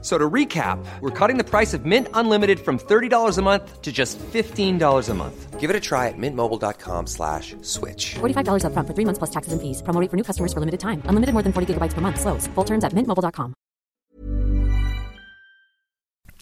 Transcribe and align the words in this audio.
So 0.00 0.16
to 0.16 0.30
recap, 0.30 0.78
we're 1.00 1.10
cutting 1.10 1.38
the 1.38 1.44
price 1.44 1.74
of 1.74 1.84
Mint 1.84 2.06
Unlimited 2.14 2.60
from 2.60 2.78
$30 2.78 3.36
a 3.36 3.42
month 3.42 3.82
to 3.82 3.90
just 3.90 4.16
$15 4.32 5.08
a 5.08 5.14
month. 5.14 5.58
Give 5.58 5.70
it 5.70 5.74
a 5.74 5.80
try 5.80 6.06
at 6.06 6.16
mintmobile.com 6.16 7.08
slash 7.08 7.56
switch. 7.62 8.14
$45 8.20 8.64
up 8.64 8.72
front 8.72 8.86
for 8.86 8.94
three 8.94 9.04
months 9.04 9.18
plus 9.18 9.30
taxes 9.30 9.52
and 9.52 9.60
fees. 9.60 9.82
Promo 9.82 10.00
rate 10.00 10.08
for 10.08 10.16
new 10.16 10.22
customers 10.22 10.52
for 10.52 10.60
limited 10.60 10.78
time. 10.78 11.02
Unlimited 11.06 11.32
more 11.32 11.42
than 11.42 11.52
40 11.52 11.74
gigabytes 11.74 11.94
per 11.94 12.00
month. 12.00 12.20
Slows. 12.20 12.46
Full 12.54 12.64
terms 12.64 12.84
at 12.84 12.94
mintmobile.com. 12.94 13.54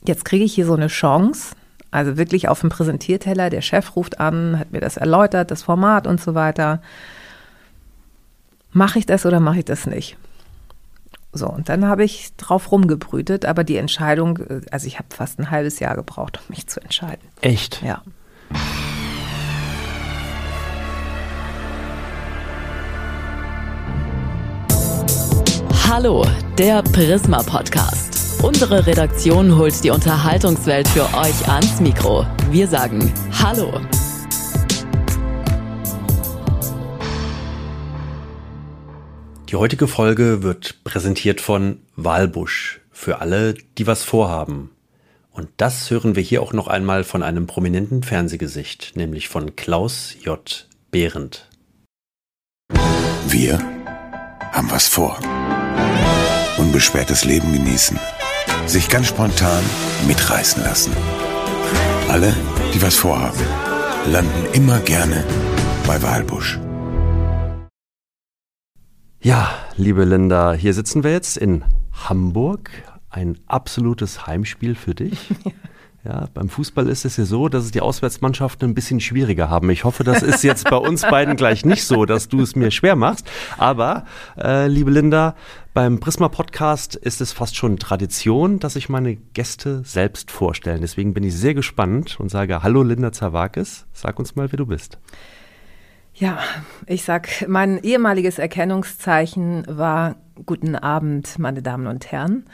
Jetzt 0.05 0.25
kriege 0.27 0.45
ich 0.45 0.55
hier 0.55 0.67
so 0.67 0.75
eine 0.75 0.89
Chance. 0.89 1.57
Also 1.91 2.19
wirklich 2.19 2.49
auf 2.49 2.61
dem 2.61 2.69
Präsentierteller. 2.69 3.49
Der 3.49 3.63
Chef 3.63 3.97
ruft 3.97 4.21
an, 4.21 4.59
hat 4.59 4.71
mir 4.71 4.81
das 4.81 4.99
erläutert, 4.99 5.51
das 5.51 5.63
Format 5.63 6.07
und 6.07 6.21
so 6.21 6.35
weiter. 6.35 6.83
Mache 8.73 8.99
ich 8.99 9.07
das 9.07 9.25
oder 9.25 9.41
mache 9.41 9.61
ich 9.61 9.65
das 9.65 9.87
nicht? 9.87 10.19
So, 11.37 11.49
und 11.49 11.69
dann 11.69 11.85
habe 11.87 12.05
ich 12.05 12.35
drauf 12.37 12.73
rumgebrütet, 12.73 13.45
aber 13.45 13.65
die 13.65 13.77
Entscheidung, 13.77 14.39
äh, 14.39 14.61
also 14.71 14.87
ich 14.87 14.99
habe 14.99 15.09
fast 15.11 15.39
ein 15.39 15.51
halbes 15.51 15.79
Jahr 15.81 15.97
gebraucht, 15.97 16.39
um 16.39 16.45
mich 16.49 16.67
zu 16.67 16.81
entscheiden. 16.81 17.27
Echt? 17.41 17.83
Ja. 17.83 18.03
Hallo, 25.89 26.27
der 26.59 26.83
Prisma 26.83 27.43
Podcast. 27.43 28.43
Unsere 28.43 28.87
Redaktion 28.87 29.57
holt 29.57 29.83
die 29.83 29.91
Unterhaltungswelt 29.91 30.87
für 30.89 31.05
euch 31.17 31.49
ans 31.49 31.81
Mikro. 31.81 32.27
Wir 32.51 32.69
sagen 32.69 33.13
Hallo. 33.33 33.73
Die 39.57 39.61
heutige 39.61 39.89
Folge 39.89 40.43
wird 40.43 40.85
präsentiert 40.85 41.41
von 41.41 41.79
Walbusch 41.97 42.83
für 42.93 43.23
alle, 43.23 43.55
die 43.79 43.87
was 43.87 44.03
vorhaben. 44.03 44.71
Und 45.31 45.49
das 45.57 45.91
hören 45.91 46.15
wir 46.15 46.23
hier 46.23 46.43
auch 46.43 46.53
noch 46.53 46.69
einmal 46.69 47.05
von 47.05 47.23
einem 47.23 47.47
prominenten 47.47 48.03
Fernsehgesicht, 48.03 48.97
nämlich 48.97 49.29
von 49.29 49.57
Klaus 49.57 50.15
J. 50.23 50.69
Behrendt. 50.91 51.49
Wir 53.29 53.59
haben 54.53 54.71
was 54.71 54.89
vor. 54.89 55.19
Unbeschwertes 56.59 57.25
Leben 57.25 57.51
genießen. 57.51 57.99
Sich 58.67 58.91
ganz 58.91 59.07
spontan 59.07 59.65
mitreißen 60.07 60.63
lassen. 60.65 60.93
Alle, 62.11 62.37
die 62.75 62.83
was 62.83 62.97
vorhaben, 62.97 63.41
landen 64.13 64.53
immer 64.53 64.81
gerne 64.81 65.25
bei 65.87 66.03
Walbusch. 66.03 66.59
Ja, 69.27 69.51
liebe 69.77 70.05
Linda, 70.05 70.53
hier 70.53 70.73
sitzen 70.73 71.03
wir 71.03 71.11
jetzt 71.11 71.37
in 71.37 71.65
Hamburg. 71.91 72.71
Ein 73.11 73.37
absolutes 73.49 74.29
Heimspiel 74.29 74.77
für 74.77 74.95
dich. 74.95 75.19
Ja, 76.05 76.29
beim 76.33 76.49
Fußball 76.49 76.89
ist 76.89 77.05
es 77.05 77.17
ja 77.17 77.25
so, 77.25 77.49
dass 77.49 77.65
es 77.65 77.73
die 77.73 77.81
Auswärtsmannschaften 77.81 78.71
ein 78.71 78.75
bisschen 78.75 79.01
schwieriger 79.01 79.51
haben. 79.51 79.69
Ich 79.71 79.83
hoffe, 79.83 80.05
das 80.05 80.23
ist 80.23 80.45
jetzt 80.45 80.71
bei 80.71 80.77
uns 80.77 81.03
beiden 81.03 81.35
gleich 81.35 81.65
nicht 81.65 81.83
so, 81.83 82.05
dass 82.05 82.29
du 82.29 82.43
es 82.43 82.55
mir 82.55 82.71
schwer 82.71 82.95
machst. 82.95 83.29
Aber, 83.59 84.05
äh, 84.41 84.69
liebe 84.69 84.93
Linda, 84.93 85.35
beim 85.75 85.99
Prisma 85.99 86.29
Podcast 86.29 86.95
ist 86.95 87.21
es 87.21 87.33
fast 87.33 87.57
schon 87.57 87.81
Tradition, 87.81 88.61
dass 88.61 88.75
sich 88.75 88.89
meine 88.89 89.17
Gäste 89.17 89.83
selbst 89.85 90.31
vorstellen. 90.31 90.81
Deswegen 90.81 91.13
bin 91.13 91.25
ich 91.25 91.35
sehr 91.35 91.55
gespannt 91.55 92.21
und 92.21 92.29
sage 92.29 92.63
Hallo 92.63 92.85
Linda 92.85 93.11
Zawakis. 93.11 93.87
Sag 93.93 94.21
uns 94.21 94.37
mal, 94.37 94.53
wer 94.53 94.59
du 94.59 94.67
bist. 94.67 95.01
Ja, 96.19 96.39
ich 96.87 97.05
sag, 97.05 97.47
mein 97.47 97.79
ehemaliges 97.83 98.39
Erkennungszeichen 98.39 99.65
war 99.69 100.17
Guten 100.47 100.75
Abend, 100.75 101.39
meine 101.39 101.61
Damen 101.61 101.87
und 101.87 102.11
Herren. 102.11 102.47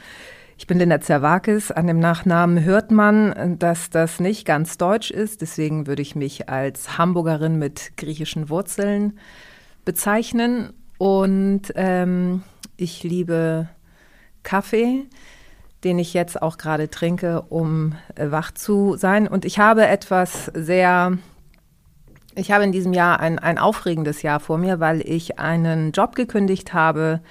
Ich 0.57 0.67
bin 0.67 0.79
Linda 0.79 0.99
Zerwakis. 0.99 1.71
An 1.71 1.87
dem 1.87 1.97
Nachnamen 1.97 2.65
hört 2.65 2.91
man, 2.91 3.57
dass 3.59 3.89
das 3.89 4.19
nicht 4.19 4.45
ganz 4.45 4.77
deutsch 4.77 5.11
ist. 5.11 5.39
Deswegen 5.39 5.87
würde 5.87 6.01
ich 6.01 6.13
mich 6.13 6.49
als 6.49 6.97
Hamburgerin 6.97 7.57
mit 7.57 7.95
griechischen 7.95 8.49
Wurzeln 8.49 9.17
bezeichnen. 9.85 10.73
Und 10.97 11.71
ähm, 11.75 12.43
ich 12.75 13.03
liebe 13.03 13.69
Kaffee, 14.43 15.05
den 15.85 15.99
ich 15.99 16.13
jetzt 16.13 16.41
auch 16.41 16.57
gerade 16.57 16.89
trinke, 16.89 17.43
um 17.43 17.95
äh, 18.15 18.29
wach 18.29 18.51
zu 18.51 18.97
sein. 18.97 19.25
Und 19.25 19.45
ich 19.45 19.57
habe 19.57 19.87
etwas 19.87 20.47
sehr 20.53 21.17
ich 22.35 22.51
habe 22.51 22.63
in 22.63 22.71
diesem 22.71 22.93
Jahr 22.93 23.19
ein, 23.19 23.39
ein 23.39 23.57
aufregendes 23.57 24.21
Jahr 24.21 24.39
vor 24.39 24.57
mir, 24.57 24.79
weil 24.79 25.01
ich 25.01 25.39
einen 25.39 25.91
Job 25.91 26.15
gekündigt 26.15 26.73
habe, 26.73 27.21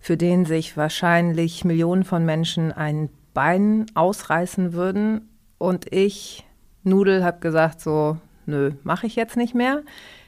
für 0.00 0.16
den 0.16 0.44
sich 0.44 0.76
wahrscheinlich 0.76 1.64
Millionen 1.64 2.04
von 2.04 2.24
Menschen 2.24 2.72
ein 2.72 3.08
Bein 3.32 3.86
ausreißen 3.94 4.72
würden. 4.72 5.28
Und 5.58 5.92
ich, 5.92 6.46
Nudel, 6.82 7.24
habe 7.24 7.40
gesagt, 7.40 7.80
so, 7.80 8.18
nö, 8.46 8.72
mache 8.82 9.06
ich 9.06 9.16
jetzt 9.16 9.36
nicht 9.36 9.54
mehr. 9.54 9.82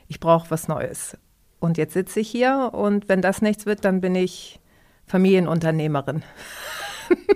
Ich 0.08 0.20
brauche 0.20 0.50
was 0.50 0.68
Neues. 0.68 1.16
Und 1.58 1.78
jetzt 1.78 1.94
sitze 1.94 2.20
ich 2.20 2.28
hier 2.28 2.70
und 2.72 3.08
wenn 3.08 3.22
das 3.22 3.42
nichts 3.42 3.66
wird, 3.66 3.84
dann 3.84 4.00
bin 4.00 4.14
ich 4.14 4.60
Familienunternehmerin. 5.06 6.22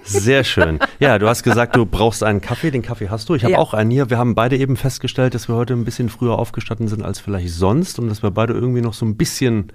Sehr 0.03 0.45
schön. 0.45 0.79
Ja, 0.99 1.19
du 1.19 1.29
hast 1.29 1.43
gesagt, 1.43 1.77
du 1.77 1.87
brauchst 1.87 2.23
einen 2.25 2.41
Kaffee. 2.41 2.71
Den 2.71 2.83
Kaffee 2.83 3.09
hast 3.09 3.29
du. 3.29 3.35
Ich 3.35 3.43
habe 3.45 3.53
Ja. 3.53 3.59
auch 3.59 3.75
einen 3.75 3.91
hier. 3.91 4.11
Wir 4.11 4.19
haben 4.19 4.35
beide 4.35 4.57
eben 4.57 4.77
festgestellt, 4.77 5.35
dass 5.35 5.49
wir 5.49 5.55
heute 5.55 5.75
ein 5.75 5.85
bisschen 5.85 6.09
früher 6.09 6.39
aufgestanden 6.39 6.89
sind 6.89 7.03
als 7.05 7.21
vielleicht 7.21 7.51
sonst 7.51 7.99
und 7.99 8.09
dass 8.09 8.23
wir 8.23 8.31
beide 8.31 8.53
irgendwie 8.55 8.81
noch 8.81 8.95
so 8.95 9.05
ein 9.07 9.17
bisschen 9.17 9.73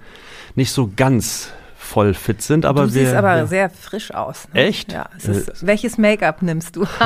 nicht 0.54 0.72
so 0.72 0.90
ganz 0.94 1.50
voll 1.78 2.14
fit 2.14 2.42
sind. 2.42 2.64
Aber 2.66 2.82
du 2.82 2.94
wir, 2.94 3.04
siehst 3.04 3.14
aber 3.14 3.36
ja. 3.36 3.46
sehr 3.46 3.70
frisch 3.70 4.12
aus. 4.12 4.48
Ne? 4.52 4.64
Echt? 4.66 4.92
Ja. 4.92 5.08
Ist, 5.18 5.64
welches 5.66 5.98
Make-up 5.98 6.42
nimmst 6.42 6.76
du? 6.76 6.86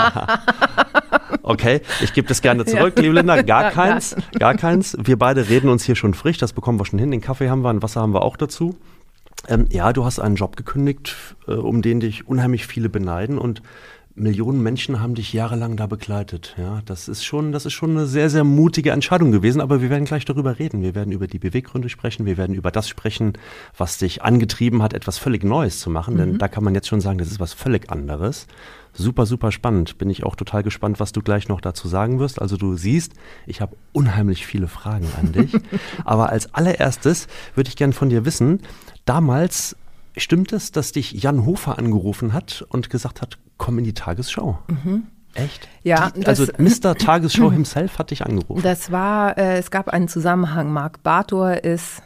Okay, 1.42 1.80
ich 2.00 2.12
gebe 2.12 2.28
das 2.28 2.42
gerne 2.42 2.64
zurück, 2.66 2.98
liebe 2.98 3.14
Linda. 3.14 3.42
Gar 3.42 3.62
Ja, 3.64 3.70
keins, 3.70 4.14
gar 4.38 4.54
keins. 4.54 4.96
Wir 5.02 5.18
beide 5.18 5.48
reden 5.48 5.68
uns 5.68 5.84
hier 5.84 5.96
schon 5.96 6.14
frisch, 6.14 6.38
das 6.38 6.52
bekommen 6.52 6.78
wir 6.78 6.84
schon 6.84 6.98
hin. 6.98 7.10
Den 7.10 7.20
Kaffee 7.20 7.48
haben 7.48 7.62
wir, 7.62 7.70
ein 7.70 7.82
Wasser 7.82 8.00
haben 8.02 8.14
wir 8.14 8.22
auch 8.22 8.36
dazu. 8.36 8.76
Ähm, 9.48 9.66
ja, 9.70 9.92
du 9.92 10.04
hast 10.04 10.18
einen 10.18 10.36
Job 10.36 10.56
gekündigt, 10.56 11.36
äh, 11.46 11.52
um 11.52 11.82
den 11.82 12.00
dich 12.00 12.28
unheimlich 12.28 12.66
viele 12.66 12.88
beneiden. 12.88 13.38
Und 13.38 13.62
Millionen 14.15 14.62
Menschen 14.62 15.00
haben 15.00 15.15
dich 15.15 15.32
jahrelang 15.32 15.76
da 15.76 15.87
begleitet. 15.87 16.54
Ja, 16.59 16.82
das 16.84 17.09
ist 17.09 17.25
schon, 17.25 17.53
das 17.53 17.65
ist 17.65 17.72
schon 17.72 17.91
eine 17.91 18.06
sehr, 18.06 18.28
sehr 18.28 18.44
mutige 18.44 18.91
Entscheidung 18.91 19.31
gewesen. 19.31 19.60
Aber 19.60 19.81
wir 19.81 19.91
werden 19.91 20.04
gleich 20.04 20.25
darüber 20.25 20.59
reden. 20.59 20.82
Wir 20.82 20.94
werden 20.94 21.12
über 21.12 21.26
die 21.26 21.38
Beweggründe 21.38 21.88
sprechen. 21.88 22.26
Wir 22.26 22.37
werden 22.37 22.54
über 22.54 22.70
das 22.70 22.88
sprechen, 22.88 23.34
was 23.76 23.99
dich 23.99 24.22
angetrieben 24.22 24.82
hat, 24.82 24.94
etwas 24.94 25.19
völlig 25.19 25.44
Neues 25.44 25.78
zu 25.78 25.91
machen. 25.91 26.16
Denn 26.16 26.38
da 26.38 26.49
kann 26.49 26.65
man 26.65 26.75
jetzt 26.75 26.88
schon 26.88 27.00
sagen, 27.00 27.19
das 27.19 27.31
ist 27.31 27.41
was 27.41 27.53
völlig 27.53 27.91
anderes. 27.91 28.47
Super, 28.93 29.26
super 29.26 29.53
spannend. 29.53 29.99
Bin 29.99 30.10
ich 30.10 30.25
auch 30.25 30.34
total 30.34 30.65
gespannt, 30.65 30.99
was 30.99 31.12
du 31.12 31.22
gleich 31.22 31.49
noch 31.49 31.60
dazu 31.60 31.87
sagen 31.87 32.19
wirst. 32.19 32.43
Also 32.43 32.56
du 32.56 32.76
siehst, 32.76 33.12
ich 33.47 33.60
habe 33.60 33.76
unheimlich 33.93 34.44
viele 34.44 34.66
Fragen 34.66 35.06
an 35.20 35.32
dich. 35.32 35.53
Aber 36.04 36.31
als 36.31 36.53
allererstes 36.53 37.28
würde 37.54 37.69
ich 37.69 37.76
gerne 37.76 37.93
von 37.93 38.09
dir 38.09 38.25
wissen, 38.25 38.60
damals 39.04 39.76
stimmt 40.16 40.53
es, 40.53 40.72
dass 40.72 40.91
dich 40.91 41.12
Jan 41.12 41.47
Hofer 41.47 41.78
angerufen 41.78 42.32
hat 42.32 42.66
und 42.69 42.91
gesagt 42.91 43.22
hat, 43.22 43.38
komm 43.60 43.78
in 43.78 43.84
die 43.84 43.94
Tagesschau? 43.94 44.59
Echt? 45.34 45.69
Ja, 45.84 46.10
Die, 46.10 46.26
also 46.26 46.47
das- 46.59 46.59
Mr. 46.82 46.97
Tagesschau 46.97 47.53
himself 47.53 47.98
hat 47.98 48.10
dich 48.10 48.25
angerufen. 48.26 48.62
Das 48.62 48.91
war, 48.91 49.38
äh, 49.38 49.59
es 49.59 49.71
gab 49.71 49.88
einen 49.91 50.09
Zusammenhang. 50.09 50.72
Marc 50.72 51.03
Bartor 51.04 51.62
ist, 51.62 52.03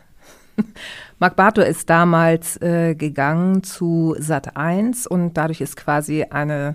Marc 1.18 1.36
Bartor 1.36 1.64
ist 1.64 1.88
damals 1.88 2.60
äh, 2.60 2.94
gegangen 2.94 3.62
zu 3.62 4.14
Sat 4.18 4.56
1 4.56 5.06
und 5.06 5.34
dadurch 5.38 5.60
ist 5.62 5.76
quasi 5.76 6.24
eine 6.24 6.74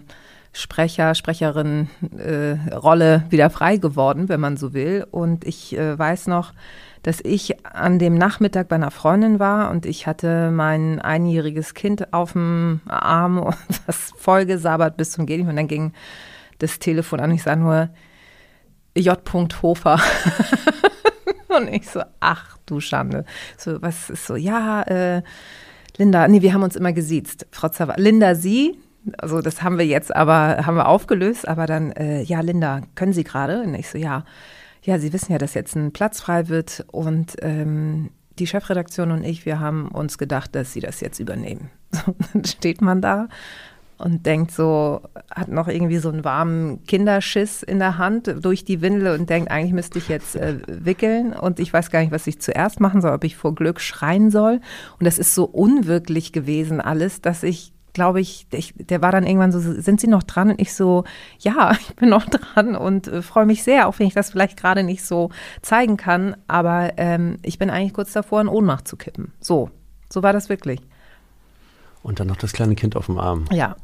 Sprecher, 0.52 1.14
Sprecherin 1.14 1.90
äh, 2.18 2.56
Rolle 2.74 3.26
wieder 3.30 3.50
frei 3.52 3.78
geworden, 3.78 4.30
wenn 4.30 4.40
man 4.40 4.58
so 4.58 4.74
will. 4.74 5.06
Und 5.12 5.46
ich 5.46 5.78
äh, 5.78 6.00
weiß 6.00 6.26
noch, 6.28 6.54
dass 7.04 7.22
ich 7.22 7.66
an 7.66 8.00
dem 8.00 8.16
Nachmittag 8.16 8.68
bei 8.68 8.76
einer 8.76 8.92
Freundin 8.92 9.40
war 9.40 9.72
und 9.72 9.86
ich 9.86 10.08
hatte 10.08 10.52
mein 10.52 11.00
einjähriges 11.00 11.74
Kind 11.74 12.14
auf 12.14 12.34
dem 12.34 12.82
Arm 12.88 13.40
und 13.40 13.56
das 13.88 14.12
vollgesabbert 14.18 14.98
bis 14.98 15.12
zum 15.12 15.26
Gehen. 15.26 15.48
Und 15.48 15.56
dann 15.56 15.68
ging 15.68 15.94
das 16.60 16.80
Telefon 16.80 17.20
an. 17.20 17.32
Ich 17.32 17.44
sah 17.44 17.56
nur 17.56 17.90
J. 18.96 19.18
Hofer. 19.62 20.00
und 21.48 21.70
ich 21.70 21.90
so, 21.90 22.02
ach 22.20 22.58
du 22.66 22.80
Schande. 22.80 23.26
So, 23.58 23.82
was 23.82 24.10
ist 24.10 24.26
so, 24.26 24.36
ja, 24.36 24.82
äh, 24.84 25.22
Linda, 25.98 26.28
nee, 26.28 26.42
wir 26.42 26.54
haben 26.54 26.64
uns 26.64 26.76
immer 26.76 26.94
gesiezt. 26.94 27.48
Frau 27.52 27.70
Zawa, 27.70 27.96
Linda, 27.98 28.36
Sie, 28.36 28.78
also 29.18 29.42
das 29.42 29.62
haben 29.62 29.78
wir 29.78 29.86
jetzt 29.86 30.16
aber, 30.16 30.66
haben 30.66 30.76
wir 30.76 30.88
aufgelöst, 30.88 31.48
aber 31.48 31.66
dann, 31.66 31.92
äh, 31.92 32.22
ja, 32.22 32.42
Linda, 32.42 32.82
können 32.96 33.14
Sie 33.14 33.24
gerade? 33.24 33.62
Und 33.62 33.74
ich 33.76 33.90
so, 33.90 33.98
ja, 33.98 34.24
ja, 34.90 34.98
Sie 34.98 35.14
wissen 35.14 35.32
ja, 35.32 35.38
dass 35.38 35.54
jetzt 35.54 35.76
ein 35.76 35.92
Platz 35.92 36.20
frei 36.20 36.50
wird 36.50 36.84
und 36.92 37.36
ähm, 37.44 38.10
die 38.40 38.48
Chefredaktion 38.48 39.12
und 39.12 39.24
ich, 39.24 39.46
wir 39.46 39.60
haben 39.60 39.90
uns 39.90 40.18
gedacht, 40.18 40.56
dass 40.56 40.74
sie 40.74 40.80
das 40.80 41.00
jetzt 41.00 41.20
übernehmen. 41.20 41.70
So, 41.92 42.16
dann 42.34 42.46
steht 42.46 42.82
man 42.82 43.02
da 43.02 43.30
und 43.98 44.28
denkt 44.28 44.52
so, 44.52 45.02
hat 45.32 45.48
noch 45.48 45.68
irgendwie 45.68 45.98
so 45.98 46.10
einen 46.10 46.24
warmen 46.24 46.84
Kinderschiss 46.86 47.64
in 47.64 47.80
der 47.80 47.98
Hand 47.98 48.34
durch 48.42 48.64
die 48.64 48.82
Windel 48.82 49.20
und 49.20 49.28
denkt, 49.28 49.50
eigentlich 49.50 49.74
müsste 49.74 49.98
ich 49.98 50.08
jetzt 50.08 50.36
äh, 50.36 50.60
wickeln 50.68 51.34
und 51.34 51.60
ich 51.60 51.74
weiß 51.74 51.90
gar 51.90 52.02
nicht, 52.02 52.12
was 52.12 52.28
ich 52.28 52.40
zuerst 52.40 52.80
machen 52.80 53.02
soll, 53.02 53.14
ob 53.14 53.24
ich 53.24 53.36
vor 53.36 53.56
Glück 53.56 53.82
schreien 53.82 54.30
soll. 54.30 54.62
Und 55.00 55.06
das 55.06 55.18
ist 55.18 55.34
so 55.34 55.46
unwirklich 55.46 56.32
gewesen 56.32 56.80
alles, 56.80 57.22
dass 57.22 57.42
ich 57.42 57.74
glaube 57.94 58.22
ich, 58.22 58.48
ich, 58.52 58.74
der 58.78 59.02
war 59.02 59.12
dann 59.12 59.26
irgendwann 59.26 59.52
so, 59.52 59.60
sind 59.60 60.00
Sie 60.00 60.08
noch 60.08 60.24
dran? 60.24 60.52
Und 60.52 60.62
ich 60.62 60.74
so, 60.74 61.04
ja, 61.40 61.72
ich 61.80 61.96
bin 61.96 62.10
noch 62.10 62.26
dran 62.26 62.76
und 62.76 63.08
äh, 63.08 63.22
freue 63.22 63.46
mich 63.46 63.64
sehr, 63.64 63.88
auch 63.88 64.00
wenn 64.00 64.08
ich 64.08 64.14
das 64.14 64.32
vielleicht 64.32 64.58
gerade 64.58 64.84
nicht 64.84 65.04
so 65.04 65.30
zeigen 65.62 65.98
kann. 65.98 66.36
Aber 66.48 66.94
ähm, 66.98 67.38
ich 67.44 67.60
bin 67.60 67.70
eigentlich 67.70 67.94
kurz 67.94 68.14
davor, 68.14 68.42
in 68.42 68.48
Ohnmacht 68.48 68.88
zu 68.88 68.98
kippen. 68.98 69.34
So, 69.40 69.70
so 70.10 70.24
war 70.24 70.34
das 70.34 70.50
wirklich. 70.50 70.82
Und 72.02 72.20
dann 72.20 72.28
noch 72.28 72.38
das 72.38 72.54
kleine 72.54 72.76
Kind 72.76 72.96
auf 72.96 73.08
dem 73.08 73.18
Arm. 73.18 73.46
Ja, 73.52 73.76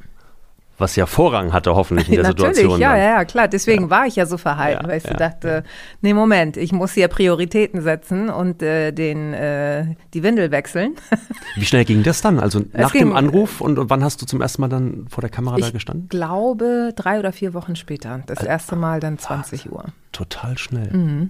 was 0.77 0.95
ja 0.95 1.05
Vorrang 1.05 1.53
hatte 1.53 1.73
hoffentlich 1.75 2.09
in 2.09 2.15
der 2.15 2.23
Natürlich, 2.27 2.55
Situation. 2.57 2.81
ja, 2.81 2.89
dann. 2.91 2.99
ja, 2.99 3.05
ja, 3.05 3.25
klar. 3.25 3.47
Deswegen 3.47 3.83
Ja. 3.85 3.89
war 3.89 4.05
ich 4.07 4.15
ja 4.15 4.25
so 4.25 4.37
verhalten, 4.37 4.83
Ja, 4.83 4.89
weil 4.89 4.97
ich 4.97 5.03
so 5.03 5.09
ja, 5.11 5.15
dachte, 5.17 5.63
nee, 6.01 6.13
Moment, 6.13 6.57
ich 6.57 6.71
muss 6.71 6.93
hier 6.93 7.07
Prioritäten 7.07 7.81
setzen 7.81 8.29
und 8.29 8.61
äh, 8.61 8.91
den, 8.91 9.33
äh, 9.33 9.95
die 10.13 10.23
Windel 10.23 10.51
wechseln. 10.51 10.95
Wie 11.55 11.65
schnell 11.65 11.85
ging 11.85 12.03
das 12.03 12.21
dann? 12.21 12.39
Also 12.39 12.61
nach 12.73 12.91
ging- 12.91 13.01
dem 13.01 13.15
Anruf 13.15 13.61
und, 13.61 13.79
und 13.79 13.89
wann 13.89 14.03
hast 14.03 14.21
du 14.21 14.25
zum 14.25 14.41
ersten 14.41 14.61
Mal 14.61 14.67
dann 14.69 15.05
vor 15.09 15.21
der 15.21 15.29
Kamera 15.29 15.57
da 15.57 15.65
ich 15.67 15.73
gestanden? 15.73 16.09
glaube, 16.09 16.91
drei 16.95 17.19
oder 17.19 17.31
vier 17.31 17.53
Wochen 17.53 17.75
später. 17.75 18.21
Das 18.25 18.43
erste 18.43 18.75
Mal 18.75 18.99
dann 18.99 19.17
20 19.17 19.71
Uhr. 19.71 19.85
Total 20.11 20.57
schnell. 20.57 21.29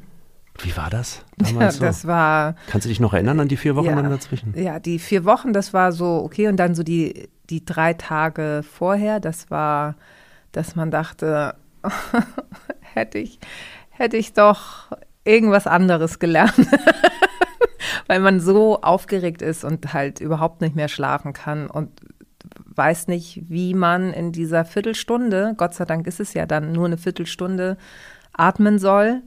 Wie 0.59 0.77
war 0.77 0.89
das 0.89 1.19
Mhm. 1.38 1.45
Ja, 1.45 1.51
damals 1.53 1.75
so? 1.77 1.83
das 1.86 2.07
war, 2.07 2.56
Kannst 2.69 2.86
du 2.86 2.89
dich 2.89 3.00
noch 3.01 3.13
erinnern 3.13 3.39
an 3.41 3.48
die 3.50 3.57
vier 3.57 3.75
Wochen 3.75 3.88
Ja. 3.88 3.95
dann 3.95 4.09
dazwischen? 4.09 4.53
ja, 4.57 4.80
die 4.80 5.00
vier 5.00 5.25
Wochen, 5.25 5.51
das 5.53 5.74
war 5.74 5.91
so 5.91 6.21
okay. 6.24 6.48
Und 6.48 6.56
dann 6.57 6.74
so 6.75 6.81
die, 6.83 7.27
die 7.50 7.65
drei 7.65 7.94
Tage 7.94 8.63
vorher, 8.63 9.19
das 9.19 9.51
war, 9.51 9.95
dass 10.51 10.75
man 10.75 10.92
dachte, 10.92 11.56
hätte 12.81 13.18
ich, 13.19 13.39
hätte 13.89 14.18
ich 14.18 14.33
doch 14.33 14.92
irgendwas 15.24 15.68
anderes 15.68 16.19
gelernt. 16.19 16.53
Weil 18.07 18.19
man 18.19 18.39
so 18.39 18.81
aufgeregt 18.81 19.42
ist 19.42 19.63
und 19.63 19.94
halt 19.94 20.19
überhaupt 20.19 20.62
nicht 20.62 20.75
mehr 20.75 20.88
schlafen 20.88 21.33
kann 21.33 21.68
und 21.68 21.89
weiß 22.75 23.07
nicht, 23.07 23.42
wie 23.50 23.74
man 23.74 24.13
in 24.13 24.31
dieser 24.31 24.65
Viertelstunde, 24.65 25.56
Gott 25.57 25.74
sei 25.74 25.86
Dank 25.86 26.06
ist 26.07 26.19
es 26.19 26.33
ja 26.33 26.45
dann 26.45 26.71
nur 26.71 26.86
eine 26.86 26.98
Viertelstunde, 26.98 27.77
atmen 28.33 28.80
soll, 28.80 29.21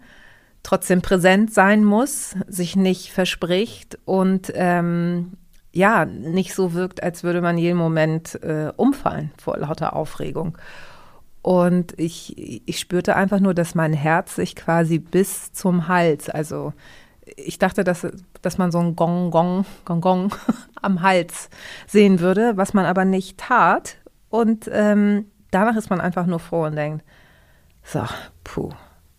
trotzdem 0.62 1.02
präsent 1.02 1.52
sein 1.52 1.84
muss, 1.84 2.36
sich 2.46 2.76
nicht 2.76 3.10
verspricht 3.10 3.98
und 4.04 4.52
ähm, 4.54 5.32
ja, 5.78 6.04
nicht 6.04 6.54
so 6.54 6.74
wirkt, 6.74 7.02
als 7.02 7.22
würde 7.22 7.40
man 7.40 7.56
jeden 7.56 7.78
Moment 7.78 8.34
äh, 8.42 8.72
umfallen 8.76 9.30
vor 9.38 9.56
lauter 9.56 9.94
Aufregung. 9.94 10.58
Und 11.40 11.94
ich, 11.98 12.36
ich 12.68 12.80
spürte 12.80 13.14
einfach 13.14 13.38
nur, 13.38 13.54
dass 13.54 13.76
mein 13.76 13.92
Herz 13.92 14.34
sich 14.34 14.56
quasi 14.56 14.98
bis 14.98 15.52
zum 15.52 15.86
Hals, 15.86 16.28
also 16.28 16.72
ich 17.36 17.58
dachte, 17.58 17.84
dass, 17.84 18.06
dass 18.42 18.58
man 18.58 18.72
so 18.72 18.80
ein 18.80 18.96
Gong, 18.96 19.30
Gong, 19.30 19.64
Gong, 19.84 20.00
Gong 20.00 20.34
am 20.82 21.00
Hals 21.02 21.48
sehen 21.86 22.18
würde, 22.18 22.56
was 22.56 22.74
man 22.74 22.84
aber 22.84 23.04
nicht 23.04 23.38
tat. 23.38 23.98
Und 24.30 24.68
ähm, 24.72 25.26
danach 25.52 25.76
ist 25.76 25.90
man 25.90 26.00
einfach 26.00 26.26
nur 26.26 26.40
froh 26.40 26.64
und 26.64 26.74
denkt, 26.74 27.04
so, 27.84 28.02
puh. 28.42 28.70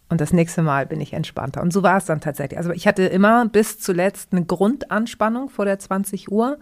Und 0.10 0.22
das 0.22 0.34
nächste 0.34 0.64
Mal 0.64 0.88
bin 0.88 1.00
ich 1.02 1.14
entspannter. 1.14 1.62
Und 1.62 1.72
so 1.72 1.84
war 1.84 1.98
es 1.98 2.06
dann 2.06 2.20
tatsächlich. 2.20 2.58
Also 2.58 2.72
ich 2.72 2.88
hatte 2.88 3.04
immer 3.04 3.48
bis 3.48 3.80
zuletzt 3.80 4.30
eine 4.32 4.44
Grundanspannung 4.44 5.50
vor 5.50 5.66
der 5.66 5.78
20 5.78 6.32
Uhr, 6.32 6.58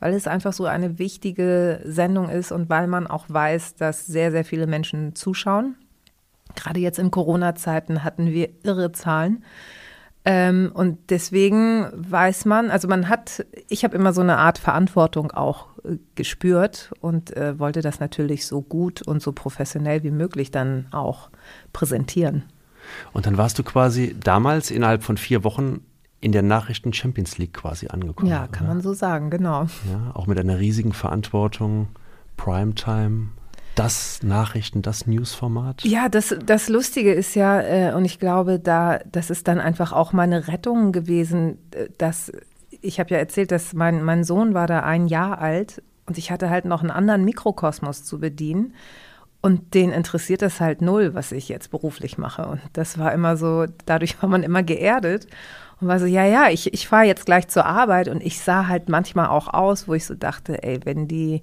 weil 0.00 0.14
es 0.14 0.26
einfach 0.26 0.54
so 0.54 0.64
eine 0.64 0.98
wichtige 0.98 1.80
Sendung 1.84 2.30
ist 2.30 2.52
und 2.52 2.70
weil 2.70 2.86
man 2.86 3.06
auch 3.06 3.26
weiß, 3.28 3.74
dass 3.74 4.06
sehr, 4.06 4.30
sehr 4.30 4.44
viele 4.44 4.66
Menschen 4.66 5.14
zuschauen. 5.14 5.76
Gerade 6.56 6.80
jetzt 6.80 6.98
in 6.98 7.10
Corona-Zeiten 7.10 8.02
hatten 8.02 8.26
wir 8.28 8.48
irre 8.62 8.92
Zahlen. 8.92 9.44
Ähm, 10.24 10.70
und 10.74 11.10
deswegen 11.10 11.86
weiß 11.94 12.44
man, 12.44 12.70
also 12.70 12.88
man 12.88 13.08
hat, 13.08 13.46
ich 13.68 13.84
habe 13.84 13.96
immer 13.96 14.12
so 14.12 14.20
eine 14.20 14.36
Art 14.36 14.58
Verantwortung 14.58 15.32
auch 15.32 15.68
äh, 15.84 15.96
gespürt 16.14 16.92
und 17.00 17.34
äh, 17.36 17.58
wollte 17.58 17.80
das 17.80 18.00
natürlich 18.00 18.46
so 18.46 18.60
gut 18.60 19.00
und 19.02 19.22
so 19.22 19.32
professionell 19.32 20.02
wie 20.02 20.10
möglich 20.10 20.50
dann 20.50 20.88
auch 20.92 21.30
präsentieren. 21.72 22.44
Und 23.12 23.26
dann 23.26 23.36
warst 23.36 23.58
du 23.58 23.62
quasi 23.62 24.16
damals 24.18 24.70
innerhalb 24.70 25.02
von 25.02 25.16
vier 25.16 25.44
Wochen 25.44 25.80
in 26.20 26.32
der 26.32 26.42
Nachrichten 26.42 26.92
Champions 26.92 27.38
League 27.38 27.54
quasi 27.54 27.88
angekommen. 27.88 28.30
Ja, 28.30 28.46
kann 28.46 28.66
oder? 28.66 28.74
man 28.74 28.82
so 28.82 28.92
sagen, 28.92 29.30
genau. 29.30 29.66
Ja, 29.90 30.10
auch 30.14 30.26
mit 30.26 30.38
einer 30.38 30.58
riesigen 30.58 30.92
Verantwortung, 30.92 31.88
Primetime, 32.36 33.28
das 33.74 34.22
Nachrichten, 34.22 34.82
das 34.82 35.06
Newsformat. 35.06 35.84
Ja, 35.84 36.08
das, 36.08 36.34
das 36.44 36.68
Lustige 36.68 37.12
ist 37.12 37.34
ja, 37.34 37.60
äh, 37.60 37.94
und 37.94 38.04
ich 38.04 38.18
glaube, 38.18 38.58
da, 38.58 38.98
das 39.10 39.30
ist 39.30 39.48
dann 39.48 39.58
einfach 39.58 39.92
auch 39.92 40.12
meine 40.12 40.48
Rettung 40.48 40.92
gewesen, 40.92 41.58
äh, 41.70 41.88
dass 41.96 42.32
ich 42.82 43.00
habe 43.00 43.10
ja 43.10 43.18
erzählt, 43.18 43.52
dass 43.52 43.72
mein, 43.74 44.02
mein 44.02 44.24
Sohn 44.24 44.54
war 44.54 44.66
da 44.66 44.80
ein 44.80 45.06
Jahr 45.06 45.38
alt 45.38 45.82
und 46.06 46.18
ich 46.18 46.30
hatte 46.30 46.50
halt 46.50 46.64
noch 46.64 46.80
einen 46.80 46.90
anderen 46.90 47.24
Mikrokosmos 47.24 48.04
zu 48.04 48.18
bedienen. 48.18 48.74
Und 49.42 49.74
den 49.74 49.90
interessiert 49.90 50.42
das 50.42 50.60
halt 50.60 50.82
null, 50.82 51.14
was 51.14 51.32
ich 51.32 51.48
jetzt 51.48 51.70
beruflich 51.70 52.18
mache. 52.18 52.46
Und 52.46 52.60
das 52.74 52.98
war 52.98 53.12
immer 53.12 53.36
so, 53.36 53.66
dadurch 53.86 54.22
war 54.22 54.28
man 54.28 54.42
immer 54.42 54.62
geerdet 54.62 55.26
und 55.80 55.88
war 55.88 55.98
so, 55.98 56.06
ja, 56.06 56.26
ja, 56.26 56.48
ich, 56.50 56.74
ich 56.74 56.88
fahre 56.88 57.04
jetzt 57.04 57.24
gleich 57.24 57.48
zur 57.48 57.64
Arbeit 57.64 58.08
und 58.08 58.22
ich 58.22 58.40
sah 58.40 58.66
halt 58.66 58.88
manchmal 58.88 59.28
auch 59.28 59.48
aus, 59.48 59.88
wo 59.88 59.94
ich 59.94 60.04
so 60.04 60.14
dachte, 60.14 60.62
ey, 60.62 60.80
wenn 60.84 61.08
die 61.08 61.42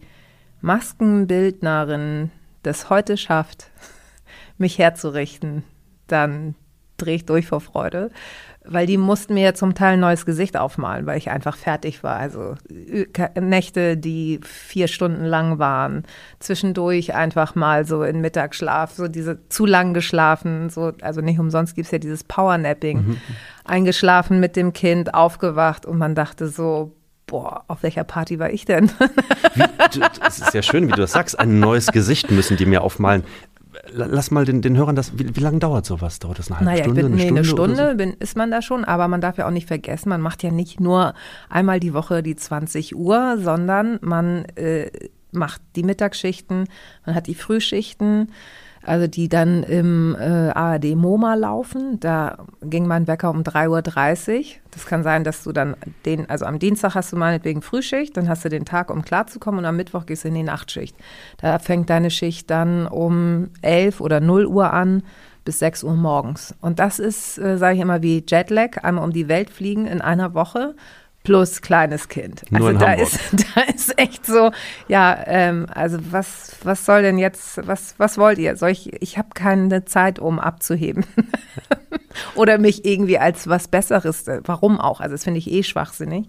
Maskenbildnerin 0.62 2.32
das 2.62 2.90
heute 2.90 3.18
schafft, 3.18 3.72
mich 4.58 4.78
herzurichten, 4.78 5.64
dann 6.06 6.56
drehe 6.98 7.16
ich 7.16 7.26
durch 7.26 7.48
vor 7.48 7.62
Freude. 7.62 8.12
Weil 8.70 8.86
die 8.86 8.98
mussten 8.98 9.34
mir 9.34 9.44
ja 9.44 9.54
zum 9.54 9.76
Teil 9.76 9.94
ein 9.94 10.02
neues 10.02 10.26
Gesicht 10.26 10.58
aufmalen, 10.58 11.06
weil 11.06 11.18
ich 11.18 11.30
einfach 11.30 11.56
fertig 11.56 12.04
war. 12.04 12.18
Also 12.18 12.56
Nächte, 13.40 13.96
die 13.96 14.40
vier 14.44 14.88
Stunden 14.88 15.24
lang 15.24 15.58
waren, 15.58 16.04
zwischendurch 16.40 17.16
einfach 17.16 17.56
mal 17.56 17.86
so 17.86 18.04
in 18.04 18.20
Mittagsschlaf, 18.20 18.92
so 18.92 19.08
diese 19.08 19.48
zu 19.50 19.66
lang 19.66 19.94
geschlafen, 19.94 20.70
so, 20.70 20.92
also 21.02 21.22
nicht 21.22 21.40
umsonst 21.40 21.76
gibt 21.76 21.86
es 21.86 21.92
ja 21.92 21.98
dieses 22.00 22.24
Powernapping, 22.24 23.18
eingeschlafen 23.64 24.40
mit 24.40 24.56
dem 24.56 24.74
Kind, 24.74 25.14
aufgewacht 25.14 25.86
und 25.86 25.98
man 25.98 26.14
dachte 26.14 26.48
so, 26.48 26.94
boah, 27.28 27.66
auf 27.68 27.84
welcher 27.84 28.06
Party 28.06 28.40
war 28.40 28.50
ich 28.50 28.66
denn? 28.66 28.90
Wie, 29.54 30.02
es 30.26 30.40
ist 30.40 30.54
ja 30.54 30.62
schön, 30.62 30.88
wie 30.88 30.92
du 30.92 31.02
das 31.02 31.12
sagst. 31.12 31.38
Ein 31.40 31.60
neues 31.60 31.88
Gesicht 31.88 32.32
müssen 32.32 32.58
die 32.58 32.66
mir 32.66 32.82
aufmalen. 32.82 33.24
Lass 33.94 34.32
mal 34.32 34.46
den, 34.46 34.62
den 34.62 34.78
Hörern 34.78 34.96
das. 34.96 35.18
Wie, 35.18 35.36
wie 35.36 35.40
lange 35.40 35.60
dauert 35.60 35.86
sowas? 35.86 36.20
Dauert 36.20 36.40
das 36.40 36.50
eine 36.50 36.60
halbe 36.60 36.72
Naja, 36.72 36.84
Stunde? 36.84 37.02
ich 37.02 37.08
bin, 37.08 37.16
nee, 37.16 37.28
eine 37.28 37.44
Stunde, 37.44 37.90
so? 37.92 37.98
bin, 37.98 38.14
ist 38.14 38.36
man 38.36 38.52
da 38.52 38.62
schon, 38.62 38.86
aber 38.86 39.08
man 39.08 39.22
darf 39.22 39.38
ja 39.38 39.48
auch 39.48 39.52
nicht 39.52 39.68
vergessen, 39.68 40.10
man 40.10 40.22
macht 40.22 40.44
ja 40.44 40.52
nicht 40.52 40.80
nur 40.80 41.14
einmal 41.50 41.80
die 41.80 41.94
Woche 41.94 42.24
die 42.24 42.36
20 42.36 42.96
Uhr, 42.96 43.38
sondern 43.40 44.00
man 44.02 44.46
äh, 44.56 44.90
macht 45.32 45.62
die 45.76 45.84
Mittagsschichten, 45.84 46.66
man 47.06 47.16
hat 47.16 47.28
die 47.28 47.36
Frühschichten, 47.36 48.32
also 48.88 49.08
die 49.08 49.30
dann 49.30 49.64
im 49.64 50.16
äh, 50.20 50.50
ARD 50.50 50.96
MoMA 50.96 51.36
laufen. 51.36 52.00
Da 52.00 52.38
ging 52.62 52.88
mein 52.88 53.08
Wecker 53.08 53.30
um 53.30 53.42
3.30 53.42 54.38
Uhr. 54.38 54.46
Das 54.72 54.86
kann 54.86 55.04
sein, 55.04 55.24
dass 55.24 55.44
du 55.44 55.52
dann 55.52 55.76
den, 56.06 56.30
also 56.30 56.46
am 56.46 56.60
Dienstag 56.60 56.96
hast 56.96 57.12
du 57.12 57.18
meinetwegen 57.18 57.62
Frühschicht, 57.62 58.16
dann 58.16 58.30
hast 58.30 58.46
du 58.46 58.50
den 58.50 58.66
Tag, 58.66 58.90
um 58.90 59.04
klarzukommen 59.04 59.60
und 59.60 59.66
am 59.66 59.76
Mittwoch 59.76 60.06
gehst 60.06 60.24
du 60.24 60.30
in 60.30 60.36
die 60.36 60.44
Nachtschicht. 60.44 60.96
Da 61.38 61.60
fängt 61.60 61.90
deine 61.90 62.12
Schicht 62.12 62.50
dann 62.50 62.88
um 62.88 63.50
11 63.62 64.02
oder 64.02 64.20
0 64.20 64.46
Uhr 64.46 64.72
an 64.72 65.04
bis 65.44 65.60
6 65.60 65.84
Uhr 65.84 65.96
morgens. 65.96 66.56
Und 66.62 66.80
das 66.80 67.00
ist, 67.00 67.38
äh, 67.38 67.58
sage 67.58 67.76
ich 67.76 67.82
immer, 67.82 68.02
wie 68.02 68.24
Jetlag, 68.28 68.84
einmal 68.84 69.04
um 69.04 69.12
die 69.12 69.28
Welt 69.28 69.50
fliegen 69.50 69.86
in 69.86 70.02
einer 70.02 70.34
Woche 70.34 70.76
plus 71.28 71.62
kleines 71.62 72.08
Kind. 72.08 72.50
Nur 72.54 72.70
also 72.70 72.80
da 72.80 72.92
Hamburg. 72.92 73.06
ist, 73.06 73.20
da 73.56 73.62
ist 73.64 74.00
echt 74.00 74.26
so, 74.26 74.52
ja, 74.88 75.26
ähm, 75.26 75.68
also 75.70 75.98
was, 76.10 76.56
was 76.64 76.86
soll 76.86 77.02
denn 77.02 77.18
jetzt, 77.18 77.68
was, 77.68 77.96
was 77.98 78.18
wollt 78.18 78.38
ihr? 78.38 78.56
Soll 78.56 78.70
ich, 78.70 79.02
ich 79.02 79.18
habe 79.18 79.28
keine 79.34 79.84
Zeit, 79.84 80.20
um 80.20 80.40
abzuheben. 80.40 81.06
Oder 82.36 82.60
mich 82.60 82.86
irgendwie 82.86 83.20
als 83.20 83.50
was 83.50 83.68
Besseres, 83.68 84.26
äh, 84.30 84.40
warum 84.46 84.80
auch? 84.80 85.02
Also 85.02 85.16
das 85.16 85.26
finde 85.26 85.40
ich 85.40 85.52
eh 85.52 85.64
schwachsinnig. 85.64 86.28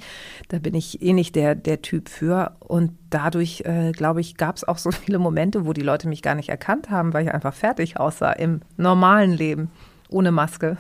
Da 0.49 0.59
bin 0.59 0.75
ich 0.75 1.01
eh 1.01 1.13
nicht 1.13 1.37
der, 1.37 1.55
der 1.55 1.81
Typ 1.81 2.09
für. 2.09 2.57
Und 2.59 2.91
dadurch, 3.09 3.63
äh, 3.67 3.93
glaube 3.93 4.21
ich, 4.21 4.37
gab 4.37 4.57
es 4.57 4.67
auch 4.67 4.79
so 4.79 4.91
viele 5.05 5.21
Momente, 5.21 5.65
wo 5.65 5.73
die 5.75 5.83
Leute 5.83 6.09
mich 6.09 6.23
gar 6.23 6.35
nicht 6.35 6.49
erkannt 6.49 6.91
haben, 6.91 7.15
weil 7.15 7.25
ich 7.25 7.33
einfach 7.33 7.55
fertig 7.55 8.01
aussah 8.01 8.33
im 8.33 8.63
normalen 8.77 9.31
Leben, 9.31 9.71
ohne 10.09 10.33
Maske. 10.33 10.77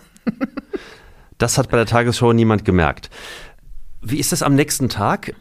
Das 1.39 1.57
hat 1.57 1.71
bei 1.71 1.77
der 1.77 1.87
Tagesschau 1.87 2.33
niemand 2.33 2.65
gemerkt. 2.65 3.11
Wie 4.01 4.19
ist 4.19 4.33
das 4.33 4.43
am 4.43 4.55
nächsten 4.55 4.89
Tag? 4.89 5.35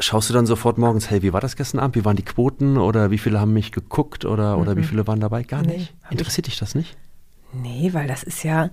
Schaust 0.00 0.28
du 0.28 0.34
dann 0.34 0.46
sofort 0.46 0.76
morgens, 0.78 1.10
hey, 1.10 1.22
wie 1.22 1.32
war 1.32 1.40
das 1.40 1.56
gestern 1.56 1.78
Abend? 1.80 1.94
Wie 1.96 2.04
waren 2.04 2.16
die 2.16 2.24
Quoten? 2.24 2.78
Oder 2.78 3.10
wie 3.10 3.18
viele 3.18 3.40
haben 3.40 3.52
mich 3.52 3.70
geguckt? 3.72 4.24
Oder, 4.24 4.58
oder 4.58 4.76
wie 4.76 4.82
viele 4.82 5.06
waren 5.06 5.20
dabei? 5.20 5.44
Gar 5.44 5.62
Nee, 5.62 5.76
nicht. 5.76 5.94
Interessiert 6.10 6.46
dich 6.48 6.58
das 6.58 6.74
nicht? 6.74 6.96
Nee, 7.52 7.90
weil 7.92 8.08
das 8.08 8.22
ist 8.22 8.42
ja, 8.42 8.70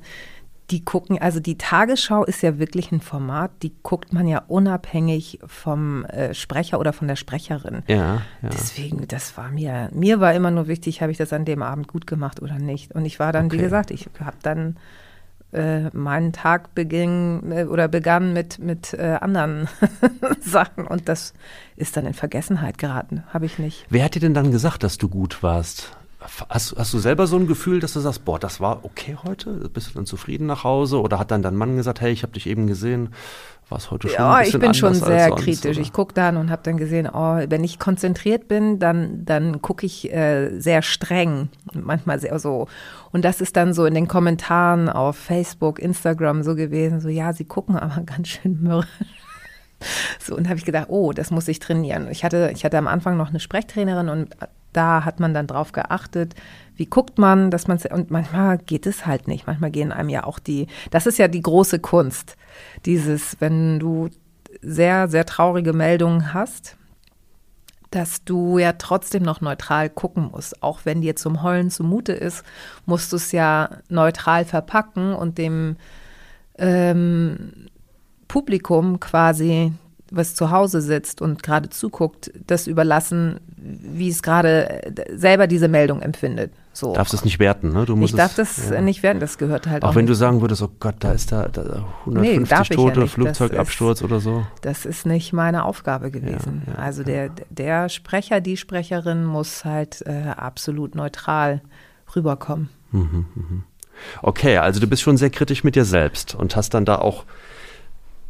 Die 0.71 0.85
gucken, 0.85 1.19
also 1.21 1.39
die 1.41 1.57
Tagesschau 1.57 2.25
ist 2.25 2.41
ja 2.43 2.59
wirklich 2.59 2.91
ein 2.91 3.01
Format, 3.01 3.51
die 3.63 3.73
guckt 3.83 4.13
man 4.13 4.27
ja 4.27 4.43
unabhängig 4.47 5.39
vom 5.45 6.05
äh, 6.05 6.33
Sprecher 6.33 6.79
oder 6.79 6.93
von 6.93 7.07
der 7.09 7.17
Sprecherin. 7.17 7.83
Ja, 7.87 8.27
ja. 8.41 8.49
Deswegen, 8.53 9.07
das 9.07 9.37
war 9.37 9.51
mir, 9.51 9.89
mir 9.93 10.19
war 10.21 10.33
immer 10.33 10.51
nur 10.51 10.67
wichtig, 10.67 11.01
habe 11.01 11.11
ich 11.11 11.19
das 11.19 11.33
an 11.33 11.45
dem 11.45 11.63
Abend 11.63 11.87
gut 11.89 12.07
gemacht 12.07 12.41
oder 12.41 12.59
nicht. 12.59 12.93
Und 12.93 13.05
ich 13.05 13.19
war 13.19 13.33
dann, 13.33 13.51
wie 13.51 13.57
Okay. 13.57 13.65
gesagt, 13.65 13.91
ich 13.91 14.09
habe 14.19 14.37
dann 14.43 14.77
äh, 15.53 15.89
meinen 15.95 16.33
Tag 16.33 16.73
beging 16.75 17.51
äh, 17.51 17.65
oder 17.65 17.87
begann 17.87 18.33
mit, 18.33 18.59
mit 18.59 18.93
äh, 18.93 19.17
anderen 19.19 19.67
Sachen 20.41 20.87
und 20.87 21.09
das 21.09 21.33
ist 21.75 21.97
dann 21.97 22.05
in 22.05 22.13
Vergessenheit 22.13 22.77
geraten. 22.77 23.23
Habe 23.33 23.45
ich 23.45 23.59
nicht. 23.59 23.85
Wer 23.89 24.05
hat 24.05 24.15
dir 24.15 24.19
denn 24.19 24.33
dann 24.33 24.51
gesagt, 24.51 24.83
dass 24.83 24.97
du 24.97 25.09
gut 25.09 25.43
warst? 25.43 25.97
Hast, 26.49 26.75
hast 26.77 26.93
du 26.93 26.99
selber 26.99 27.25
so 27.25 27.35
ein 27.37 27.47
Gefühl, 27.47 27.79
dass 27.79 27.93
du 27.93 27.99
sagst, 27.99 28.23
boah, 28.25 28.37
das 28.37 28.59
war 28.61 28.85
okay 28.85 29.17
heute? 29.23 29.69
Bist 29.73 29.89
du 29.89 29.93
dann 29.95 30.05
zufrieden 30.05 30.45
nach 30.45 30.63
Hause? 30.63 31.01
Oder 31.01 31.17
hat 31.17 31.31
dann 31.31 31.41
dein 31.41 31.55
Mann 31.55 31.75
gesagt, 31.77 31.99
hey, 31.99 32.11
ich 32.11 32.21
habe 32.21 32.33
dich 32.33 32.45
eben 32.47 32.67
gesehen, 32.67 33.09
war 33.69 33.79
es 33.79 33.89
heute 33.89 34.07
schon 34.07 34.17
Ja, 34.17 34.35
ein 34.35 34.41
ich 34.45 34.47
bisschen 34.51 34.59
bin 34.59 34.73
schon 34.75 34.93
sehr 34.93 35.29
sonst, 35.29 35.43
kritisch. 35.43 35.77
oder? 35.77 35.81
Ich 35.81 35.93
gucke 35.93 36.13
dann 36.13 36.37
und 36.37 36.51
habe 36.51 36.61
dann 36.63 36.77
gesehen, 36.77 37.09
oh, 37.11 37.39
wenn 37.47 37.63
ich 37.63 37.79
konzentriert 37.79 38.47
bin, 38.47 38.77
dann, 38.77 39.25
dann 39.25 39.61
gucke 39.63 39.85
ich 39.85 40.13
äh, 40.13 40.59
sehr 40.59 40.83
streng. 40.83 41.49
Und 41.73 41.85
Manchmal 41.85 42.19
sehr 42.19 42.37
so. 42.37 42.67
Und 43.11 43.25
das 43.25 43.41
ist 43.41 43.55
dann 43.55 43.73
so 43.73 43.85
in 43.85 43.95
den 43.95 44.07
Kommentaren 44.07 44.89
auf 44.89 45.15
Facebook, 45.17 45.79
Instagram 45.79 46.43
so 46.43 46.53
gewesen, 46.55 47.01
so 47.01 47.09
ja, 47.09 47.33
sie 47.33 47.45
gucken 47.45 47.77
aber 47.77 48.01
ganz 48.05 48.27
schön 48.27 48.61
mürrisch. 48.61 48.87
So, 50.19 50.35
und 50.35 50.47
habe 50.47 50.59
ich 50.59 50.65
gedacht, 50.65 50.87
oh, 50.89 51.11
das 51.13 51.31
muss 51.31 51.47
ich 51.47 51.57
trainieren. 51.57 52.07
Ich 52.11 52.23
hatte, 52.23 52.51
ich 52.53 52.63
hatte 52.63 52.77
am 52.77 52.87
Anfang 52.87 53.17
noch 53.17 53.29
eine 53.29 53.39
Sprechtrainerin 53.39 54.09
und 54.09 54.35
da 54.73 55.05
hat 55.05 55.19
man 55.19 55.33
dann 55.33 55.47
drauf 55.47 55.71
geachtet, 55.71 56.35
wie 56.75 56.85
guckt 56.85 57.17
man, 57.17 57.51
dass 57.51 57.67
man 57.67 57.79
und 57.91 58.11
manchmal 58.11 58.57
geht 58.57 58.85
es 58.85 59.05
halt 59.05 59.27
nicht. 59.27 59.47
Manchmal 59.47 59.71
gehen 59.71 59.91
einem 59.91 60.09
ja 60.09 60.23
auch 60.23 60.39
die, 60.39 60.67
das 60.89 61.05
ist 61.05 61.19
ja 61.19 61.27
die 61.27 61.41
große 61.41 61.79
Kunst. 61.79 62.37
Dieses, 62.85 63.37
wenn 63.39 63.79
du 63.79 64.09
sehr, 64.61 65.07
sehr 65.07 65.25
traurige 65.25 65.73
Meldungen 65.73 66.33
hast, 66.33 66.77
dass 67.91 68.23
du 68.23 68.57
ja 68.57 68.73
trotzdem 68.73 69.21
noch 69.21 69.41
neutral 69.41 69.89
gucken 69.89 70.29
musst. 70.31 70.63
Auch 70.63 70.81
wenn 70.85 71.01
dir 71.01 71.15
zum 71.17 71.43
Heulen 71.43 71.69
zumute 71.69 72.13
ist, 72.13 72.43
musst 72.85 73.11
du 73.11 73.17
es 73.17 73.33
ja 73.33 73.69
neutral 73.89 74.45
verpacken 74.45 75.13
und 75.13 75.37
dem 75.37 75.75
ähm, 76.57 77.67
Publikum 78.29 79.01
quasi, 79.01 79.73
was 80.11 80.35
zu 80.35 80.51
Hause 80.51 80.81
sitzt 80.81 81.21
und 81.21 81.41
gerade 81.41 81.69
zuguckt, 81.69 82.31
das 82.45 82.67
überlassen, 82.67 83.39
wie 83.55 84.09
es 84.09 84.21
gerade 84.21 84.83
äh, 84.83 85.17
selber 85.17 85.47
diese 85.47 85.69
Meldung 85.69 86.01
empfindet. 86.01 86.51
So. 86.73 86.93
Darfst 86.93 87.13
es 87.13 87.25
nicht 87.25 87.39
werten, 87.39 87.73
ne? 87.73 87.85
Du 87.85 87.95
musst 87.95 88.13
ich 88.13 88.17
darf 88.17 88.37
es, 88.37 88.55
das 88.55 88.69
ja. 88.69 88.81
nicht 88.81 89.03
werden, 89.03 89.19
das 89.19 89.37
gehört 89.37 89.67
halt 89.67 89.83
auch. 89.83 89.89
Auch 89.89 89.95
wenn 89.95 90.05
du 90.05 90.11
nicht. 90.11 90.19
sagen 90.19 90.41
würdest, 90.41 90.61
oh 90.61 90.69
Gott, 90.79 90.95
da 90.99 91.13
ist 91.13 91.31
da, 91.31 91.47
da 91.47 91.85
150 92.01 92.49
darf 92.49 92.63
ich 92.63 92.69
ja 92.69 92.75
Tote. 92.75 92.99
Das 93.01 93.11
Flugzeugabsturz 93.11 94.01
oder 94.01 94.19
so. 94.19 94.45
Das 94.61 94.85
ist 94.85 95.05
nicht 95.05 95.33
meine 95.33 95.65
Aufgabe 95.65 96.11
gewesen. 96.11 96.63
Ja, 96.67 96.73
ja, 96.73 96.79
also 96.79 97.03
der, 97.03 97.29
der 97.49 97.89
Sprecher, 97.89 98.41
die 98.41 98.57
Sprecherin 98.57 99.25
muss 99.25 99.65
halt 99.65 100.03
äh, 100.05 100.29
absolut 100.35 100.95
neutral 100.95 101.61
rüberkommen. 102.15 102.69
Okay, 104.21 104.57
also 104.57 104.79
du 104.79 104.87
bist 104.87 105.01
schon 105.01 105.17
sehr 105.17 105.29
kritisch 105.29 105.63
mit 105.63 105.75
dir 105.75 105.85
selbst 105.85 106.35
und 106.35 106.55
hast 106.55 106.73
dann 106.73 106.85
da 106.85 106.97
auch 106.97 107.25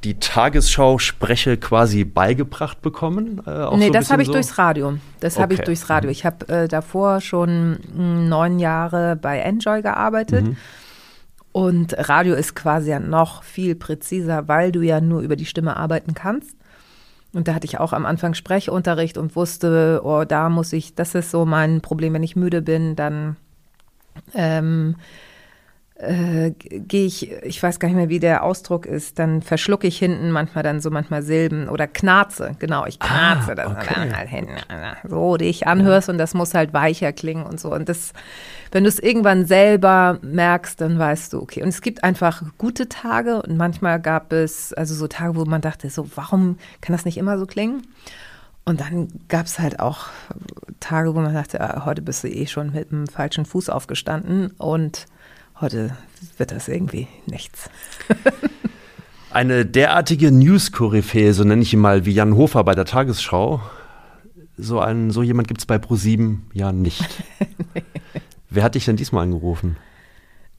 die 0.03 0.19
Tagesschau-Spreche 0.19 1.57
quasi 1.57 2.03
beigebracht 2.03 2.81
bekommen? 2.81 3.41
Äh, 3.45 3.77
nee, 3.77 3.87
so 3.87 3.93
das 3.93 4.11
habe 4.11 4.21
ich 4.21 4.27
so? 4.27 4.33
durchs 4.33 4.57
Radio. 4.57 4.97
Das 5.19 5.37
habe 5.39 5.53
ich 5.53 5.59
Okay. 5.59 5.65
durchs 5.65 5.89
Radio. 5.89 6.09
Ich 6.09 6.25
habe 6.25 6.47
äh, 6.49 6.67
davor 6.67 7.21
schon 7.21 7.79
mh, 7.95 8.27
neun 8.27 8.59
Jahre 8.59 9.15
bei 9.15 9.39
Enjoy 9.39 9.81
gearbeitet. 9.81 10.45
Mhm. 10.45 10.57
Und 11.51 11.95
Radio 12.09 12.33
ist 12.33 12.55
quasi 12.55 12.91
ja 12.91 12.99
noch 12.99 13.43
viel 13.43 13.75
präziser, 13.75 14.47
weil 14.47 14.71
du 14.71 14.81
ja 14.81 15.01
nur 15.01 15.21
über 15.21 15.35
die 15.35 15.45
Stimme 15.45 15.75
arbeiten 15.77 16.13
kannst. 16.13 16.55
Und 17.33 17.47
da 17.47 17.53
hatte 17.53 17.65
ich 17.65 17.79
auch 17.79 17.93
am 17.93 18.05
Anfang 18.05 18.33
Sprechunterricht 18.33 19.17
und 19.17 19.35
wusste, 19.35 20.01
oh, 20.03 20.23
da 20.25 20.49
muss 20.49 20.73
ich, 20.73 20.95
das 20.95 21.13
ist 21.15 21.31
so 21.31 21.45
mein 21.45 21.81
Problem, 21.81 22.13
wenn 22.13 22.23
ich 22.23 22.35
müde 22.35 22.61
bin, 22.61 22.95
dann 22.95 23.37
ähm, 24.33 24.95
äh, 26.01 26.51
gehe 26.51 27.05
ich, 27.05 27.31
ich 27.43 27.61
weiß 27.61 27.79
gar 27.79 27.87
nicht 27.87 27.97
mehr, 27.97 28.09
wie 28.09 28.19
der 28.19 28.43
Ausdruck 28.43 28.85
ist, 28.85 29.19
dann 29.19 29.41
verschlucke 29.41 29.85
ich 29.85 29.99
hinten 29.99 30.31
manchmal 30.31 30.63
dann 30.63 30.81
so 30.81 30.89
manchmal 30.89 31.21
Silben 31.21 31.69
oder 31.69 31.87
knarze, 31.87 32.55
genau, 32.59 32.85
ich 32.87 32.99
knarze 32.99 33.53
das 33.53 33.71
dann 33.87 34.17
halt 34.17 34.29
hinten, 34.29 34.55
so 35.07 35.37
dich 35.37 35.67
anhörst 35.67 36.09
und 36.09 36.17
das 36.17 36.33
muss 36.33 36.53
halt 36.53 36.73
weicher 36.73 37.13
klingen 37.13 37.45
und 37.45 37.59
so. 37.59 37.71
Und 37.71 37.87
das, 37.87 38.13
wenn 38.71 38.83
du 38.83 38.89
es 38.89 38.97
irgendwann 38.97 39.45
selber 39.45 40.17
merkst, 40.23 40.81
dann 40.81 40.97
weißt 40.97 41.33
du, 41.33 41.41
okay. 41.41 41.61
Und 41.61 41.69
es 41.69 41.81
gibt 41.81 42.03
einfach 42.03 42.41
gute 42.57 42.89
Tage 42.89 43.41
und 43.41 43.57
manchmal 43.57 44.01
gab 44.01 44.33
es 44.33 44.73
also 44.73 44.95
so 44.95 45.07
Tage, 45.07 45.35
wo 45.35 45.45
man 45.45 45.61
dachte, 45.61 45.89
so, 45.89 46.07
warum 46.15 46.57
kann 46.81 46.93
das 46.95 47.05
nicht 47.05 47.17
immer 47.17 47.37
so 47.37 47.45
klingen? 47.45 47.83
Und 48.63 48.81
dann 48.81 49.07
gab 49.27 49.45
es 49.45 49.59
halt 49.59 49.79
auch 49.79 50.07
Tage, 50.79 51.13
wo 51.15 51.19
man 51.19 51.33
dachte, 51.33 51.61
ah, 51.61 51.85
heute 51.85 52.01
bist 52.01 52.23
du 52.23 52.27
eh 52.27 52.47
schon 52.47 52.71
mit 52.71 52.91
dem 52.91 53.07
falschen 53.07 53.45
Fuß 53.45 53.69
aufgestanden 53.69 54.51
und 54.57 55.07
heute 55.61 55.95
wird 56.37 56.51
das 56.51 56.67
irgendwie 56.67 57.07
nichts. 57.25 57.69
Eine 59.31 59.65
derartige 59.65 60.31
News-Koryphäe, 60.31 61.33
so 61.33 61.43
nenne 61.43 61.61
ich 61.61 61.73
ihn 61.73 61.79
mal, 61.79 62.05
wie 62.05 62.11
Jan 62.11 62.35
Hofer 62.35 62.63
bei 62.63 62.75
der 62.75 62.85
Tagesschau, 62.85 63.61
so, 64.57 64.79
einen, 64.79 65.11
so 65.11 65.23
jemand 65.23 65.47
gibt 65.47 65.61
es 65.61 65.65
bei 65.65 65.77
ProSieben 65.77 66.49
ja 66.53 66.71
nicht. 66.71 67.23
Wer 68.49 68.63
hat 68.63 68.75
dich 68.75 68.85
denn 68.85 68.97
diesmal 68.97 69.23
angerufen? 69.23 69.77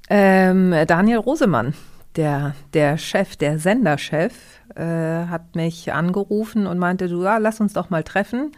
Ähm, 0.09 0.75
Daniel 0.87 1.19
Rosemann, 1.19 1.75
der, 2.17 2.55
der 2.73 2.97
Chef, 2.97 3.37
der 3.37 3.59
Senderchef, 3.59 4.33
äh, 4.75 5.27
hat 5.27 5.55
mich 5.55 5.93
angerufen 5.93 6.67
und 6.67 6.79
meinte, 6.79 7.09
du, 7.09 7.23
ja, 7.23 7.37
lass 7.37 7.61
uns 7.61 7.75
doch 7.75 7.91
mal 7.91 8.03
treffen. 8.03 8.53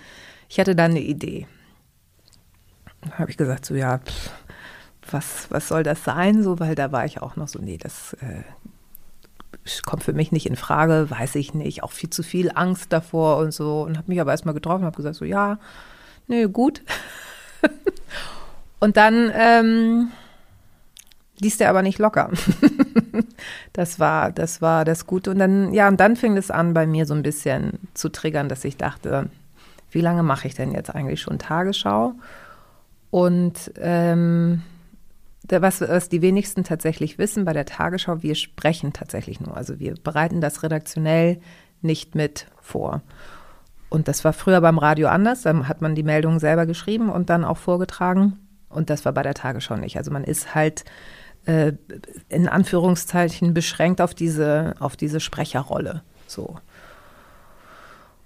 Ich 0.49 0.59
hätte 0.59 0.77
da 0.77 0.85
eine 0.85 1.01
Idee. 1.01 1.49
Habe 3.19 3.31
ich 3.31 3.37
gesagt, 3.37 3.67
so 3.67 3.75
ja, 3.75 3.99
pff, 3.99 4.31
was, 5.11 5.51
was 5.51 5.69
soll 5.69 5.83
das 5.83 6.05
sein? 6.05 6.43
So, 6.43 6.61
weil 6.61 6.75
da 6.75 6.93
war 6.93 7.05
ich 7.05 7.21
auch 7.23 7.37
noch 7.37 7.49
so, 7.49 7.59
nee, 7.61 7.79
das 7.79 8.15
äh, 8.15 8.43
kommt 9.85 10.05
für 10.05 10.13
mich 10.13 10.33
nicht 10.33 10.47
in 10.47 10.57
Frage, 10.57 11.07
weiß 11.09 11.35
ich 11.37 11.55
nicht. 11.55 11.83
Auch 11.83 11.93
viel 11.93 12.11
zu 12.11 12.23
viel 12.23 12.51
Angst 12.55 12.93
davor 12.93 13.39
und 13.39 13.53
so. 13.53 13.83
Und 13.83 13.97
habe 13.97 14.09
mich 14.09 14.21
aber 14.21 14.31
erstmal 14.31 14.55
getroffen 14.55 14.81
und 14.81 14.87
habe 14.87 14.97
gesagt, 14.97 15.17
so 15.17 15.25
ja, 15.25 15.59
nee, 16.27 16.47
gut. 16.47 16.83
und 18.81 18.97
dann 18.97 19.31
ähm, 19.35 20.09
ließ 21.41 21.59
der 21.59 21.71
aber 21.71 21.83
nicht 21.83 21.99
locker. 21.99 22.31
das 23.73 23.99
war, 23.99 24.33
das 24.33 24.61
war 24.61 24.85
das 24.85 25.07
Gute. 25.07 25.31
Und 25.31 25.39
dann, 25.39 25.73
ja, 25.73 25.89
und 25.89 25.99
dann 25.99 26.17
fing 26.17 26.37
es 26.37 26.51
an, 26.51 26.75
bei 26.75 26.87
mir 26.87 27.07
so 27.07 27.15
ein 27.15 27.23
bisschen 27.23 27.79
zu 27.95 28.09
triggern, 28.09 28.49
dass 28.49 28.65
ich 28.65 28.77
dachte, 28.77 29.31
wie 29.91 30.01
lange 30.01 30.23
mache 30.23 30.49
ich 30.49 30.55
denn 30.55 30.73
jetzt 30.73 30.95
eigentlich 30.95 31.21
schon 31.21 31.39
Tagesschau? 31.39 32.15
Und 33.11 33.73
ähm, 33.77 34.63
was, 35.49 35.81
was 35.81 36.09
die 36.09 36.23
wenigsten 36.23 36.65
tatsächlich 36.65 37.19
wissen 37.19 37.45
bei 37.45 37.53
der 37.53 37.67
Tagesschau, 37.67 38.23
wir 38.23 38.35
sprechen 38.35 38.93
tatsächlich 38.93 39.41
nur. 39.41 39.57
Also 39.57 39.79
wir 39.79 39.95
bereiten 39.95 40.41
das 40.41 40.63
redaktionell 40.63 41.41
nicht 41.83 42.15
mit 42.15 42.47
vor. 42.61 43.03
Und 43.91 44.09
das 44.09 44.25
war 44.25 44.33
früher 44.33 44.61
beim 44.61 44.79
Radio 44.79 45.09
anders. 45.09 45.43
Da 45.43 45.69
hat 45.69 45.83
man 45.83 45.95
die 45.95 46.03
Meldungen 46.03 46.41
selber 46.41 46.67
geschrieben 46.67 47.11
und 47.11 47.31
dann 47.31 47.45
auch 47.45 47.59
vorgetragen. 47.59 48.39
Und 48.69 48.91
das 48.91 49.05
war 49.05 49.13
bei 49.13 49.23
der 49.23 49.35
Tagesschau 49.35 49.77
nicht. 49.77 49.97
Also 49.97 50.11
man 50.11 50.25
ist 50.25 50.55
halt 50.55 50.85
äh, 51.47 51.73
in 52.29 52.49
Anführungszeichen 52.49 53.55
beschränkt 53.55 54.01
auf 54.01 54.15
diese, 54.15 54.75
auf 54.81 54.97
diese 54.97 55.21
Sprecherrolle. 55.21 56.03
So. 56.27 56.57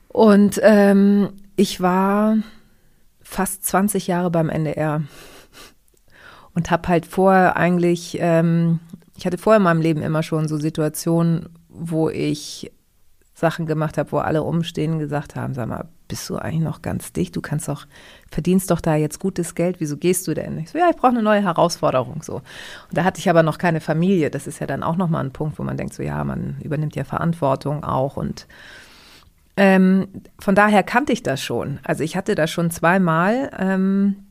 Und 0.08 0.58
ähm, 0.62 1.30
ich 1.56 1.80
war 1.80 2.36
fast 3.20 3.64
20 3.66 4.06
Jahre 4.06 4.30
beim 4.30 4.48
NDR 4.48 5.02
und 6.58 6.72
habe 6.72 6.88
halt 6.88 7.06
vorher 7.06 7.56
eigentlich, 7.56 8.18
ähm, 8.20 8.80
ich 9.16 9.26
hatte 9.26 9.38
vorher 9.38 9.58
in 9.58 9.62
meinem 9.62 9.80
Leben 9.80 10.02
immer 10.02 10.24
schon 10.24 10.48
so 10.48 10.56
Situationen, 10.56 11.50
wo 11.68 12.10
ich 12.10 12.72
Sachen 13.32 13.66
gemacht 13.66 13.96
habe, 13.96 14.10
wo 14.10 14.18
alle 14.18 14.42
Umstehenden 14.42 14.98
gesagt 14.98 15.36
haben, 15.36 15.54
sag 15.54 15.68
mal, 15.68 15.86
bist 16.08 16.28
du 16.28 16.34
eigentlich 16.34 16.64
noch 16.64 16.82
ganz 16.82 17.12
dicht? 17.12 17.36
Du 17.36 17.40
kannst 17.40 17.68
doch, 17.68 17.86
verdienst 18.28 18.72
doch 18.72 18.80
da 18.80 18.96
jetzt 18.96 19.20
gutes 19.20 19.54
Geld, 19.54 19.76
wieso 19.78 19.96
gehst 19.96 20.26
du 20.26 20.34
denn? 20.34 20.58
Ich 20.58 20.70
so, 20.70 20.78
ja, 20.78 20.90
ich 20.90 20.96
brauche 20.96 21.12
eine 21.12 21.22
neue 21.22 21.42
Herausforderung. 21.44 22.24
So. 22.24 22.34
Und 22.34 22.42
da 22.90 23.04
hatte 23.04 23.20
ich 23.20 23.30
aber 23.30 23.44
noch 23.44 23.58
keine 23.58 23.80
Familie. 23.80 24.28
Das 24.28 24.48
ist 24.48 24.58
ja 24.58 24.66
dann 24.66 24.82
auch 24.82 24.96
nochmal 24.96 25.24
ein 25.24 25.32
Punkt, 25.32 25.60
wo 25.60 25.62
man 25.62 25.76
denkt, 25.76 25.94
so 25.94 26.02
ja, 26.02 26.24
man 26.24 26.56
übernimmt 26.60 26.96
ja 26.96 27.04
Verantwortung 27.04 27.84
auch 27.84 28.16
und 28.16 28.48
ähm, 29.56 30.08
von 30.40 30.56
daher 30.56 30.82
kannte 30.82 31.12
ich 31.12 31.22
das 31.22 31.40
schon. 31.40 31.78
Also 31.84 32.02
ich 32.02 32.16
hatte 32.16 32.34
das 32.34 32.50
schon 32.50 32.72
zweimal, 32.72 33.50
ähm, 33.56 34.27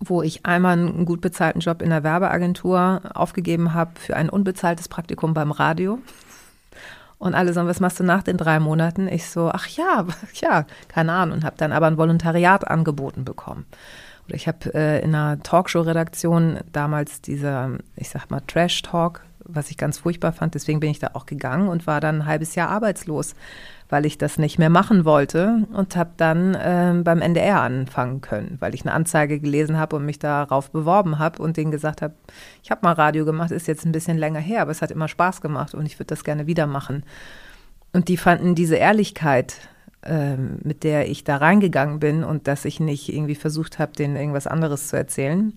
wo 0.00 0.22
ich 0.22 0.46
einmal 0.46 0.74
einen 0.74 1.04
gut 1.04 1.20
bezahlten 1.20 1.60
Job 1.60 1.82
in 1.82 1.90
der 1.90 2.04
Werbeagentur 2.04 3.00
aufgegeben 3.14 3.74
habe 3.74 3.92
für 3.98 4.16
ein 4.16 4.28
unbezahltes 4.28 4.88
Praktikum 4.88 5.34
beim 5.34 5.50
Radio. 5.50 5.98
Und 7.18 7.34
alle 7.34 7.52
sagen, 7.52 7.68
was 7.68 7.80
machst 7.80 7.98
du 7.98 8.04
nach 8.04 8.22
den 8.22 8.36
drei 8.36 8.60
Monaten? 8.60 9.08
Ich 9.08 9.28
so, 9.28 9.50
ach 9.52 9.66
ja, 9.68 10.06
ja, 10.34 10.66
keine 10.88 11.12
Ahnung. 11.12 11.38
Und 11.38 11.44
habe 11.44 11.56
dann 11.56 11.72
aber 11.72 11.86
ein 11.86 11.96
Volontariat 11.96 12.68
angeboten 12.68 13.24
bekommen. 13.24 13.64
Oder 14.26 14.34
ich 14.34 14.48
habe 14.48 14.74
äh, 14.74 15.02
in 15.02 15.14
einer 15.14 15.42
Talkshow-Redaktion 15.42 16.58
damals 16.72 17.20
dieser, 17.22 17.70
ich 17.96 18.10
sag 18.10 18.30
mal, 18.30 18.42
Trash-Talk 18.46 19.22
was 19.48 19.70
ich 19.70 19.76
ganz 19.76 19.98
furchtbar 19.98 20.32
fand. 20.32 20.54
Deswegen 20.54 20.80
bin 20.80 20.90
ich 20.90 20.98
da 20.98 21.10
auch 21.14 21.26
gegangen 21.26 21.68
und 21.68 21.86
war 21.86 22.00
dann 22.00 22.22
ein 22.22 22.26
halbes 22.26 22.54
Jahr 22.54 22.68
arbeitslos, 22.68 23.34
weil 23.88 24.06
ich 24.06 24.18
das 24.18 24.38
nicht 24.38 24.58
mehr 24.58 24.70
machen 24.70 25.04
wollte 25.04 25.66
und 25.72 25.96
habe 25.96 26.10
dann 26.16 26.56
ähm, 26.60 27.04
beim 27.04 27.20
NDR 27.20 27.60
anfangen 27.60 28.20
können, 28.20 28.56
weil 28.60 28.74
ich 28.74 28.82
eine 28.82 28.92
Anzeige 28.92 29.38
gelesen 29.38 29.78
habe 29.78 29.96
und 29.96 30.04
mich 30.04 30.18
darauf 30.18 30.70
beworben 30.70 31.18
habe 31.18 31.42
und 31.42 31.56
denen 31.56 31.70
gesagt 31.70 32.02
habe, 32.02 32.14
ich 32.62 32.70
habe 32.70 32.80
mal 32.82 32.92
Radio 32.92 33.24
gemacht, 33.24 33.50
ist 33.50 33.68
jetzt 33.68 33.84
ein 33.84 33.92
bisschen 33.92 34.18
länger 34.18 34.40
her, 34.40 34.62
aber 34.62 34.72
es 34.72 34.82
hat 34.82 34.90
immer 34.90 35.08
Spaß 35.08 35.40
gemacht 35.40 35.74
und 35.74 35.86
ich 35.86 35.98
würde 35.98 36.08
das 36.08 36.24
gerne 36.24 36.46
wieder 36.46 36.66
machen. 36.66 37.04
Und 37.92 38.08
die 38.08 38.16
fanden 38.16 38.54
diese 38.54 38.76
Ehrlichkeit, 38.76 39.56
ähm, 40.02 40.58
mit 40.62 40.82
der 40.82 41.08
ich 41.08 41.24
da 41.24 41.36
reingegangen 41.36 42.00
bin 42.00 42.24
und 42.24 42.48
dass 42.48 42.64
ich 42.64 42.80
nicht 42.80 43.12
irgendwie 43.12 43.34
versucht 43.36 43.78
habe, 43.78 43.92
denen 43.92 44.16
irgendwas 44.16 44.46
anderes 44.46 44.88
zu 44.88 44.96
erzählen, 44.96 45.52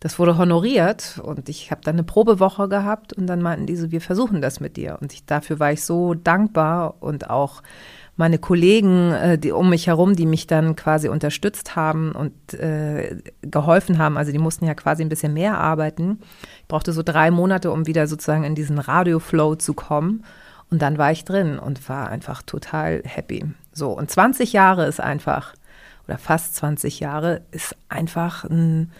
das 0.00 0.18
wurde 0.18 0.38
honoriert 0.38 1.20
und 1.22 1.50
ich 1.50 1.70
habe 1.70 1.82
dann 1.84 1.96
eine 1.96 2.04
Probewoche 2.04 2.68
gehabt 2.68 3.12
und 3.12 3.26
dann 3.26 3.42
meinten 3.42 3.66
die 3.66 3.76
so, 3.76 3.90
wir 3.90 4.00
versuchen 4.00 4.40
das 4.40 4.58
mit 4.58 4.78
dir. 4.78 4.96
Und 5.00 5.12
ich, 5.12 5.26
dafür 5.26 5.60
war 5.60 5.72
ich 5.72 5.84
so 5.84 6.14
dankbar 6.14 6.94
und 7.00 7.28
auch 7.28 7.62
meine 8.16 8.38
Kollegen 8.38 9.12
äh, 9.12 9.38
die 9.38 9.52
um 9.52 9.68
mich 9.70 9.86
herum, 9.86 10.16
die 10.16 10.26
mich 10.26 10.46
dann 10.46 10.74
quasi 10.74 11.08
unterstützt 11.08 11.76
haben 11.76 12.12
und 12.12 12.54
äh, 12.54 13.18
geholfen 13.42 13.98
haben. 13.98 14.16
Also 14.16 14.32
die 14.32 14.38
mussten 14.38 14.66
ja 14.66 14.74
quasi 14.74 15.02
ein 15.02 15.10
bisschen 15.10 15.34
mehr 15.34 15.58
arbeiten. 15.58 16.20
Ich 16.60 16.68
brauchte 16.68 16.92
so 16.92 17.02
drei 17.02 17.30
Monate, 17.30 17.70
um 17.70 17.86
wieder 17.86 18.06
sozusagen 18.06 18.44
in 18.44 18.54
diesen 18.54 18.78
Radioflow 18.78 19.56
zu 19.56 19.74
kommen. 19.74 20.24
Und 20.70 20.80
dann 20.80 20.98
war 20.98 21.12
ich 21.12 21.24
drin 21.24 21.58
und 21.58 21.88
war 21.88 22.08
einfach 22.08 22.42
total 22.42 23.02
happy. 23.04 23.44
So, 23.72 23.90
und 23.90 24.10
20 24.10 24.52
Jahre 24.52 24.86
ist 24.86 25.00
einfach, 25.00 25.54
oder 26.06 26.16
fast 26.16 26.56
20 26.56 27.00
Jahre, 27.00 27.42
ist 27.50 27.76
einfach 27.88 28.44
ein 28.44 28.92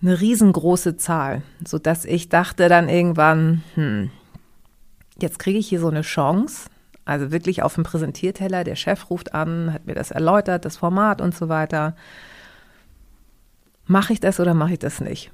eine 0.00 0.20
riesengroße 0.20 0.96
Zahl, 0.96 1.42
sodass 1.64 2.04
ich 2.04 2.28
dachte 2.28 2.68
dann 2.68 2.88
irgendwann, 2.88 3.62
hm, 3.74 4.10
jetzt 5.20 5.38
kriege 5.38 5.58
ich 5.58 5.68
hier 5.68 5.80
so 5.80 5.88
eine 5.88 6.02
Chance, 6.02 6.68
also 7.04 7.32
wirklich 7.32 7.62
auf 7.62 7.74
dem 7.74 7.84
Präsentierteller, 7.84 8.64
der 8.64 8.76
Chef 8.76 9.10
ruft 9.10 9.34
an, 9.34 9.72
hat 9.72 9.86
mir 9.86 9.94
das 9.94 10.10
erläutert, 10.10 10.64
das 10.64 10.76
Format 10.76 11.20
und 11.20 11.34
so 11.34 11.48
weiter. 11.48 11.96
Mache 13.86 14.12
ich 14.12 14.20
das 14.20 14.38
oder 14.38 14.54
mache 14.54 14.74
ich 14.74 14.78
das 14.78 15.00
nicht? 15.00 15.30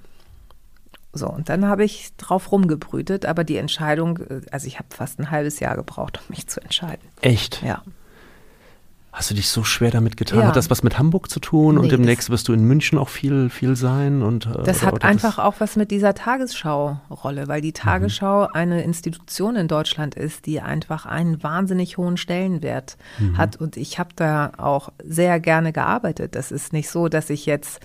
So, 1.12 1.28
und 1.28 1.48
dann 1.48 1.66
habe 1.66 1.84
ich 1.84 2.16
drauf 2.16 2.50
rumgebrütet, 2.50 3.26
aber 3.26 3.44
die 3.44 3.56
Entscheidung, 3.56 4.20
also 4.50 4.66
ich 4.66 4.78
habe 4.78 4.88
fast 4.90 5.18
ein 5.20 5.30
halbes 5.30 5.60
Jahr 5.60 5.76
gebraucht, 5.76 6.20
um 6.20 6.24
mich 6.28 6.46
zu 6.48 6.60
entscheiden. 6.60 7.06
Echt? 7.20 7.62
Ja. 7.62 7.82
Hast 9.16 9.30
du 9.30 9.34
dich 9.36 9.48
so 9.48 9.62
schwer 9.62 9.92
damit 9.92 10.16
getan? 10.16 10.40
Ja. 10.40 10.46
Hat 10.48 10.56
das 10.56 10.70
was 10.70 10.82
mit 10.82 10.98
Hamburg 10.98 11.30
zu 11.30 11.38
tun? 11.38 11.76
Nee, 11.76 11.80
und 11.82 11.92
demnächst 11.92 12.28
das- 12.28 12.32
wirst 12.32 12.48
du 12.48 12.52
in 12.52 12.64
München 12.64 12.98
auch 12.98 13.08
viel, 13.08 13.48
viel 13.48 13.76
sein? 13.76 14.22
Und, 14.22 14.46
äh, 14.46 14.62
Das 14.64 14.78
oder- 14.78 14.86
hat 14.88 14.94
oder 14.94 15.04
einfach 15.04 15.38
auch 15.38 15.54
was 15.60 15.76
mit 15.76 15.92
dieser 15.92 16.14
Tagesschau-Rolle, 16.14 17.46
weil 17.46 17.60
die 17.60 17.72
Tagesschau 17.72 18.48
eine 18.52 18.82
Institution 18.82 19.54
in 19.54 19.68
Deutschland 19.68 20.16
ist, 20.16 20.46
die 20.46 20.60
einfach 20.60 21.06
einen 21.06 21.42
wahnsinnig 21.44 21.96
hohen 21.96 22.16
Stellenwert 22.16 22.96
hat. 23.38 23.54
Und 23.56 23.76
ich 23.76 24.00
habe 24.00 24.10
da 24.16 24.50
auch 24.58 24.88
sehr 25.04 25.38
gerne 25.38 25.72
gearbeitet. 25.72 26.34
Das 26.34 26.50
ist 26.50 26.72
nicht 26.72 26.90
so, 26.90 27.08
dass 27.08 27.30
ich 27.30 27.46
jetzt 27.46 27.78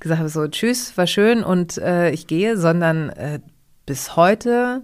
gesagt 0.00 0.18
habe, 0.20 0.28
so 0.28 0.46
tschüss, 0.46 0.96
war 0.98 1.06
schön 1.06 1.42
und 1.42 1.78
äh, 1.78 2.10
ich 2.10 2.26
gehe, 2.26 2.58
sondern 2.58 3.08
äh, 3.08 3.40
bis 3.86 4.16
heute, 4.16 4.82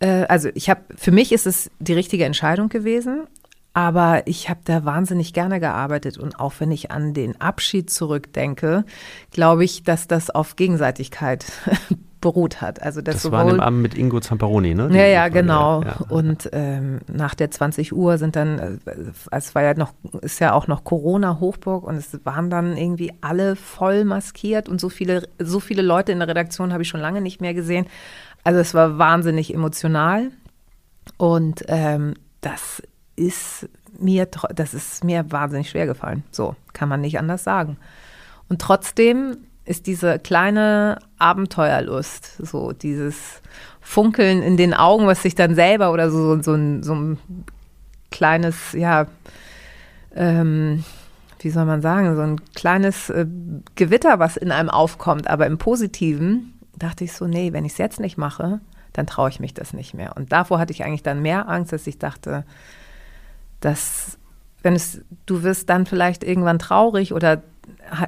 äh, 0.00 0.24
also 0.26 0.50
ich 0.54 0.68
habe, 0.68 0.82
für 0.96 1.12
mich 1.12 1.32
ist 1.32 1.46
es 1.46 1.70
die 1.78 1.94
richtige 1.94 2.24
Entscheidung 2.26 2.68
gewesen. 2.68 3.26
Aber 3.74 4.26
ich 4.26 4.48
habe 4.48 4.60
da 4.64 4.84
wahnsinnig 4.84 5.32
gerne 5.32 5.60
gearbeitet 5.60 6.18
und 6.18 6.40
auch 6.40 6.54
wenn 6.58 6.72
ich 6.72 6.90
an 6.90 7.14
den 7.14 7.40
Abschied 7.40 7.90
zurückdenke, 7.90 8.84
glaube 9.30 9.64
ich, 9.64 9.84
dass 9.84 10.08
das 10.08 10.30
auf 10.30 10.56
Gegenseitigkeit 10.56 11.46
beruht 12.20 12.60
hat. 12.60 12.82
Also 12.82 13.00
Das 13.00 13.30
war 13.30 13.40
an 13.40 13.46
sowohl 13.46 13.58
dem 13.58 13.60
Abend 13.60 13.82
mit 13.82 13.96
Ingo 13.96 14.20
Zamperoni, 14.20 14.74
ne? 14.74 14.88
Ja, 14.92 15.06
ja, 15.06 15.28
genau. 15.28 15.82
ja. 15.82 15.96
Und 16.08 16.48
ähm, 16.52 17.00
nach 17.06 17.34
der 17.34 17.50
20 17.50 17.94
Uhr 17.94 18.18
sind 18.18 18.36
dann, 18.36 18.58
äh, 18.58 18.92
es 19.30 19.54
war 19.54 19.62
ja 19.62 19.74
noch, 19.74 19.92
ist 20.22 20.40
ja 20.40 20.52
auch 20.52 20.66
noch 20.66 20.84
Corona-Hochburg 20.84 21.84
und 21.84 21.96
es 21.96 22.18
waren 22.24 22.50
dann 22.50 22.76
irgendwie 22.76 23.12
alle 23.20 23.56
voll 23.56 24.04
maskiert 24.04 24.68
und 24.68 24.80
so 24.80 24.88
viele, 24.88 25.28
so 25.38 25.60
viele 25.60 25.82
Leute 25.82 26.12
in 26.12 26.18
der 26.18 26.28
Redaktion 26.28 26.72
habe 26.72 26.82
ich 26.82 26.88
schon 26.88 27.00
lange 27.00 27.20
nicht 27.20 27.40
mehr 27.40 27.54
gesehen. 27.54 27.86
Also 28.44 28.60
es 28.60 28.74
war 28.74 28.98
wahnsinnig 28.98 29.54
emotional 29.54 30.30
und 31.16 31.64
ähm, 31.68 32.14
das 32.40 32.82
ist 33.18 33.68
mir, 33.98 34.26
das 34.54 34.74
ist 34.74 35.04
mir 35.04 35.30
wahnsinnig 35.30 35.70
schwer 35.70 35.86
gefallen. 35.86 36.22
So 36.30 36.54
kann 36.72 36.88
man 36.88 37.00
nicht 37.00 37.18
anders 37.18 37.44
sagen. 37.44 37.76
Und 38.48 38.60
trotzdem 38.60 39.38
ist 39.64 39.86
diese 39.86 40.18
kleine 40.18 40.98
Abenteuerlust, 41.18 42.38
so 42.38 42.72
dieses 42.72 43.42
Funkeln 43.80 44.42
in 44.42 44.56
den 44.56 44.72
Augen, 44.72 45.06
was 45.06 45.22
sich 45.22 45.34
dann 45.34 45.54
selber 45.54 45.92
oder 45.92 46.10
so, 46.10 46.40
so, 46.42 46.54
ein, 46.54 46.82
so 46.82 46.94
ein 46.94 47.18
kleines, 48.10 48.72
ja, 48.72 49.06
ähm, 50.14 50.84
wie 51.40 51.50
soll 51.50 51.66
man 51.66 51.82
sagen, 51.82 52.16
so 52.16 52.22
ein 52.22 52.40
kleines 52.54 53.10
äh, 53.10 53.26
Gewitter, 53.74 54.18
was 54.18 54.36
in 54.36 54.52
einem 54.52 54.70
aufkommt, 54.70 55.28
aber 55.28 55.46
im 55.46 55.58
Positiven, 55.58 56.54
dachte 56.76 57.04
ich 57.04 57.12
so, 57.12 57.26
nee, 57.26 57.52
wenn 57.52 57.64
ich 57.64 57.72
es 57.72 57.78
jetzt 57.78 58.00
nicht 58.00 58.16
mache, 58.16 58.60
dann 58.92 59.06
traue 59.06 59.28
ich 59.28 59.40
mich 59.40 59.54
das 59.54 59.72
nicht 59.72 59.94
mehr. 59.94 60.16
Und 60.16 60.32
davor 60.32 60.58
hatte 60.58 60.72
ich 60.72 60.84
eigentlich 60.84 61.02
dann 61.02 61.22
mehr 61.22 61.48
Angst, 61.48 61.72
dass 61.72 61.86
ich 61.86 61.98
dachte, 61.98 62.44
dass 63.60 64.18
wenn 64.62 64.74
es, 64.74 65.02
du 65.26 65.42
wirst 65.42 65.70
dann 65.70 65.86
vielleicht 65.86 66.24
irgendwann 66.24 66.58
traurig 66.58 67.12
oder 67.12 67.42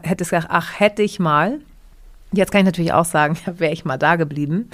hättest 0.03 0.31
gesagt, 0.31 0.49
ach, 0.51 0.79
hätte 0.79 1.03
ich 1.03 1.19
mal. 1.19 1.61
Jetzt 2.33 2.53
kann 2.53 2.61
ich 2.61 2.67
natürlich 2.67 2.93
auch 2.93 3.05
sagen, 3.05 3.39
ja, 3.47 3.59
wäre 3.59 3.73
ich 3.73 3.85
mal 3.85 3.99
da 3.99 4.17
geblieben. 4.17 4.71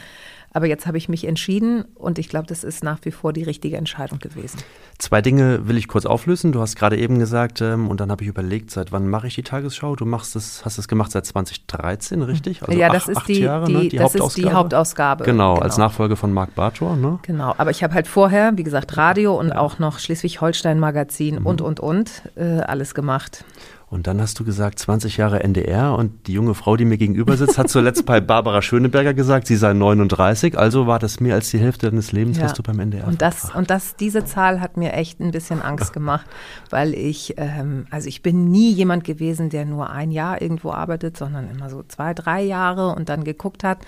Aber 0.57 0.64
jetzt 0.64 0.87
habe 0.87 0.97
ich 0.97 1.11
mich 1.11 1.27
entschieden 1.27 1.85
und 1.97 2.19
ich 2.19 2.31
glaube, 2.31 2.47
das 2.47 2.64
ist 2.64 2.83
nach 2.83 3.01
wie 3.03 3.11
vor 3.11 3.35
die 3.35 3.42
richtige 3.42 3.77
Entscheidung 3.77 4.21
gewesen. 4.21 4.59
Zwei 4.97 5.21
Dinge 5.21 5.69
will 5.69 5.77
ich 5.77 5.87
kurz 5.87 6.07
auflösen. 6.07 6.51
Du 6.51 6.62
hast 6.62 6.77
gerade 6.77 6.97
eben 6.97 7.19
gesagt, 7.19 7.61
ähm, 7.61 7.88
und 7.90 8.01
dann 8.01 8.11
habe 8.11 8.23
ich 8.23 8.29
überlegt, 8.31 8.71
seit 8.71 8.90
wann 8.90 9.07
mache 9.07 9.27
ich 9.27 9.35
die 9.35 9.42
Tagesschau? 9.42 9.97
Du 9.97 10.07
machst 10.07 10.35
es, 10.35 10.64
hast 10.64 10.79
es 10.79 10.88
gemacht 10.88 11.12
seit 11.12 11.27
2013, 11.27 12.23
richtig? 12.23 12.62
Also 12.62 12.73
ja, 12.73 12.88
das 12.88 13.07
ist 13.07 13.19
acht 13.19 13.29
die, 13.29 13.40
Jahre, 13.40 13.66
die, 13.66 13.73
ne? 13.75 13.88
die 13.88 13.99
das 13.99 14.14
ist 14.14 14.35
die 14.38 14.45
Hauptausgabe. 14.51 14.55
Hauptausgabe. 14.55 15.25
Genau, 15.25 15.57
als 15.57 15.77
Nachfolger 15.77 16.16
von 16.16 16.33
Marc 16.33 16.55
Bartor, 16.55 16.97
ne? 16.97 17.19
Genau, 17.21 17.55
aber 17.59 17.71
ich 17.71 17.85
habe 17.85 17.92
halt 17.92 18.07
vorher, 18.09 18.57
wie 18.57 18.62
gesagt, 18.62 18.97
Radio 18.97 19.38
und 19.38 19.53
auch 19.53 19.79
noch 19.79 19.99
Schleswig-Holstein-Magazin 19.99 21.40
Mhm. 21.40 21.47
und, 21.47 21.61
und, 21.61 21.81
und, 21.81 22.23
äh, 22.37 22.61
alles 22.61 22.95
gemacht. 22.95 23.45
Und 23.88 24.09
dann 24.09 24.20
hast 24.20 24.40
du 24.40 24.44
gesagt, 24.44 24.81
20 24.81 25.16
Jahre 25.16 25.44
NDR 25.44 25.94
und 25.94 26.27
die 26.27 26.33
junge 26.33 26.55
Frau, 26.55 26.77
die 26.77 26.85
mir 26.85 26.99
gegenüber 26.99 27.37
sitzt, 27.37 27.57
hat 27.57 27.68
zuletzt 27.70 28.05
bei 28.05 28.20
Barbara 28.33 28.61
Schöneberger 28.61 29.14
gesagt, 29.14 29.46
sie 29.46 29.55
sei 29.55 29.72
39, 29.75 30.59
also 30.59 30.88
war 30.88 30.99
das 30.99 31.20
mehr 31.20 31.35
als 31.37 31.51
die 31.51 31.59
Hälfte 31.59 31.88
deines 31.88 32.11
Lebens, 32.11 32.37
Ja. 32.38 32.49
du 32.53 32.64
beim 32.64 32.81
NDR 32.81 33.07
Und 33.07 33.22
das, 33.22 33.40
verbracht. 33.40 33.57
und 33.59 33.70
das, 33.70 33.94
diese 33.94 34.25
Zahl 34.25 34.61
hat 34.61 34.77
mir 34.77 34.92
echt 34.92 35.20
ein 35.20 35.31
bisschen 35.31 35.62
Angst 35.62 35.92
gemacht, 35.92 36.27
weil 36.70 36.94
ich, 36.94 37.35
ähm, 37.37 37.87
also 37.90 38.09
ich 38.09 38.22
bin 38.22 38.51
nie 38.51 38.72
jemand 38.72 39.05
gewesen, 39.05 39.51
der 39.51 39.64
nur 39.64 39.88
ein 39.90 40.11
Jahr 40.11 40.42
irgendwo 40.42 40.72
arbeitet, 40.72 41.16
sondern 41.16 41.49
immer 41.49 41.70
so 41.70 41.85
zwei, 41.87 42.12
drei 42.12 42.42
Jahre 42.42 42.88
und 42.92 43.09
dann 43.09 43.22
geguckt 43.22 43.62
hat. 43.62 43.79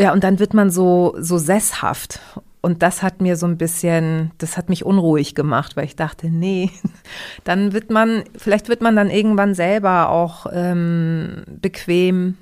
Ja, 0.00 0.12
und 0.12 0.24
dann 0.24 0.38
wird 0.38 0.54
man 0.54 0.70
so, 0.70 1.14
so 1.18 1.38
sesshaft. 1.38 2.20
Und 2.60 2.82
das 2.82 3.02
hat 3.02 3.20
mir 3.20 3.36
so 3.36 3.46
ein 3.46 3.58
bisschen, 3.58 4.32
das 4.38 4.56
hat 4.56 4.70
mich 4.70 4.84
unruhig 4.84 5.34
gemacht, 5.34 5.76
weil 5.76 5.84
ich 5.84 5.96
dachte, 5.96 6.30
nee, 6.30 6.70
dann 7.44 7.72
wird 7.72 7.90
man, 7.90 8.24
vielleicht 8.36 8.68
wird 8.68 8.80
man 8.80 8.96
dann 8.96 9.10
irgendwann 9.10 9.54
selber 9.54 10.08
auch 10.08 10.46
ähm, 10.50 11.44
bequem 11.46 12.38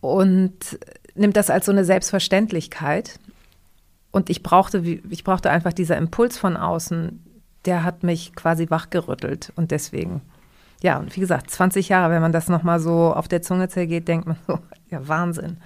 und 0.00 0.78
nimmt 1.14 1.36
das 1.36 1.48
als 1.48 1.66
so 1.66 1.72
eine 1.72 1.84
Selbstverständlichkeit. 1.84 3.18
Und 4.10 4.28
ich 4.28 4.42
brauchte, 4.42 4.78
ich 4.78 5.24
brauchte 5.24 5.50
einfach 5.50 5.72
dieser 5.72 5.96
Impuls 5.96 6.36
von 6.36 6.56
außen, 6.56 7.18
der 7.64 7.84
hat 7.84 8.02
mich 8.02 8.34
quasi 8.34 8.68
wachgerüttelt. 8.68 9.52
Und 9.56 9.70
deswegen, 9.70 10.20
ja, 10.82 10.98
und 10.98 11.16
wie 11.16 11.20
gesagt, 11.20 11.50
20 11.50 11.88
Jahre, 11.88 12.12
wenn 12.12 12.20
man 12.20 12.32
das 12.32 12.48
nochmal 12.48 12.78
so 12.78 13.14
auf 13.14 13.28
der 13.28 13.42
Zunge 13.42 13.68
zergeht, 13.68 14.06
denkt 14.06 14.26
man 14.26 14.36
so, 14.46 14.58
ja, 14.90 15.06
Wahnsinn. 15.08 15.56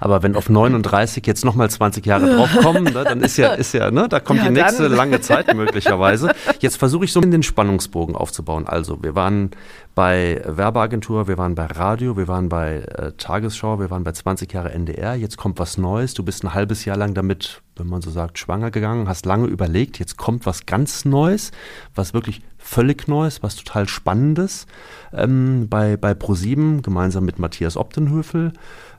Aber 0.00 0.22
wenn 0.22 0.36
auf 0.36 0.48
39 0.48 1.26
jetzt 1.26 1.44
nochmal 1.44 1.70
20 1.70 2.04
Jahre 2.04 2.34
draufkommen, 2.34 2.84
ne, 2.84 3.04
dann 3.04 3.20
ist 3.20 3.36
ja, 3.36 3.52
ist 3.54 3.72
ja, 3.72 3.90
ne, 3.90 4.08
da 4.08 4.20
kommt 4.20 4.40
Ja, 4.40 4.46
die 4.48 4.54
nächste 4.54 4.84
dann. 4.84 4.96
lange 4.96 5.20
Zeit 5.20 5.54
möglicherweise. 5.54 6.32
Jetzt 6.60 6.76
versuche 6.76 7.04
ich 7.04 7.12
so 7.12 7.20
den 7.20 7.42
Spannungsbogen 7.42 8.16
aufzubauen. 8.16 8.66
Also, 8.66 9.02
wir 9.02 9.14
waren 9.14 9.50
bei 9.94 10.42
Werbeagentur, 10.44 11.28
wir 11.28 11.38
waren 11.38 11.54
bei 11.54 11.66
Radio, 11.66 12.16
wir 12.16 12.26
waren 12.26 12.48
bei 12.48 12.78
äh, 12.80 13.12
Tagesschau, 13.12 13.78
wir 13.78 13.90
waren 13.90 14.02
bei 14.04 14.12
20 14.12 14.52
Jahre 14.52 14.72
NDR. 14.72 15.14
Jetzt 15.14 15.36
kommt 15.36 15.58
was 15.58 15.78
Neues. 15.78 16.14
Du 16.14 16.24
bist 16.24 16.42
ein 16.44 16.52
halbes 16.52 16.84
Jahr 16.84 16.96
lang 16.96 17.14
damit, 17.14 17.62
wenn 17.76 17.86
man 17.86 18.02
so 18.02 18.10
sagt, 18.10 18.38
schwanger 18.38 18.70
gegangen, 18.70 19.08
hast 19.08 19.24
lange 19.24 19.46
überlegt. 19.46 19.98
Jetzt 19.98 20.16
kommt 20.16 20.46
was 20.46 20.66
ganz 20.66 21.04
Neues, 21.04 21.52
was 21.94 22.12
wirklich 22.12 22.40
völlig 22.58 23.06
Neues, 23.06 23.42
was 23.42 23.56
total 23.56 23.86
Spannendes 23.88 24.66
ähm, 25.12 25.68
bei, 25.68 25.96
bei 25.96 26.14
ProSieben 26.14 26.82
gemeinsam 26.82 27.24
mit 27.24 27.38
Matthias 27.38 27.76
Optenhöfel. 27.76 28.52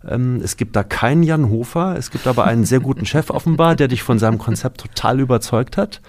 Ähm, 0.08 0.42
es 0.44 0.58
gibt 0.58 0.76
da 0.76 0.84
keinen 0.84 1.24
Jan 1.24 1.50
Hofer, 1.50 1.96
es 1.98 2.12
gibt 2.12 2.28
aber 2.28 2.46
einen 2.46 2.66
sehr 2.66 2.80
guten 2.80 3.06
Chef 3.06 3.30
offenbar, 3.30 3.76
der 3.76 3.88
dich 3.88 4.04
von 4.04 4.20
seinem 4.20 4.38
Konzept 4.38 4.82
total 4.82 5.20
überzeugt 5.20 5.78
hat. 5.78 6.02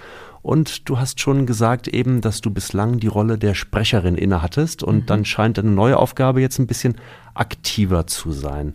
Und 0.42 0.88
du 0.88 0.98
hast 1.00 1.20
schon 1.20 1.44
gesagt 1.44 1.88
eben, 1.88 2.20
dass 2.20 2.40
du 2.40 2.50
bislang 2.50 3.00
die 3.00 3.08
Rolle 3.08 3.36
der 3.36 3.54
Sprecherin 3.54 4.14
innehattest 4.16 4.82
und 4.84 5.10
dann 5.10 5.24
scheint 5.24 5.58
deine 5.58 5.70
neue 5.72 5.96
Aufgabe 5.96 6.40
jetzt 6.40 6.58
ein 6.60 6.68
bisschen 6.68 6.96
aktiver 7.34 8.06
zu 8.06 8.32
sein. 8.32 8.74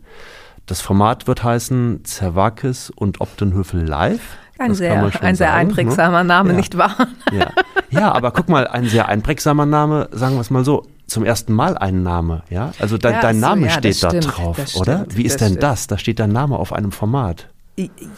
das 0.67 0.79
Format 0.81 1.27
wird 1.27 1.43
heißen 1.43 2.05
Zerwakis 2.05 2.89
und 2.91 3.19
Optenhöfel 3.19 3.81
live. 3.85 4.37
Ein 4.59 4.69
Das 4.69 4.77
sehr, 4.77 5.01
ein 5.03 5.11
sehr 5.11 5.35
sagen, 5.35 5.37
ne? 5.37 5.51
einprägsamer 5.53 6.23
Name, 6.23 6.49
Ja. 6.51 6.55
nicht 6.55 6.77
wahr? 6.77 7.07
Ja. 7.31 7.51
ja, 7.89 8.11
aber 8.11 8.31
guck 8.31 8.47
mal, 8.47 8.67
ein 8.67 8.85
sehr 8.85 9.07
einprägsamer 9.09 9.65
Name, 9.65 10.07
sagen 10.11 10.35
wir 10.35 10.41
es 10.41 10.49
mal 10.51 10.63
so, 10.63 10.85
zum 11.11 11.23
ersten 11.25 11.53
Mal 11.53 11.77
ein 11.77 12.03
Name, 12.03 12.43
ja? 12.49 12.71
Also 12.79 12.97
dein, 12.97 13.13
Ja, 13.13 13.21
dein 13.21 13.35
so, 13.35 13.41
Name 13.41 13.65
ja, 13.67 13.71
steht 13.73 14.01
da 14.03 14.09
stimmt, 14.09 14.37
drauf, 14.37 14.57
das 14.57 14.75
oder? 14.75 14.99
stimmt, 14.99 15.17
Wie 15.17 15.23
ist 15.25 15.41
denn 15.41 15.47
stimmt. 15.49 15.63
das? 15.63 15.87
Da 15.87 15.97
steht 15.97 16.19
dein 16.19 16.31
Name 16.31 16.57
auf 16.57 16.73
einem 16.73 16.91
Format. 16.91 17.47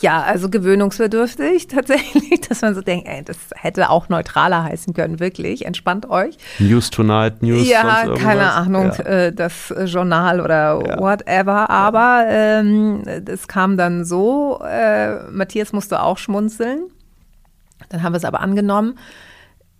Ja, 0.01 0.21
also 0.23 0.49
gewöhnungsbedürftig 0.49 1.67
tatsächlich, 1.69 2.41
dass 2.41 2.62
man 2.62 2.75
so 2.75 2.82
denkt, 2.82 3.08
ey, 3.08 3.23
das 3.23 3.38
hätte 3.56 3.89
auch 3.89 4.10
neutraler 4.10 4.63
heißen 4.63 4.93
können, 4.93 5.19
wirklich. 5.19 5.65
Entspannt 5.65 6.10
euch. 6.10 6.38
News 6.60 6.89
Tonight, 6.89 7.41
News 7.41 7.67
ja, 7.67 8.08
keine 8.17 8.51
Ahnung, 8.51 8.91
Ja. 8.97 9.03
äh, 9.06 9.34
das 9.34 9.71
äh, 9.71 9.86
Journal 9.86 10.41
oder 10.41 10.82
Ja. 10.86 10.99
whatever. 10.99 11.69
Aber 11.69 12.25
ähm, 12.27 13.03
es 13.25 13.47
kam 13.47 13.77
dann 13.77 14.06
so, 14.06 14.60
äh, 14.67 15.29
Matthias 15.32 15.71
musste 15.71 16.01
auch 16.01 16.17
schmunzeln. 16.17 16.88
Dann 17.89 18.03
haben 18.03 18.13
wir 18.13 18.17
es 18.17 18.25
aber 18.25 18.41
angenommen. 18.41 18.97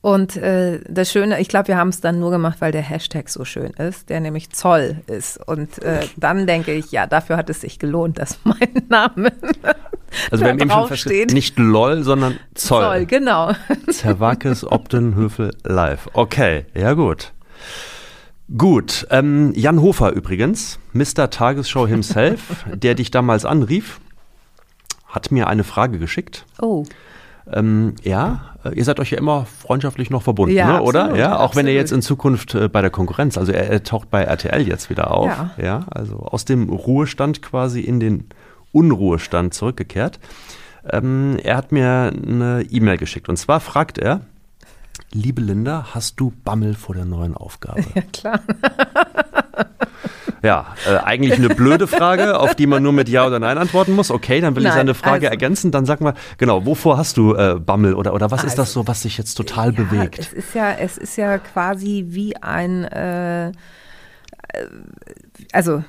Und 0.04 0.36
äh, 0.36 0.82
das 0.90 1.14
Schöne, 1.14 1.40
ich 1.40 1.48
glaube, 1.48 1.70
wir 1.70 1.78
haben 1.78 1.88
es 1.88 2.02
dann 2.02 2.20
nur 2.20 2.30
gemacht, 2.30 2.58
weil 2.60 2.74
der 2.74 2.82
Hashtag 2.82 3.30
so 3.30 3.46
schön 3.46 3.72
ist, 3.72 4.10
der 4.10 4.20
nämlich 4.20 4.50
Zoll 4.50 4.98
ist. 5.08 5.40
Und 5.48 5.82
äh, 5.82 6.02
dann 6.18 6.46
denke 6.46 6.74
ich, 6.74 6.92
ja, 6.92 7.08
dafür 7.08 7.38
hat 7.38 7.50
es 7.50 7.62
sich 7.62 7.80
gelohnt, 7.80 8.20
dass 8.20 8.38
mein 8.44 8.84
Name 8.90 9.32
Also 10.30 10.44
wir 10.44 10.52
haben 10.52 10.60
eben 10.60 10.70
schon 10.70 10.88
festgestellt, 10.90 11.32
nicht 11.32 11.58
LOL, 11.58 12.04
sondern 12.04 12.38
Zoll. 12.54 12.84
Zoll, 12.84 13.06
genau. 13.06 13.54
Zerwakis, 13.90 14.66
Optenhöfel, 14.66 15.56
live. 15.64 16.10
Okay, 16.12 16.66
ja 16.76 16.94
gut. 16.94 17.32
Gut, 18.58 19.08
ähm, 19.10 19.54
Jan 19.56 19.82
Hofer 19.82 20.12
übrigens, 20.12 20.80
Mr. 20.92 21.30
Tagesschau 21.30 21.88
himself, 21.88 22.66
der 22.74 22.96
dich 22.96 23.10
damals 23.10 23.46
anrief, 23.46 24.02
hat 25.08 25.32
mir 25.32 25.48
eine 25.48 25.64
Frage 25.64 25.98
geschickt. 25.98 26.46
Oh, 26.62 26.84
Ähm, 27.52 27.96
ja, 28.04 28.56
äh, 28.64 28.70
ihr 28.74 28.86
seid 28.86 29.00
euch 29.00 29.12
ja 29.12 29.18
immer 29.18 29.46
freundschaftlich 29.46 30.10
noch 30.10 30.22
verbunden, 30.24 30.56
Ja, 30.56 30.74
ne, 30.78 30.82
oder? 30.82 31.02
absolut, 31.04 31.20
Ja, 31.20 31.40
auch 31.40 31.56
wenn 31.56 31.66
er 31.66 31.72
absolut. 31.72 31.76
jetzt 31.76 31.92
in 31.92 32.02
Zukunft 32.02 32.56
äh, 32.56 32.70
bei 32.70 32.82
der 32.82 32.90
Konkurrenz, 32.90 33.38
also 33.38 33.52
er, 33.52 33.70
er 33.70 33.84
taucht 33.84 34.10
bei 34.10 34.24
RTL 34.24 34.66
jetzt 34.68 34.90
wieder 34.90 35.12
auf, 35.12 35.28
Ja. 35.28 35.52
ja, 35.62 35.86
also 35.92 36.18
aus 36.20 36.46
dem 36.46 36.70
Ruhestand 36.70 37.42
quasi 37.42 37.82
in 37.82 38.00
den 38.00 38.30
Unruhestand 38.72 39.54
zurückgekehrt. 39.54 40.20
Ähm, 40.90 41.38
er 41.44 41.58
hat 41.58 41.72
mir 41.72 42.12
eine 42.16 42.66
E-Mail 42.70 42.98
geschickt 42.98 43.28
und 43.30 43.38
zwar 43.38 43.60
fragt 43.60 43.98
er, 43.98 44.22
liebe 45.12 45.42
Linda, 45.42 45.88
hast 45.94 46.20
du 46.20 46.32
Bammel 46.44 46.74
vor 46.76 46.96
der 46.96 47.06
neuen 47.06 47.36
Aufgabe? 47.36 47.84
ja 47.96 48.02
klar. 48.14 48.40
Ja, 50.44 50.76
äh, 50.86 50.98
eigentlich 50.98 51.36
eine 51.40 51.48
blöde 51.50 51.88
Frage, 51.88 52.38
auf 52.38 52.54
die 52.54 52.68
man 52.68 52.84
nur 52.84 52.92
mit 52.92 53.08
Ja 53.08 53.26
oder 53.26 53.40
Nein 53.40 53.58
antworten 53.58 53.94
muss. 53.94 54.12
Okay, 54.12 54.42
dann 54.42 54.56
will 54.56 54.64
ich 54.64 54.68
Nein, 54.70 54.80
seine 54.80 54.94
Frage 54.94 55.28
also- 55.28 55.32
ergänzen. 55.32 55.72
Dann 55.72 55.86
sag 55.86 56.02
mal, 56.02 56.16
genau, 56.38 56.66
wovor 56.66 56.98
hast 56.98 57.16
du 57.16 57.34
äh, 57.34 57.56
Bammel 57.60 57.94
oder, 57.94 58.14
oder 58.14 58.30
was 58.30 58.44
ist 58.44 58.58
das 58.58 58.68
Also, 58.70 58.82
so, 58.82 58.88
was 58.88 59.04
dich 59.04 59.18
jetzt 59.18 59.36
total 59.36 59.74
Ja, 59.74 59.84
bewegt? 59.84 60.20
Es 60.20 60.34
ist 60.34 60.54
ja, 60.54 60.72
es 60.74 60.98
ist 60.98 61.16
ja 61.16 61.38
quasi 61.38 62.06
wie 62.10 62.36
ein, 62.36 62.84
äh, 62.84 63.48
äh, 63.48 63.52
also 65.54 65.84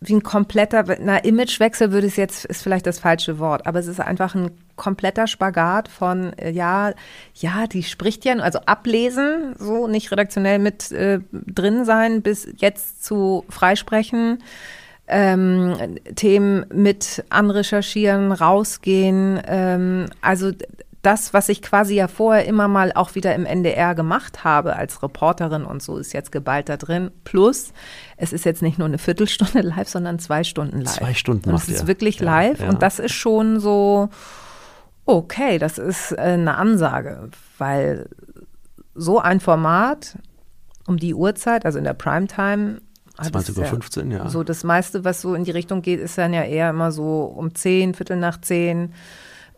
wie 0.00 0.14
ein 0.14 0.22
kompletter, 0.22 0.84
na, 1.00 1.18
Imagewechsel 1.18 1.92
würde 1.92 2.06
es 2.06 2.16
jetzt, 2.16 2.46
ist 2.46 2.62
vielleicht 2.62 2.86
das 2.86 2.98
falsche 2.98 3.38
Wort, 3.38 3.66
aber 3.66 3.80
es 3.80 3.86
ist 3.86 4.00
einfach 4.00 4.34
ein 4.34 4.50
kompletter 4.76 5.26
Spagat 5.26 5.88
von, 5.88 6.32
äh, 6.38 6.50
ja, 6.50 6.94
ja, 7.34 7.66
die 7.66 7.82
spricht 7.82 8.24
ja, 8.24 8.34
also 8.36 8.60
ablesen, 8.60 9.54
so 9.58 9.86
nicht 9.88 10.10
redaktionell 10.10 10.58
mit 10.58 10.90
äh, 10.92 11.20
drin 11.32 11.84
sein, 11.84 12.22
bis 12.22 12.48
jetzt 12.56 13.04
zu 13.04 13.44
freisprechen, 13.50 14.42
ähm, 15.06 15.98
Themen 16.16 16.64
mit 16.72 17.24
anrecherchieren, 17.28 18.32
rausgehen. 18.32 19.40
Ähm, 19.46 20.06
also 20.22 20.52
das, 21.02 21.32
was 21.32 21.48
ich 21.48 21.62
quasi 21.62 21.94
ja 21.94 22.08
vorher 22.08 22.44
immer 22.44 22.68
mal 22.68 22.92
auch 22.94 23.14
wieder 23.14 23.34
im 23.34 23.46
NDR 23.46 23.94
gemacht 23.94 24.44
habe 24.44 24.76
als 24.76 25.02
Reporterin 25.02 25.64
und 25.64 25.82
so, 25.82 25.96
ist 25.96 26.12
jetzt 26.12 26.30
geballt 26.30 26.68
da 26.68 26.76
drin. 26.76 27.10
Plus, 27.24 27.72
es 28.16 28.32
ist 28.32 28.44
jetzt 28.44 28.60
nicht 28.60 28.78
nur 28.78 28.86
eine 28.86 28.98
Viertelstunde 28.98 29.60
live, 29.66 29.88
sondern 29.88 30.18
zwei 30.18 30.44
Stunden 30.44 30.82
live. 30.82 30.96
Zwei 30.96 31.14
Stunden 31.14 31.48
und 31.48 31.54
macht 31.54 31.68
Es 31.68 31.74
ist 31.74 31.82
ihr. 31.82 31.86
wirklich 31.86 32.20
Ja, 32.20 32.26
live 32.26 32.60
ja. 32.60 32.68
und 32.68 32.82
das 32.82 32.98
ist 32.98 33.14
schon 33.14 33.60
so, 33.60 34.10
okay, 35.06 35.58
das 35.58 35.78
ist 35.78 36.12
äh, 36.12 36.16
eine 36.16 36.56
Ansage, 36.56 37.30
weil 37.56 38.08
so 38.94 39.18
ein 39.18 39.40
Format 39.40 40.18
um 40.86 40.98
die 40.98 41.14
Uhrzeit, 41.14 41.64
also 41.64 41.78
in 41.78 41.84
der 41.84 41.94
Primetime, 41.94 42.82
hat 43.16 43.34
es 43.34 43.56
20.15 43.56 44.04
Uhr, 44.04 44.12
ja. 44.12 44.28
So 44.28 44.42
das 44.42 44.64
meiste, 44.64 45.04
was 45.04 45.20
so 45.20 45.34
in 45.34 45.44
die 45.44 45.50
Richtung 45.50 45.82
geht, 45.82 46.00
ist 46.00 46.18
dann 46.18 46.32
ja 46.32 46.42
eher 46.42 46.70
immer 46.70 46.90
so 46.92 47.22
um 47.24 47.54
10, 47.54 47.94
Viertel 47.94 48.16
nach 48.16 48.40
10 48.40 48.92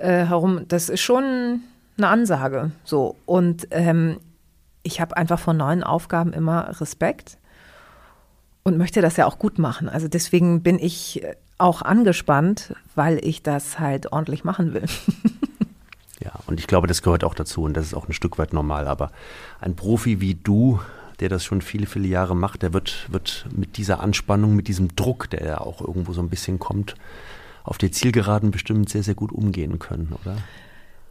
äh, 0.03 0.27
herum. 0.27 0.67
Das 0.69 0.89
ist 0.89 1.01
schon 1.01 1.61
eine 1.97 2.09
Ansage. 2.09 2.73
So. 2.85 3.17
Und 3.27 3.69
ähm, 3.71 4.19
ich 4.83 5.01
habe 5.01 5.17
einfach 5.17 5.39
vor 5.39 5.55
neuen 5.55 5.83
Aufgaben 5.83 6.33
immer 6.33 6.81
Respekt 6.81 7.39
und 8.63 8.79
möchte 8.79 9.01
das 9.01 9.17
ja 9.17 9.27
auch 9.27 9.39
gut 9.39 9.59
machen. 9.59 9.89
Also 9.89 10.09
deswegen 10.09 10.63
bin 10.63 10.79
ich 10.79 11.23
auch 11.59 11.83
angespannt, 11.83 12.75
weil 12.95 13.25
ich 13.25 13.43
das 13.43 13.79
halt 13.79 14.13
ordentlich 14.13 14.45
machen 14.45 14.75
will. 14.75 14.85
Ja, 16.25 16.33
und 16.47 16.61
ich 16.61 16.69
glaube, 16.69 16.87
das 16.87 17.03
gehört 17.03 17.25
auch 17.25 17.35
dazu 17.35 17.65
und 17.65 17.77
das 17.77 17.87
ist 17.87 17.95
auch 17.95 18.09
ein 18.09 18.13
Stück 18.13 18.39
weit 18.39 18.53
normal. 18.53 18.87
Aber 18.87 19.11
ein 19.61 19.75
Profi 19.75 20.21
wie 20.21 20.35
du, 20.37 20.81
der 21.19 21.29
das 21.29 21.45
schon 21.45 21.63
viele, 21.63 21.87
viele 21.87 22.07
Jahre 22.07 22.37
macht, 22.37 22.63
der 22.63 22.73
wird, 22.73 23.09
wird 23.11 23.47
mit 23.53 23.77
dieser 23.77 24.01
Anspannung, 24.01 24.55
mit 24.55 24.69
diesem 24.69 24.95
Druck, 24.95 25.31
der 25.31 25.45
ja 25.45 25.61
auch 25.61 25.81
irgendwo 25.81 26.13
so 26.13 26.21
ein 26.21 26.29
bisschen 26.29 26.61
kommt, 26.61 26.95
auf 27.65 27.79
der 27.79 27.93
Zielgeraden 27.93 28.51
bestimmt 28.51 28.89
sehr, 28.89 29.03
sehr 29.03 29.15
gut 29.15 29.33
umgehen 29.33 29.79
können, 29.79 30.15
oder? 30.21 30.37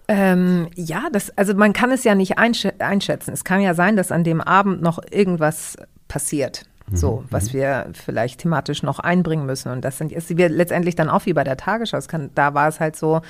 Ähm, 0.08 0.68
ja, 0.76 1.04
das, 1.12 1.36
also 1.38 1.54
man 1.54 1.74
kann 1.74 1.92
es 1.92 2.04
ja 2.04 2.16
nicht 2.16 2.38
einsch 2.38 2.68
einschätzen. 2.80 3.32
Es 3.32 3.44
kann 3.44 3.62
ja 3.62 3.74
sein, 3.74 3.96
dass 3.96 4.12
an 4.12 4.24
dem 4.24 4.42
Abend 4.42 4.82
noch 4.82 5.00
irgendwas 5.10 5.78
passiert. 6.08 6.66
So, 6.94 7.24
was 7.30 7.54
wir 7.54 7.90
vielleicht 7.94 8.42
thematisch 8.42 8.84
noch 8.84 9.00
einbringen 9.00 9.46
müssen. 9.46 9.72
Und 9.72 9.86
das 9.86 9.98
sind 9.98 10.12
ist 10.12 10.36
wir 10.36 10.50
letztendlich 10.50 10.96
dann 10.96 11.10
auch 11.10 11.26
wie 11.26 11.32
bei 11.32 11.46
der 11.46 11.56
Tagesschau. 11.56 11.98
Es 11.98 12.10
kann, 12.10 12.32
da 12.36 12.54
war 12.54 12.68
es 12.68 12.82
halt 12.82 12.98
so, 12.98 13.22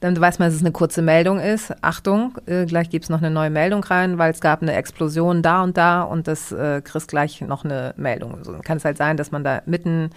dann 0.00 0.18
weiß 0.18 0.38
man, 0.38 0.48
dass 0.48 0.54
es 0.54 0.60
eine 0.60 0.70
kurze 0.70 1.02
Meldung 1.02 1.40
ist. 1.40 1.74
Achtung, 1.82 2.38
äh, 2.46 2.66
gleich 2.66 2.88
gibt 2.88 3.04
es 3.04 3.10
noch 3.10 3.18
eine 3.18 3.30
neue 3.30 3.50
Meldung 3.50 3.82
rein, 3.82 4.16
weil 4.16 4.30
es 4.30 4.40
gab 4.40 4.62
eine 4.62 4.74
Explosion 4.74 5.42
da 5.42 5.62
und 5.62 5.76
da 5.76 6.02
und 6.02 6.28
das 6.28 6.52
äh, 6.52 6.80
kriegst 6.82 7.08
gleich 7.08 7.40
noch 7.40 7.64
eine 7.64 7.94
Meldung. 7.96 8.44
So 8.44 8.52
dann 8.52 8.62
kann 8.62 8.76
es 8.76 8.84
halt 8.84 8.96
sein, 8.96 9.16
dass 9.16 9.32
man 9.32 9.42
da 9.42 9.62
mitten 9.66 10.10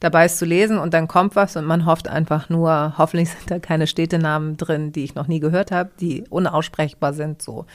dabei 0.00 0.24
ist 0.24 0.38
zu 0.38 0.46
lesen 0.46 0.78
und 0.78 0.94
dann 0.94 1.06
kommt 1.06 1.36
was 1.36 1.56
und 1.56 1.66
man 1.66 1.84
hofft 1.84 2.08
einfach 2.08 2.48
nur, 2.48 2.94
hoffentlich 2.96 3.30
sind 3.30 3.50
da 3.50 3.58
keine 3.58 3.86
Städtenamen 3.86 4.56
drin, 4.56 4.92
die 4.92 5.04
ich 5.04 5.14
noch 5.14 5.28
nie 5.28 5.40
gehört 5.40 5.70
habe, 5.70 5.90
die 6.00 6.24
unaussprechbar 6.30 7.12
sind. 7.12 7.42
So. 7.42 7.66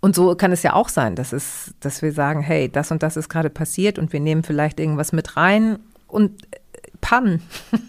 Und 0.00 0.14
so 0.14 0.34
kann 0.34 0.52
es 0.52 0.62
ja 0.62 0.74
auch 0.74 0.90
sein, 0.90 1.16
dass, 1.16 1.32
es, 1.32 1.74
dass 1.80 2.02
wir 2.02 2.12
sagen, 2.12 2.42
hey, 2.42 2.68
das 2.68 2.90
und 2.90 3.02
das 3.02 3.16
ist 3.16 3.30
gerade 3.30 3.50
passiert 3.50 3.98
und 3.98 4.12
wir 4.12 4.20
nehmen 4.20 4.42
vielleicht 4.42 4.78
irgendwas 4.78 5.12
mit 5.12 5.38
rein 5.38 5.78
und 6.06 6.42
äh, 6.52 6.58
pannen. 7.00 7.40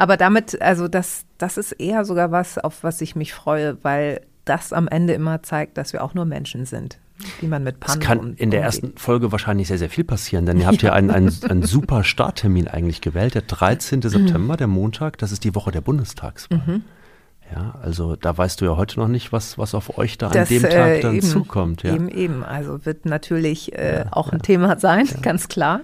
Aber 0.00 0.16
damit, 0.16 0.62
also 0.62 0.88
das, 0.88 1.26
das 1.36 1.58
ist 1.58 1.72
eher 1.72 2.06
sogar 2.06 2.32
was, 2.32 2.56
auf 2.56 2.82
was 2.82 3.02
ich 3.02 3.16
mich 3.16 3.34
freue, 3.34 3.76
weil 3.82 4.22
das 4.46 4.72
am 4.72 4.88
Ende 4.88 5.12
immer 5.12 5.42
zeigt, 5.42 5.76
dass 5.76 5.92
wir 5.92 6.02
auch 6.02 6.14
nur 6.14 6.24
Menschen 6.24 6.64
sind, 6.64 6.98
wie 7.40 7.46
man 7.46 7.62
mit 7.62 7.74
Es 7.74 7.80
Pannen 7.80 8.00
kann 8.00 8.18
um- 8.18 8.34
in 8.36 8.50
der 8.50 8.62
ersten 8.62 8.96
Folge 8.96 9.30
wahrscheinlich 9.30 9.68
sehr, 9.68 9.76
sehr 9.76 9.90
viel 9.90 10.04
passieren, 10.04 10.46
denn 10.46 10.58
ihr 10.58 10.66
habt 10.68 10.80
ja 10.80 10.94
einen, 10.94 11.10
einen, 11.10 11.30
einen 11.46 11.62
super 11.64 12.02
Starttermin 12.02 12.66
eigentlich 12.66 13.02
gewählt, 13.02 13.34
der 13.34 13.42
13. 13.42 14.00
September, 14.00 14.56
der 14.56 14.68
Montag, 14.68 15.18
das 15.18 15.32
ist 15.32 15.44
die 15.44 15.54
Woche 15.54 15.70
der 15.70 15.82
Bundestagswahl. 15.82 16.62
Mhm. 16.66 16.82
Ja, 17.54 17.74
also 17.82 18.16
da 18.16 18.38
weißt 18.38 18.60
du 18.62 18.64
ja 18.64 18.76
heute 18.78 19.00
noch 19.00 19.08
nicht, 19.08 19.32
was, 19.32 19.58
was 19.58 19.74
auf 19.74 19.98
euch 19.98 20.16
da 20.16 20.28
an 20.28 20.32
Das, 20.32 20.48
dem 20.48 20.62
Tag 20.62 20.72
äh, 20.72 21.00
dann 21.00 21.16
eben, 21.16 21.26
zukommt. 21.26 21.82
Ja. 21.82 21.94
Eben, 21.94 22.08
eben. 22.08 22.42
Also 22.42 22.86
wird 22.86 23.04
natürlich 23.04 23.74
äh, 23.76 24.04
auch 24.12 24.32
ein 24.32 24.40
Thema 24.40 24.78
sein, 24.78 25.06
ganz 25.20 25.48
klar. 25.48 25.80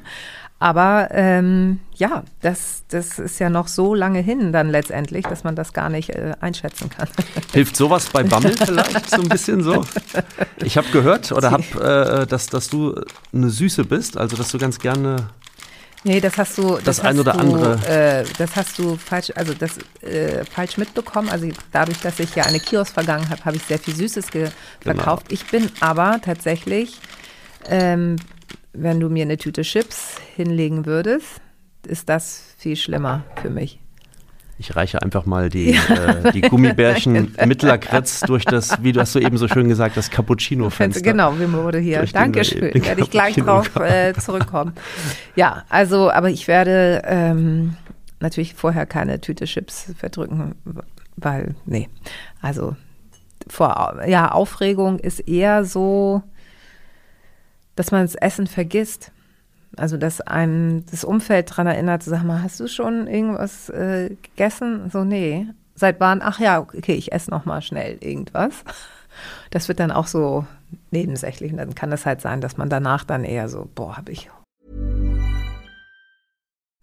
Aber 0.59 1.09
ähm, 1.11 1.81
ja, 1.95 2.25
das, 2.41 2.85
das 2.89 3.19
ist 3.19 3.39
ja 3.39 3.51
noch 3.51 3.69
so 3.69 3.95
lange 3.95 4.21
hin 4.21 4.53
dann 4.53 4.71
letztendlich, 4.71 5.27
dass 5.27 5.45
man 5.45 5.55
das 5.55 5.75
gar 5.75 5.91
nicht 5.91 6.11
äh, 6.11 6.33
einschätzen 6.41 6.89
kann. 6.89 7.09
Hilft 7.53 7.77
sowas 7.77 8.09
bei 8.09 8.23
Bammel 8.23 8.55
vielleicht 8.65 9.11
so 9.11 9.21
ein 9.21 9.29
bisschen 9.29 9.63
so? 9.63 9.85
Ich 10.65 10.79
habe 10.79 10.89
gehört 10.93 11.31
oder 11.31 11.51
habe, 11.51 12.23
äh, 12.23 12.27
dass, 12.27 12.47
dass 12.47 12.71
du 12.71 12.99
eine 13.35 13.51
Süße 13.51 13.85
bist, 13.85 14.17
also 14.17 14.35
dass 14.37 14.51
du 14.51 14.59
ganz 14.59 14.79
gerne 14.79 15.29
Nee, 16.07 16.21
das 16.21 16.39
hast 16.39 16.57
du. 16.59 16.79
Das 16.85 17.03
hast 17.03 17.07
ein 17.07 17.19
oder 17.19 17.33
du, 17.33 17.39
andere. 17.41 17.75
Äh, 17.85 18.25
das 18.39 18.55
hast 18.55 18.79
du 18.79 18.97
falsch, 18.97 19.33
also 19.35 19.53
das 19.55 19.79
äh, 20.03 20.45
falsch 20.45 20.77
mitbekommen. 20.77 21.29
Also 21.29 21.49
dadurch, 21.73 21.99
dass 22.01 22.21
ich 22.21 22.33
ja 22.37 22.45
eine 22.45 22.61
Kiosk 22.61 22.95
vergangen 22.95 23.29
habe, 23.29 23.45
habe 23.45 23.57
ich 23.57 23.63
sehr 23.65 23.81
viel 23.81 23.95
Süßes 23.95 24.31
ge 24.31 24.51
Genau. 24.85 24.95
verkauft. 24.95 25.27
Ich 25.31 25.45
bin 25.47 25.69
aber 25.81 26.21
tatsächlich, 26.23 27.01
ähm, 27.69 28.17
wenn 28.79 29.01
du 29.01 29.09
mir 29.09 29.23
eine 29.23 29.37
Tüte 29.37 29.63
Chips 29.63 30.17
hinlegen 30.35 30.87
würdest, 30.87 31.41
ist 31.87 32.09
das 32.09 32.55
viel 32.59 32.77
schlimmer 32.77 33.25
für 33.41 33.51
mich. 33.51 33.81
Ich 34.59 34.75
reiche 34.75 35.03
einfach 35.03 35.27
mal 35.27 35.51
die, 35.51 35.73
äh, 35.73 36.33
die 36.33 36.41
Gummibärchen 36.41 37.35
mit 37.47 37.63
Lakritz 37.63 38.21
durch 38.21 38.45
das, 38.45 38.83
wie 38.83 38.93
du 38.93 39.01
hast 39.01 39.13
so 39.13 39.21
eben 39.21 39.37
so 39.37 39.49
schön 39.49 39.69
gesagt, 39.69 39.99
das 39.99 40.11
Cappuccino-Fenster. 40.11 41.03
Genau, 41.03 41.39
wie 41.39 41.53
wurde 41.53 41.79
hier. 41.79 41.99
Durch 41.99 42.13
Dankeschön. 42.13 42.73
den 42.73 42.85
Werde 42.85 43.03
ich 43.03 43.11
gleich 43.11 43.37
drauf 43.37 43.77
äh, 43.81 44.15
zurückkommen. 44.15 44.73
Ja, 45.35 45.65
also, 45.69 46.11
aber 46.11 46.31
ich 46.31 46.49
werde, 46.49 47.03
ähm, 47.05 47.77
natürlich 48.21 48.55
vorher 48.55 48.87
keine 48.87 49.21
Tüte 49.21 49.45
Chips 49.45 49.93
verdrücken, 49.99 50.55
weil, 51.17 51.55
nee, 51.67 51.91
also 52.41 52.77
vor, 53.47 54.01
ja, 54.07 54.33
Aufregung 54.33 54.99
ist 54.99 55.21
eher 55.21 55.65
so, 55.65 56.23
dass 57.77 57.93
man 57.93 58.03
das 58.03 58.15
Essen 58.17 58.47
vergisst. 58.47 59.13
Also, 59.77 59.97
dass 59.97 60.21
einem 60.21 60.85
das 60.91 61.05
Umfeld 61.05 61.51
daran 61.51 61.67
erinnert, 61.67 62.03
sag 62.03 62.25
mal, 62.25 62.43
hast 62.43 62.59
du 62.61 62.67
schon 62.67 63.07
irgendwas 63.07 63.69
äh, 63.69 64.17
gegessen? 64.23 64.91
So, 64.91 65.05
nee. 65.05 65.47
Seit 65.75 66.01
wann? 66.01 66.23
Ach 66.23 66.41
ja, 66.41 66.61
okay, 66.61 66.95
ich 66.95 67.13
esse 67.13 67.31
noch 67.31 67.45
mal 67.45 67.61
schnell 67.61 67.99
irgendwas. 68.01 68.65
Das 69.51 69.69
wird 69.69 69.81
dann 69.81 69.91
auch 69.91 70.07
so 70.07 70.47
nebensächlich. 70.91 71.53
Und 71.53 71.59
dann 71.59 71.75
kann 71.75 71.93
es 71.93 72.07
halt 72.07 72.21
sein, 72.21 72.41
dass 72.41 72.57
man 72.57 72.71
danach 72.71 73.05
dann 73.05 73.25
eher 73.25 73.49
so, 73.49 73.69
boah, 73.75 73.97
habe 73.97 74.13
ich 74.13 74.31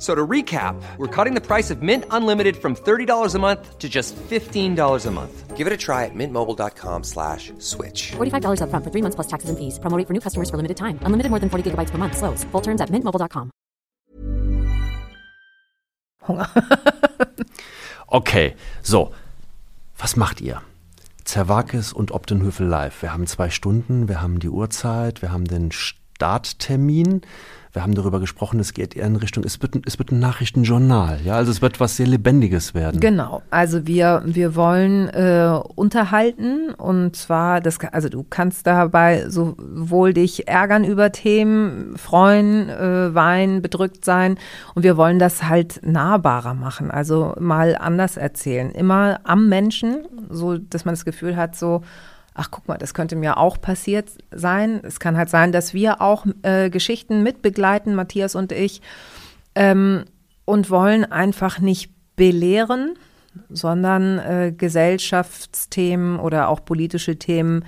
So 0.00 0.14
to 0.14 0.26
recap, 0.26 0.80
we're 0.96 1.14
cutting 1.14 1.34
the 1.34 1.46
price 1.46 1.70
of 1.70 1.82
Mint 1.82 2.06
Unlimited 2.10 2.56
from 2.56 2.74
$30 2.74 3.34
a 3.34 3.38
month 3.38 3.78
to 3.78 3.86
just 3.86 4.16
$15 4.16 5.06
a 5.06 5.10
month. 5.10 5.56
Give 5.58 5.66
it 5.66 5.72
a 5.74 5.76
try 5.76 6.06
at 6.06 6.14
mintmobile.com 6.14 7.04
slash 7.04 7.52
switch. 7.58 8.12
$45 8.12 8.62
upfront 8.62 8.82
for 8.82 8.90
three 8.90 9.02
months 9.02 9.16
plus 9.16 9.26
taxes 9.26 9.50
and 9.50 9.58
fees. 9.58 9.78
Promo 9.78 9.98
rate 9.98 10.06
for 10.06 10.14
new 10.14 10.20
customers 10.20 10.48
for 10.48 10.56
limited 10.56 10.78
time. 10.78 10.98
Unlimited 11.02 11.28
more 11.28 11.38
than 11.38 11.50
40 11.50 11.70
gigabytes 11.70 11.90
per 11.90 11.98
month. 11.98 12.16
Slows. 12.16 12.44
Full 12.44 12.62
terms 12.62 12.80
at 12.80 12.88
mintmobile.com. 12.88 13.50
Hunger. 16.22 16.48
Okay, 18.12 18.56
so. 18.82 19.12
Was 19.96 20.16
macht 20.16 20.40
ihr? 20.40 20.62
Zerwakis 21.24 21.92
und 21.92 22.10
Optenhöfel 22.10 22.66
live. 22.66 23.02
Wir 23.02 23.12
haben 23.12 23.26
zwei 23.28 23.50
Stunden, 23.50 24.08
wir 24.08 24.20
haben 24.20 24.40
die 24.40 24.48
Uhrzeit, 24.48 25.22
wir 25.22 25.30
haben 25.30 25.44
den 25.44 25.70
Starttermin. 25.70 27.20
Wir 27.72 27.82
haben 27.82 27.94
darüber 27.94 28.18
gesprochen, 28.18 28.58
es 28.58 28.74
geht 28.74 28.96
eher 28.96 29.06
in 29.06 29.14
Richtung, 29.14 29.44
es 29.44 29.62
wird, 29.62 29.80
es 29.86 29.98
wird 29.98 30.10
ein 30.10 30.18
Nachrichtenjournal, 30.18 31.20
ja, 31.24 31.34
also 31.34 31.52
es 31.52 31.62
wird 31.62 31.78
was 31.78 31.96
sehr 31.96 32.08
Lebendiges 32.08 32.74
werden. 32.74 33.00
Genau, 33.00 33.42
also 33.50 33.86
wir, 33.86 34.22
wir 34.24 34.56
wollen 34.56 35.08
äh, 35.08 35.56
unterhalten 35.76 36.70
und 36.74 37.14
zwar, 37.14 37.60
das, 37.60 37.78
also 37.92 38.08
du 38.08 38.26
kannst 38.28 38.66
dabei 38.66 39.28
sowohl 39.28 40.12
dich 40.14 40.48
ärgern 40.48 40.82
über 40.82 41.12
Themen, 41.12 41.96
freuen, 41.96 42.68
äh, 42.68 43.14
weinen, 43.14 43.62
bedrückt 43.62 44.04
sein 44.04 44.36
und 44.74 44.82
wir 44.82 44.96
wollen 44.96 45.20
das 45.20 45.44
halt 45.44 45.80
nahbarer 45.84 46.54
machen, 46.54 46.90
also 46.90 47.34
mal 47.38 47.76
anders 47.76 48.16
erzählen, 48.16 48.72
immer 48.72 49.20
am 49.22 49.48
Menschen, 49.48 50.06
so 50.28 50.58
dass 50.58 50.84
man 50.84 50.94
das 50.94 51.04
Gefühl 51.04 51.36
hat, 51.36 51.54
so, 51.54 51.82
ach 52.34 52.50
guck 52.50 52.68
mal, 52.68 52.78
das 52.78 52.94
könnte 52.94 53.16
mir 53.16 53.36
auch 53.36 53.60
passiert 53.60 54.10
sein. 54.30 54.80
Es 54.82 55.00
kann 55.00 55.16
halt 55.16 55.28
sein, 55.28 55.52
dass 55.52 55.74
wir 55.74 56.00
auch 56.00 56.26
äh, 56.42 56.70
Geschichten 56.70 57.22
mitbegleiten, 57.22 57.94
Matthias 57.94 58.34
und 58.34 58.52
ich, 58.52 58.80
ähm, 59.54 60.04
und 60.44 60.70
wollen 60.70 61.04
einfach 61.04 61.58
nicht 61.58 61.92
belehren, 62.16 62.94
sondern 63.48 64.18
äh, 64.18 64.52
Gesellschaftsthemen 64.56 66.18
oder 66.18 66.48
auch 66.48 66.64
politische 66.64 67.16
Themen 67.18 67.64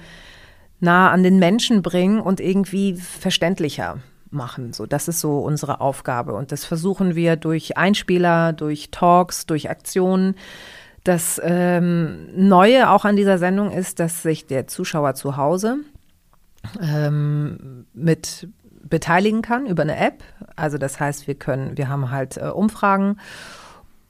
nah 0.81 1.11
an 1.11 1.22
den 1.22 1.38
Menschen 1.38 1.83
bringen 1.83 2.20
und 2.20 2.40
irgendwie 2.40 2.94
verständlicher 2.94 3.98
machen. 4.31 4.72
So, 4.72 4.87
das 4.87 5.09
ist 5.09 5.20
so 5.20 5.38
unsere 5.38 5.81
Aufgabe. 5.81 6.35
Und 6.35 6.51
das 6.51 6.64
versuchen 6.64 7.14
wir 7.14 7.37
durch 7.37 7.77
Einspieler, 7.77 8.53
durch 8.53 8.90
Talks, 8.90 9.46
durch 9.46 9.70
Aktionen. 9.70 10.35
Das 11.04 11.40
ähm, 11.42 12.28
Neue 12.36 12.90
auch 12.90 13.04
an 13.04 13.16
dieser 13.16 13.38
Sendung 13.38 13.70
ist, 13.70 13.98
dass 13.98 14.22
sich 14.22 14.46
der 14.46 14.68
Zuschauer 14.68 15.14
zu 15.14 15.36
Hause 15.36 15.78
ähm, 16.80 17.86
mit 17.92 18.48
beteiligen 18.88 19.42
kann 19.42 19.66
über 19.66 19.82
eine 19.82 19.96
App. 19.96 20.22
Also 20.54 20.78
das 20.78 21.00
heißt, 21.00 21.26
wir 21.26 21.34
können, 21.34 21.76
wir 21.76 21.88
haben 21.88 22.10
halt 22.10 22.36
äh, 22.36 22.46
Umfragen, 22.46 23.16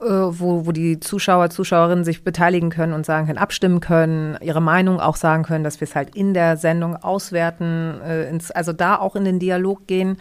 äh, 0.00 0.04
wo, 0.04 0.66
wo 0.66 0.72
die 0.72 1.00
Zuschauer, 1.00 1.50
Zuschauerinnen 1.50 2.04
sich 2.04 2.24
beteiligen 2.24 2.70
können 2.70 2.92
und 2.92 3.06
sagen 3.06 3.26
können, 3.26 3.38
abstimmen 3.38 3.80
können, 3.80 4.36
ihre 4.40 4.60
Meinung 4.60 5.00
auch 5.00 5.16
sagen 5.16 5.44
können, 5.44 5.64
dass 5.64 5.80
wir 5.80 5.86
es 5.86 5.94
halt 5.94 6.14
in 6.14 6.34
der 6.34 6.56
Sendung 6.56 6.96
auswerten, 6.96 8.00
äh, 8.02 8.28
ins, 8.28 8.50
also 8.50 8.72
da 8.72 8.96
auch 8.96 9.16
in 9.16 9.24
den 9.24 9.38
Dialog 9.38 9.86
gehen. 9.86 10.18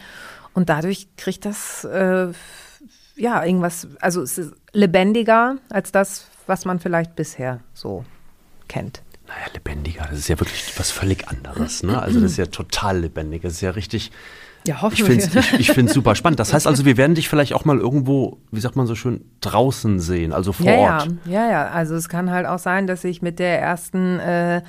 Und 0.54 0.70
dadurch 0.70 1.08
kriegt 1.18 1.46
das 1.46 1.84
äh, 1.86 2.28
ja 3.16 3.44
irgendwas, 3.44 3.88
also 4.00 4.22
es 4.22 4.38
ist 4.38 4.54
lebendiger 4.74 5.56
als 5.70 5.92
das, 5.92 6.28
was 6.48 6.66
man 6.66 6.80
vielleicht 6.80 7.16
bisher 7.16 7.60
so 7.74 8.06
kennt. 8.68 9.02
Naja, 9.28 9.48
lebendiger, 9.54 10.08
das 10.10 10.20
ist 10.20 10.28
ja 10.28 10.40
wirklich 10.40 10.74
was 10.78 10.92
völlig 10.92 11.28
anderes. 11.30 11.84
Ne? 11.84 12.02
Also 12.02 12.20
das 12.20 12.32
ist 12.32 12.38
ja 12.38 12.48
total 12.48 13.00
lebendig, 13.00 13.44
das 13.44 13.54
ist 13.54 13.62
ja 13.62 13.72
richtig. 13.72 14.12
Ja, 14.68 14.82
hoffen 14.82 14.94
ich 14.94 15.04
finde 15.04 15.24
es 15.24 15.36
ich, 15.36 15.60
ich 15.60 15.72
find's 15.72 15.94
super 15.94 16.16
spannend. 16.16 16.40
Das 16.40 16.54
heißt 16.54 16.68
also, 16.68 16.86
wir 16.86 16.96
werden 16.98 17.16
dich 17.16 17.30
vielleicht 17.30 17.54
auch 17.54 17.66
mal 17.66 17.80
irgendwo, 17.80 18.38
wie 18.52 18.60
sagt 18.60 18.76
man 18.76 18.86
so 18.86 18.94
schön, 18.94 19.26
draußen 19.40 20.00
sehen, 20.00 20.34
also 20.34 20.54
vor 20.54 20.68
ja, 20.68 20.78
Ort. 20.78 21.08
Ja, 21.26 21.32
ja, 21.46 21.52
ja. 21.52 21.68
Also 21.70 21.96
es 21.96 22.10
kann 22.10 22.30
halt 22.30 22.46
auch 22.46 22.60
sein, 22.60 22.86
dass 22.86 23.04
ich 23.04 23.22
mit 23.22 23.40
der 23.40 23.60
ersten 23.60 24.20
äh, 24.20 24.62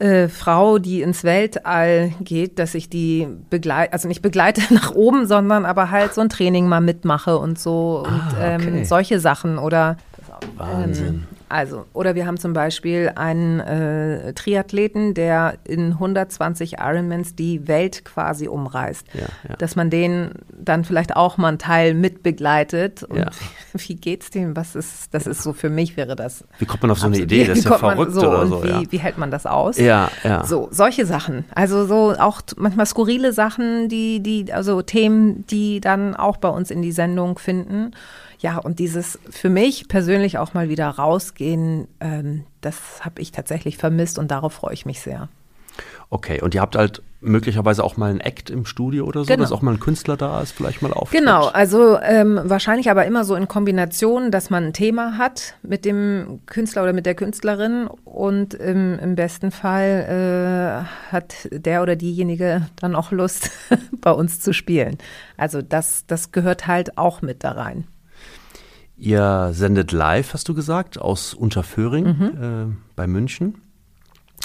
äh, 0.00 0.28
Frau, 0.28 0.78
die 0.78 1.02
ins 1.02 1.22
Weltall 1.22 2.12
geht, 2.20 2.58
dass 2.58 2.74
ich 2.74 2.90
die 2.90 3.28
begleite, 3.50 3.92
also 3.92 4.08
nicht 4.08 4.22
begleite 4.22 4.62
nach 4.74 4.90
oben, 4.92 5.26
sondern 5.26 5.64
aber 5.64 5.90
halt 5.90 6.14
so 6.14 6.20
ein 6.20 6.28
Training 6.28 6.66
mal 6.66 6.80
mitmache 6.80 7.38
und 7.38 7.58
so 7.58 8.04
und 8.04 8.12
Ah, 8.12 8.56
okay. 8.56 8.78
ähm, 8.78 8.84
solche 8.84 9.20
Sachen 9.20 9.58
oder 9.58 9.96
Wahnsinn. 10.56 11.06
Ähm, 11.06 11.24
also, 11.48 11.84
oder 11.92 12.14
wir 12.14 12.26
haben 12.26 12.38
zum 12.38 12.52
Beispiel 12.52 13.12
einen 13.14 13.60
äh, 13.60 14.32
Triathleten, 14.32 15.14
der 15.14 15.54
in 15.64 15.92
120 15.92 16.78
Ironmans 16.78 17.36
die 17.36 17.68
Welt 17.68 18.04
quasi 18.04 18.48
umreist. 18.48 19.06
Ja, 19.12 19.20
ja. 19.48 19.56
Dass 19.56 19.76
man 19.76 19.90
den 19.90 20.30
dann 20.58 20.84
vielleicht 20.84 21.14
auch 21.14 21.36
mal 21.36 21.48
einen 21.48 21.58
Teil 21.58 21.94
mitbegleitet. 21.94 23.02
Und 23.04 23.18
Ja. 23.18 23.30
wie 23.74 23.94
geht's 23.94 24.30
dem? 24.30 24.56
Was 24.56 24.74
ist, 24.74 25.12
das 25.14 25.26
ist 25.26 25.42
so 25.42 25.52
für 25.52 25.68
mich 25.70 25.96
wäre 25.96 26.16
das. 26.16 26.44
Wie 26.58 26.64
kommt 26.64 26.82
man 26.82 26.90
auf 26.90 26.98
so 26.98 27.06
eine 27.06 27.16
absolut- 27.16 27.32
Idee? 27.32 27.44
Das 27.48 27.58
ist 27.58 27.64
ja 27.66 27.78
verrückt 27.78 28.12
so, 28.14 28.20
oder 28.28 28.40
und 28.42 28.48
so. 28.48 28.64
Wie, 28.64 28.90
wie 28.90 28.98
hält 28.98 29.18
man 29.18 29.30
das 29.30 29.46
aus? 29.46 29.78
Ja, 29.78 30.10
ja. 30.24 30.44
So, 30.44 30.68
solche 30.72 31.06
Sachen. 31.06 31.44
Also 31.54 31.86
so 31.86 32.14
auch 32.18 32.40
manchmal 32.56 32.86
skurrile 32.86 33.32
Sachen, 33.32 33.88
die, 33.88 34.20
die, 34.20 34.52
also 34.52 34.82
Themen, 34.82 35.46
die 35.46 35.80
dann 35.80 36.16
auch 36.16 36.38
bei 36.38 36.48
uns 36.48 36.70
in 36.70 36.82
die 36.82 36.92
Sendung 36.92 37.38
finden. 37.38 37.92
Ja, 38.38 38.58
und 38.58 38.78
dieses 38.78 39.18
für 39.30 39.48
mich 39.48 39.88
persönlich 39.88 40.38
auch 40.38 40.54
mal 40.54 40.68
wieder 40.68 40.88
rausgehen, 40.88 41.88
ähm, 42.00 42.44
das 42.60 43.04
habe 43.04 43.20
ich 43.20 43.32
tatsächlich 43.32 43.76
vermisst 43.76 44.18
und 44.18 44.30
darauf 44.30 44.52
freue 44.54 44.74
ich 44.74 44.86
mich 44.86 45.00
sehr. 45.00 45.28
Okay, 46.10 46.40
und 46.40 46.54
ihr 46.54 46.60
habt 46.60 46.76
halt 46.76 47.02
möglicherweise 47.20 47.82
auch 47.82 47.96
mal 47.96 48.10
einen 48.10 48.20
Act 48.20 48.50
im 48.50 48.66
Studio 48.66 49.06
oder 49.06 49.20
so, 49.20 49.26
Genau. 49.26 49.40
dass 49.42 49.50
auch 49.50 49.62
mal 49.62 49.72
ein 49.72 49.80
Künstler 49.80 50.16
da 50.16 50.40
ist, 50.42 50.52
vielleicht 50.52 50.82
mal 50.82 50.92
auftritt. 50.92 51.18
Genau, 51.18 51.46
also 51.46 51.98
ähm, 52.00 52.38
wahrscheinlich 52.44 52.90
aber 52.90 53.06
immer 53.06 53.24
so 53.24 53.34
in 53.34 53.48
Kombination, 53.48 54.30
dass 54.30 54.50
man 54.50 54.64
ein 54.66 54.72
Thema 54.74 55.16
hat 55.18 55.54
mit 55.62 55.84
dem 55.84 56.40
Künstler 56.46 56.82
oder 56.82 56.92
mit 56.92 57.06
der 57.06 57.14
Künstlerin 57.14 57.88
und 58.04 58.54
im, 58.54 58.98
im 58.98 59.14
besten 59.16 59.50
Fall 59.50 60.84
äh, 60.84 61.12
hat 61.12 61.48
der 61.50 61.82
oder 61.82 61.96
diejenige 61.96 62.66
dann 62.76 62.94
auch 62.94 63.10
Lust, 63.10 63.50
bei 64.00 64.12
uns 64.12 64.38
zu 64.40 64.52
spielen. 64.52 64.98
Also 65.38 65.62
das, 65.62 66.04
das 66.06 66.30
gehört 66.30 66.66
halt 66.66 66.98
auch 66.98 67.22
mit 67.22 67.42
da 67.42 67.52
rein. 67.52 67.88
Ihr 68.96 69.50
sendet 69.52 69.92
live, 69.92 70.32
hast 70.34 70.48
du 70.48 70.54
gesagt, 70.54 70.98
aus 71.00 71.34
Unterföhring 71.34 72.04
Mhm. 72.06 72.42
äh, 72.72 72.76
bei 72.94 73.06
München 73.06 73.56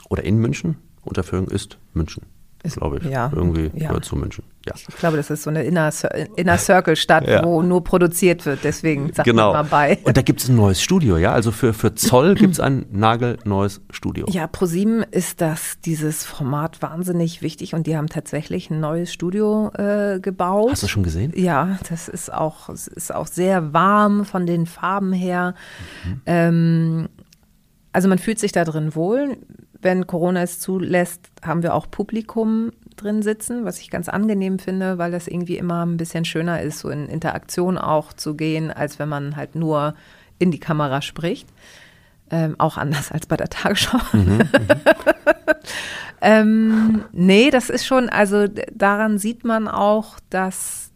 oder 0.09 0.23
in 0.23 0.37
München. 0.37 0.77
Unterföhring 1.03 1.47
ist 1.47 1.77
München, 1.93 2.23
glaube 2.63 2.97
ich. 2.99 3.05
ja, 3.05 3.31
Irgendwie 3.33 3.71
ja. 3.73 3.87
gehört 3.87 4.05
zu 4.05 4.15
München. 4.15 4.43
Ja. 4.65 4.73
Ich 4.75 4.95
glaube, 4.97 5.15
das 5.17 5.29
ist 5.29 5.43
so 5.43 5.49
eine 5.49 5.63
Inner, 5.63 5.91
Inner 6.35 6.57
Circle 6.57 6.95
Stadt, 6.97 7.25
Ja. 7.27 7.43
wo 7.43 7.61
nur 7.61 7.83
produziert 7.83 8.45
wird. 8.45 8.59
Deswegen 8.63 9.13
sagt 9.13 9.25
Genau. 9.25 9.53
mal 9.53 9.63
bei. 9.63 9.97
Und 10.03 10.17
da 10.17 10.21
gibt 10.21 10.41
es 10.41 10.49
ein 10.49 10.55
neues 10.57 10.81
Studio, 10.81 11.17
ja? 11.17 11.31
Also 11.31 11.51
für, 11.51 11.73
für 11.73 11.95
Zoll 11.95 12.35
gibt 12.35 12.53
es 12.55 12.59
ein 12.59 12.85
nagelneues 12.91 13.81
Studio. 13.89 14.25
Ja, 14.29 14.47
ProSieben 14.47 15.03
ist 15.11 15.39
das, 15.41 15.79
dieses 15.85 16.25
Format 16.25 16.81
wahnsinnig 16.81 17.41
wichtig 17.41 17.73
und 17.73 17.87
die 17.87 17.95
haben 17.95 18.07
tatsächlich 18.07 18.69
ein 18.69 18.79
neues 18.81 19.13
Studio 19.13 19.71
äh, 19.75 20.19
gebaut. 20.19 20.71
Hast 20.71 20.83
du 20.83 20.87
schon 20.87 21.03
gesehen? 21.03 21.31
Ja, 21.35 21.79
das 21.89 22.09
ist 22.09 22.31
auch, 22.31 22.67
ist 22.69 23.15
auch 23.15 23.27
sehr 23.27 23.73
warm 23.73 24.25
von 24.25 24.45
den 24.45 24.65
Farben 24.65 25.13
her. 25.13 25.55
Ähm, 26.25 27.07
also 27.93 28.07
man 28.09 28.19
fühlt 28.19 28.39
sich 28.39 28.51
da 28.51 28.65
drin 28.65 28.93
wohl. 28.95 29.37
Wenn 29.81 30.07
Corona 30.07 30.41
es 30.41 30.59
zulässt, 30.59 31.29
haben 31.41 31.63
wir 31.63 31.73
auch 31.73 31.89
Publikum 31.89 32.71
drin 32.97 33.21
sitzen, 33.21 33.65
was 33.65 33.79
ich 33.79 33.89
ganz 33.89 34.09
angenehm 34.09 34.59
finde, 34.59 34.97
weil 34.97 35.11
das 35.11 35.27
irgendwie 35.27 35.57
immer 35.57 35.85
ein 35.85 35.97
bisschen 35.97 36.25
schöner 36.25 36.61
ist, 36.61 36.79
so 36.79 36.89
in 36.89 37.07
Interaktion 37.07 37.77
auch 37.77 38.13
zu 38.13 38.35
gehen, 38.35 38.71
als 38.71 38.99
wenn 38.99 39.09
man 39.09 39.35
halt 39.35 39.55
nur 39.55 39.95
in 40.37 40.51
die 40.51 40.59
Kamera 40.59 41.01
spricht. 41.01 41.47
Ähm, 42.31 42.55
auch 42.59 42.77
anders 42.77 43.11
als 43.11 43.25
bei 43.25 43.37
der 43.37 43.49
Tagesschau. 43.49 43.99
ähm, 46.21 47.05
nee, 47.11 47.49
das 47.49 47.71
ist 47.71 47.87
schon, 47.87 48.07
also 48.09 48.45
daran 48.71 49.17
sieht 49.17 49.43
man 49.43 49.67
auch, 49.67 50.19
dass 50.29 50.91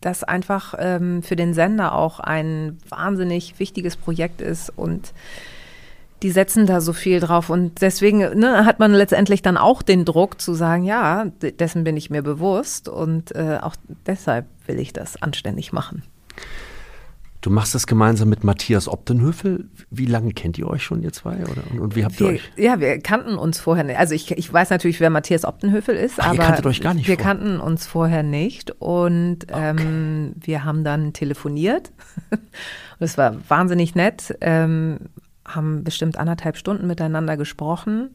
das 0.00 0.22
einfach 0.22 0.74
ähm, 0.78 1.22
für 1.22 1.36
den 1.36 1.54
Sender 1.54 1.94
auch 1.94 2.20
ein 2.20 2.78
wahnsinnig 2.88 3.58
wichtiges 3.58 3.96
Projekt 3.96 4.40
ist 4.40 4.70
und 4.70 5.12
die 6.22 6.30
setzen 6.30 6.66
da 6.66 6.80
so 6.80 6.92
viel 6.92 7.20
drauf 7.20 7.50
und 7.50 7.82
deswegen 7.82 8.18
ne, 8.38 8.64
hat 8.64 8.78
man 8.78 8.92
letztendlich 8.92 9.42
dann 9.42 9.56
auch 9.56 9.82
den 9.82 10.04
Druck 10.04 10.40
zu 10.40 10.54
sagen, 10.54 10.84
ja, 10.84 11.26
dessen 11.40 11.84
bin 11.84 11.96
ich 11.96 12.10
mir 12.10 12.22
bewusst 12.22 12.88
und 12.88 13.34
äh, 13.34 13.58
auch 13.60 13.74
deshalb 14.06 14.46
will 14.66 14.78
ich 14.78 14.92
das 14.92 15.20
anständig 15.20 15.72
machen. 15.72 16.02
Du 17.42 17.50
machst 17.50 17.74
das 17.74 17.88
gemeinsam 17.88 18.28
mit 18.28 18.44
Matthias 18.44 18.86
Optenhöfel. 18.86 19.68
Wie 19.90 20.06
lange 20.06 20.32
kennt 20.32 20.58
ihr 20.58 20.68
euch 20.68 20.84
schon, 20.84 21.02
ihr 21.02 21.12
zwei? 21.12 21.42
Oder, 21.42 21.64
und, 21.72 21.80
und 21.80 21.96
wie 21.96 22.04
habt 22.04 22.20
wir, 22.20 22.28
ihr 22.28 22.32
euch? 22.34 22.52
Ja, 22.56 22.78
wir 22.78 23.00
kannten 23.00 23.34
uns 23.34 23.58
vorher 23.58 23.82
nicht. 23.82 23.98
Also 23.98 24.14
ich, 24.14 24.30
ich 24.30 24.52
weiß 24.52 24.70
natürlich, 24.70 25.00
wer 25.00 25.10
Matthias 25.10 25.44
Optenhöfel 25.44 25.96
ist, 25.96 26.20
Ach, 26.20 26.26
aber 26.26 26.34
ihr 26.36 26.40
kanntet 26.40 26.66
euch 26.66 26.80
gar 26.80 26.94
nicht 26.94 27.08
wir 27.08 27.16
vor. 27.16 27.24
kannten 27.24 27.58
uns 27.58 27.84
vorher 27.84 28.22
nicht. 28.22 28.70
Und 28.80 29.38
ähm, 29.48 30.34
wir 30.36 30.62
haben 30.62 30.84
dann 30.84 31.14
telefoniert. 31.14 31.90
und 32.30 32.40
es 33.00 33.18
war 33.18 33.34
wahnsinnig 33.48 33.96
nett. 33.96 34.36
Ähm, 34.40 35.00
haben 35.54 35.84
bestimmt 35.84 36.18
anderthalb 36.18 36.56
Stunden 36.56 36.86
miteinander 36.86 37.36
gesprochen 37.36 38.10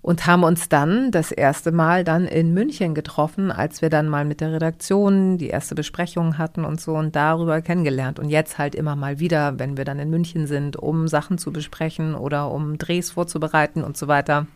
und 0.00 0.26
haben 0.26 0.44
uns 0.44 0.68
dann 0.68 1.10
das 1.10 1.32
erste 1.32 1.72
Mal 1.72 2.04
dann 2.04 2.26
in 2.26 2.54
München 2.54 2.94
getroffen, 2.94 3.50
als 3.50 3.82
wir 3.82 3.90
dann 3.90 4.08
mal 4.08 4.24
mit 4.24 4.40
der 4.40 4.52
Redaktion 4.52 5.38
die 5.38 5.48
erste 5.48 5.74
Besprechung 5.74 6.38
hatten 6.38 6.64
und 6.64 6.80
so 6.80 6.94
und 6.94 7.16
darüber 7.16 7.60
kennengelernt. 7.62 8.18
Und 8.18 8.28
jetzt 8.28 8.58
halt 8.58 8.74
immer 8.74 8.96
mal 8.96 9.18
wieder, 9.18 9.58
wenn 9.58 9.76
wir 9.76 9.84
dann 9.84 9.98
in 9.98 10.10
München 10.10 10.46
sind, 10.46 10.76
um 10.76 11.08
Sachen 11.08 11.38
zu 11.38 11.52
besprechen 11.52 12.14
oder 12.14 12.50
um 12.50 12.78
Drehs 12.78 13.10
vorzubereiten 13.10 13.82
und 13.82 13.96
so 13.96 14.08
weiter. 14.08 14.46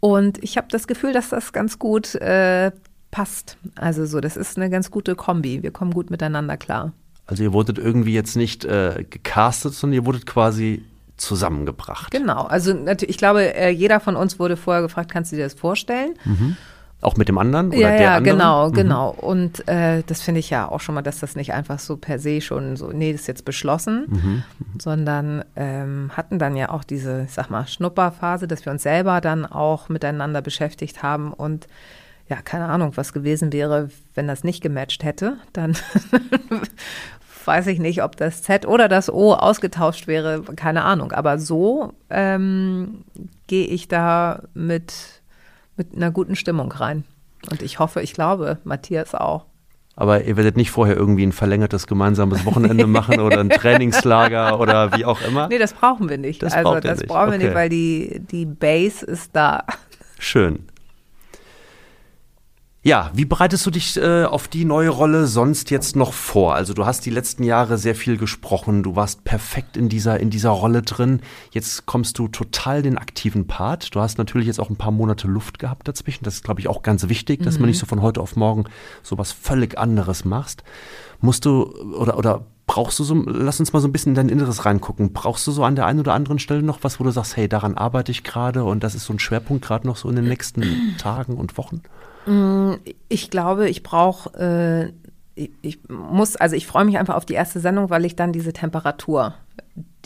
Und 0.00 0.42
ich 0.42 0.56
habe 0.56 0.66
das 0.70 0.88
Gefühl, 0.88 1.12
dass 1.12 1.28
das 1.28 1.52
ganz 1.52 1.78
gut 1.78 2.16
äh, 2.16 2.72
passt. 3.12 3.56
Also 3.76 4.04
so, 4.04 4.20
das 4.20 4.36
ist 4.36 4.56
eine 4.56 4.68
ganz 4.68 4.90
gute 4.90 5.14
Kombi. 5.14 5.62
Wir 5.62 5.70
kommen 5.70 5.92
gut 5.92 6.10
miteinander 6.10 6.56
klar. 6.56 6.92
Also 7.26 7.42
ihr 7.42 7.52
wurdet 7.52 7.78
irgendwie 7.78 8.12
jetzt 8.14 8.36
nicht 8.36 8.64
äh, 8.64 9.04
gecastet, 9.08 9.74
sondern 9.74 9.94
ihr 9.94 10.06
wurdet 10.06 10.26
quasi 10.26 10.84
zusammengebracht. 11.16 12.10
Genau, 12.10 12.42
also 12.44 12.74
natürlich, 12.74 13.10
ich 13.10 13.18
glaube, 13.18 13.54
äh, 13.54 13.70
jeder 13.70 14.00
von 14.00 14.16
uns 14.16 14.38
wurde 14.38 14.56
vorher 14.56 14.82
gefragt, 14.82 15.10
kannst 15.12 15.30
du 15.32 15.36
dir 15.36 15.44
das 15.44 15.54
vorstellen? 15.54 16.14
Auch 17.00 17.16
mit 17.16 17.28
dem 17.28 17.38
anderen 17.38 17.68
oder 17.68 17.78
ja, 17.78 17.88
der 17.90 18.00
ja, 18.00 18.14
anderen? 18.16 18.38
genau, 18.38 18.68
Mhm. 18.68 18.72
genau. 18.74 19.10
Und 19.10 19.68
äh, 19.68 20.02
das 20.06 20.20
finde 20.22 20.40
ich 20.40 20.50
ja 20.50 20.68
auch 20.68 20.80
schon 20.80 20.94
mal, 20.94 21.02
dass 21.02 21.20
das 21.20 21.36
nicht 21.36 21.52
einfach 21.52 21.78
so 21.78 21.96
per 21.96 22.18
se 22.18 22.40
schon 22.40 22.76
so, 22.76 22.88
nee, 22.92 23.12
das 23.12 23.22
ist 23.22 23.26
jetzt 23.28 23.44
beschlossen, 23.44 24.06
Mhm. 24.08 24.42
sondern 24.80 25.44
ähm, 25.56 26.10
hatten 26.16 26.38
dann 26.38 26.56
ja 26.56 26.70
auch 26.70 26.84
diese, 26.84 27.22
ich 27.24 27.32
sag 27.32 27.50
mal, 27.50 27.66
Schnupperphase, 27.68 28.46
dass 28.48 28.64
wir 28.64 28.72
uns 28.72 28.82
selber 28.82 29.20
dann 29.20 29.46
auch 29.46 29.88
miteinander 29.88 30.42
beschäftigt 30.42 31.02
haben 31.02 31.32
und 31.32 31.66
ja, 32.32 32.40
keine 32.40 32.64
Ahnung, 32.70 32.92
was 32.94 33.12
gewesen 33.12 33.52
wäre, 33.52 33.90
wenn 34.14 34.26
das 34.26 34.42
nicht 34.42 34.62
gematcht 34.62 35.04
hätte, 35.04 35.36
dann 35.52 35.76
weiß 37.44 37.66
ich 37.66 37.78
nicht, 37.78 38.02
ob 38.02 38.16
das 38.16 38.42
Z 38.42 38.66
oder 38.66 38.88
das 38.88 39.12
O 39.12 39.34
ausgetauscht 39.34 40.06
wäre, 40.06 40.40
keine 40.56 40.82
Ahnung. 40.84 41.12
Aber 41.12 41.38
so 41.38 41.92
ähm, 42.08 43.04
gehe 43.48 43.66
ich 43.66 43.86
da 43.86 44.44
mit, 44.54 44.94
mit 45.76 45.94
einer 45.94 46.10
guten 46.10 46.34
Stimmung 46.34 46.72
rein. 46.72 47.04
Und 47.50 47.60
ich 47.60 47.78
hoffe, 47.78 48.00
ich 48.00 48.14
glaube, 48.14 48.56
Matthias 48.64 49.14
auch. 49.14 49.44
Aber 49.94 50.24
ihr 50.24 50.38
werdet 50.38 50.56
nicht 50.56 50.70
vorher 50.70 50.96
irgendwie 50.96 51.26
ein 51.26 51.32
verlängertes 51.32 51.86
gemeinsames 51.86 52.46
Wochenende 52.46 52.86
machen 52.98 53.20
oder 53.20 53.40
ein 53.40 53.50
Trainingslager 53.50 54.58
oder 54.58 54.96
wie 54.96 55.04
auch 55.04 55.20
immer? 55.20 55.48
Nee, 55.48 55.58
das 55.58 55.74
brauchen 55.74 56.08
wir 56.08 56.16
nicht. 56.16 56.42
Das 56.42 56.54
also 56.54 56.80
das 56.80 57.00
nicht. 57.00 57.08
brauchen 57.08 57.32
wir 57.32 57.34
Okay. 57.36 57.44
nicht, 57.44 57.54
weil 57.54 57.68
die, 57.68 58.22
die 58.30 58.46
Base 58.46 59.04
ist 59.04 59.36
da. 59.36 59.64
Schön. 60.18 60.60
Ja, 62.84 63.12
wie 63.14 63.24
bereitest 63.24 63.64
du 63.64 63.70
dich 63.70 63.96
äh, 63.96 64.24
auf 64.24 64.48
die 64.48 64.64
neue 64.64 64.88
Rolle 64.88 65.28
sonst 65.28 65.70
jetzt 65.70 65.94
noch 65.94 66.12
vor? 66.12 66.56
Also 66.56 66.74
du 66.74 66.84
hast 66.84 67.06
die 67.06 67.10
letzten 67.10 67.44
Jahre 67.44 67.78
sehr 67.78 67.94
viel 67.94 68.16
gesprochen, 68.16 68.82
du 68.82 68.96
warst 68.96 69.22
perfekt 69.22 69.76
in 69.76 69.88
dieser, 69.88 70.18
in 70.18 70.30
dieser 70.30 70.50
Rolle 70.50 70.82
drin. 70.82 71.20
Jetzt 71.52 71.86
kommst 71.86 72.18
du 72.18 72.26
total 72.26 72.78
in 72.78 72.82
den 72.82 72.98
aktiven 72.98 73.46
Part. 73.46 73.94
Du 73.94 74.00
hast 74.00 74.18
natürlich 74.18 74.48
jetzt 74.48 74.58
auch 74.58 74.68
ein 74.68 74.74
paar 74.74 74.90
Monate 74.90 75.28
Luft 75.28 75.60
gehabt 75.60 75.86
dazwischen. 75.86 76.24
Das 76.24 76.34
ist, 76.34 76.42
glaube 76.42 76.60
ich, 76.60 76.66
auch 76.66 76.82
ganz 76.82 77.08
wichtig, 77.08 77.44
dass 77.44 77.60
man 77.60 77.68
nicht 77.68 77.78
so 77.78 77.86
von 77.86 78.02
heute 78.02 78.20
auf 78.20 78.34
morgen 78.34 78.64
so 79.04 79.16
was 79.16 79.30
völlig 79.30 79.78
anderes 79.78 80.24
machst. 80.24 80.64
Musst 81.20 81.44
du 81.44 81.72
oder, 81.94 82.18
oder 82.18 82.46
brauchst 82.66 82.98
du 82.98 83.04
so, 83.04 83.14
lass 83.14 83.60
uns 83.60 83.72
mal 83.72 83.78
so 83.78 83.86
ein 83.86 83.92
bisschen 83.92 84.10
in 84.10 84.16
dein 84.16 84.28
Inneres 84.28 84.64
reingucken. 84.64 85.12
Brauchst 85.12 85.46
du 85.46 85.52
so 85.52 85.62
an 85.62 85.76
der 85.76 85.86
einen 85.86 86.00
oder 86.00 86.14
anderen 86.14 86.40
Stelle 86.40 86.64
noch 86.64 86.80
was, 86.82 86.98
wo 86.98 87.04
du 87.04 87.12
sagst, 87.12 87.36
hey, 87.36 87.48
daran 87.48 87.76
arbeite 87.76 88.10
ich 88.10 88.24
gerade 88.24 88.64
und 88.64 88.82
das 88.82 88.96
ist 88.96 89.04
so 89.04 89.12
ein 89.12 89.20
Schwerpunkt 89.20 89.64
gerade 89.64 89.86
noch 89.86 89.96
so 89.96 90.08
in 90.08 90.16
den 90.16 90.26
nächsten 90.26 90.96
Tagen 90.98 91.34
und 91.34 91.56
Wochen? 91.56 91.82
Ich 93.08 93.30
glaube, 93.30 93.68
ich 93.68 93.82
brauche, 93.82 94.92
äh, 95.36 95.44
ich, 95.62 95.80
muss, 95.88 96.36
also 96.36 96.54
ich 96.56 96.66
freue 96.66 96.84
mich 96.84 96.98
einfach 96.98 97.16
auf 97.16 97.24
die 97.26 97.34
erste 97.34 97.60
Sendung, 97.60 97.90
weil 97.90 98.04
ich 98.04 98.16
dann 98.16 98.32
diese 98.32 98.52
Temperatur 98.52 99.34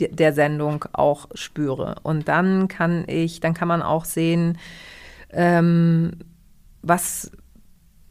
de- 0.00 0.12
der 0.14 0.32
Sendung 0.32 0.84
auch 0.92 1.28
spüre. 1.34 1.96
Und 2.02 2.28
dann 2.28 2.68
kann 2.68 3.04
ich, 3.08 3.40
dann 3.40 3.54
kann 3.54 3.68
man 3.68 3.82
auch 3.82 4.04
sehen, 4.04 4.58
ähm, 5.30 6.12
was 6.82 7.30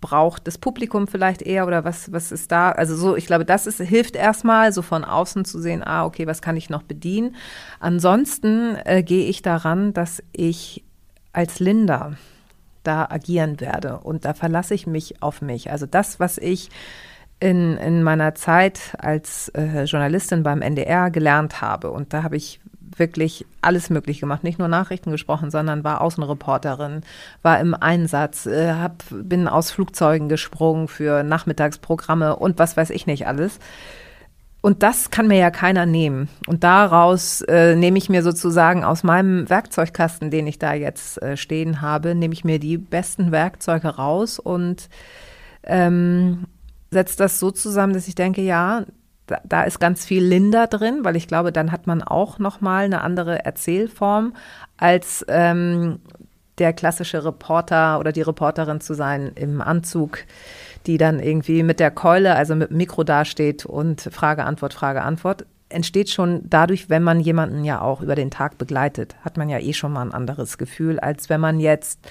braucht 0.02 0.46
das 0.46 0.60
Publikum 0.60 1.08
vielleicht 1.08 1.42
eher 1.42 1.66
oder 1.66 1.84
was, 1.84 2.12
was 2.12 2.32
ist 2.32 2.52
da? 2.52 2.72
Also 2.72 2.96
so, 2.96 3.16
ich 3.16 3.26
glaube, 3.26 3.46
das 3.46 3.66
ist, 3.66 3.82
hilft 3.82 4.16
erstmal, 4.16 4.72
so 4.72 4.84
von 4.84 5.04
außen 5.04 5.46
zu 5.46 5.60
sehen, 5.60 5.82
ah, 5.84 6.06
okay, 6.06 6.28
was 6.28 6.44
kann 6.44 6.58
ich 6.58 6.70
noch 6.70 6.84
bedienen? 6.84 7.36
Ansonsten 7.80 8.76
äh, 8.86 9.02
gehe 9.02 9.26
ich 9.26 9.42
daran, 9.42 9.94
dass 9.94 10.22
ich 10.32 10.84
als 11.34 11.60
Linda 11.60 12.14
da 12.86 13.08
agieren 13.10 13.60
werde. 13.60 14.00
Und 14.00 14.26
da 14.26 14.34
verlasse 14.34 14.74
ich 14.74 14.88
mich 14.88 15.22
auf 15.22 15.42
mich. 15.42 15.72
Also 15.72 15.86
das, 15.86 16.20
was 16.20 16.38
ich 16.38 16.70
in, 17.40 17.78
in 17.78 18.04
meiner 18.04 18.36
Zeit 18.36 18.96
als 18.98 19.50
äh, 19.50 19.84
Journalistin 19.84 20.44
beim 20.44 20.62
NDR 20.62 21.12
gelernt 21.12 21.62
habe. 21.62 21.92
Und 21.92 22.14
da 22.14 22.24
habe 22.24 22.38
ich 22.38 22.62
wirklich 22.98 23.46
alles 23.62 23.90
möglich 23.90 24.20
gemacht, 24.20 24.44
nicht 24.44 24.60
nur 24.60 24.68
Nachrichten 24.68 25.12
gesprochen, 25.12 25.52
sondern 25.52 25.84
war 25.84 26.02
Außenreporterin, 26.02 27.02
war 27.42 27.60
im 27.60 27.74
Einsatz, 27.74 28.46
äh, 28.46 28.74
hab, 28.74 29.04
bin 29.10 29.48
aus 29.48 29.72
Flugzeugen 29.72 30.30
gesprungen 30.30 30.88
für 30.88 31.24
Nachmittagsprogramme 31.24 32.36
und 32.38 32.58
was 32.58 32.78
weiß 32.78 32.90
ich 32.92 33.06
nicht 33.06 33.28
alles. 33.28 33.60
Und 34.66 34.82
das 34.82 35.12
kann 35.12 35.28
mir 35.28 35.38
ja 35.38 35.52
keiner 35.52 35.86
nehmen. 35.86 36.28
Und 36.48 36.64
daraus 36.64 37.42
äh, 37.42 37.76
nehme 37.76 38.00
ich 38.00 38.10
mir 38.10 38.24
sozusagen 38.24 38.84
aus 38.84 39.04
meinem 39.04 39.48
Werkzeugkasten, 39.48 40.32
den 40.32 40.48
ich 40.48 40.58
da 40.58 40.74
jetzt 40.74 41.22
äh, 41.22 41.38
stehen 41.38 41.82
habe, 41.82 42.16
nehme 42.16 42.34
ich 42.34 42.44
mir 42.44 42.58
die 42.58 42.80
besten 42.80 43.32
Werkzeuge 43.32 43.90
raus 43.90 44.40
und 44.40 44.90
ähm, 45.62 46.46
setze 46.90 47.16
das 47.16 47.40
so 47.40 47.52
zusammen, 47.52 47.94
dass 47.94 48.08
ich 48.08 48.16
denke, 48.16 48.42
ja, 48.42 48.86
da, 49.28 49.40
da 49.44 49.66
ist 49.66 49.80
ganz 49.80 50.04
viel 50.04 50.24
Linda 50.24 50.66
drin, 50.66 51.02
weil 51.04 51.16
ich 51.16 51.28
glaube, 51.28 51.52
dann 51.52 51.72
hat 51.72 51.86
man 51.86 52.02
auch 52.02 52.40
noch 52.40 52.60
mal 52.60 52.86
eine 52.86 53.02
andere 53.02 53.46
Erzählform 53.46 54.34
als 54.78 55.24
ähm, 55.28 56.00
der 56.58 56.74
klassische 56.74 57.24
Reporter 57.24 58.00
oder 58.00 58.12
die 58.12 58.24
Reporterin 58.24 58.82
zu 58.82 58.96
sein 58.96 59.32
im 59.36 59.62
Anzug, 59.62 60.26
die 60.88 60.98
dann 60.98 61.20
irgendwie 61.20 61.64
mit 61.64 61.80
der 61.80 61.92
Keule, 61.92 62.36
also 62.36 62.56
mit 62.56 62.70
dem 62.70 62.78
Mikro 62.78 63.04
dasteht 63.04 63.66
und 63.66 64.02
Frage, 64.02 64.44
Antwort, 64.46 64.74
Frage, 64.74 65.02
Antwort. 65.02 65.46
Entsteht 65.68 66.10
schon 66.10 66.42
dadurch, 66.46 66.90
wenn 66.90 67.04
man 67.04 67.20
jemanden 67.20 67.64
ja 67.64 67.82
auch 67.82 68.02
über 68.02 68.16
den 68.16 68.30
Tag 68.30 68.58
begleitet, 68.58 69.16
hat 69.22 69.38
man 69.38 69.50
ja 69.50 69.60
eh 69.60 69.74
schon 69.74 69.94
mal 69.94 70.04
ein 70.04 70.14
anderes 70.14 70.58
Gefühl, 70.58 71.00
als 71.00 71.30
wenn 71.30 71.42
man 71.42 71.60
jetzt 71.60 72.08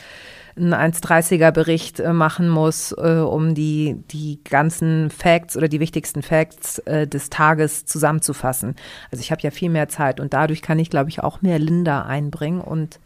einen 0.57 0.75
1,30er 0.75 1.51
Bericht 1.51 2.01
äh, 2.01 2.13
machen 2.13 2.49
muss, 2.49 2.93
äh, 2.93 3.19
um 3.19 3.55
die, 3.55 4.03
die 4.11 4.43
ganzen 4.45 5.11
Facts 5.11 5.57
oder 5.57 5.69
die 5.69 5.81
wichtigsten 5.81 6.23
Facts 6.23 6.79
äh, 6.81 7.07
des 7.07 7.31
Tages 7.31 7.87
zusammenzufassen. 7.87 8.77
Also 9.11 9.21
ich 9.21 9.31
habe 9.33 9.43
ja 9.43 9.51
viel 9.51 9.71
mehr 9.71 9.89
Zeit 9.89 10.21
und 10.21 10.33
dadurch 10.33 10.63
kann 10.63 10.79
ich, 10.79 10.91
glaube 10.91 11.11
ich, 11.11 11.23
auch 11.23 11.43
mehr 11.43 11.59
Linda 11.59 12.03
einbringen 12.03 12.61
und 12.61 13.01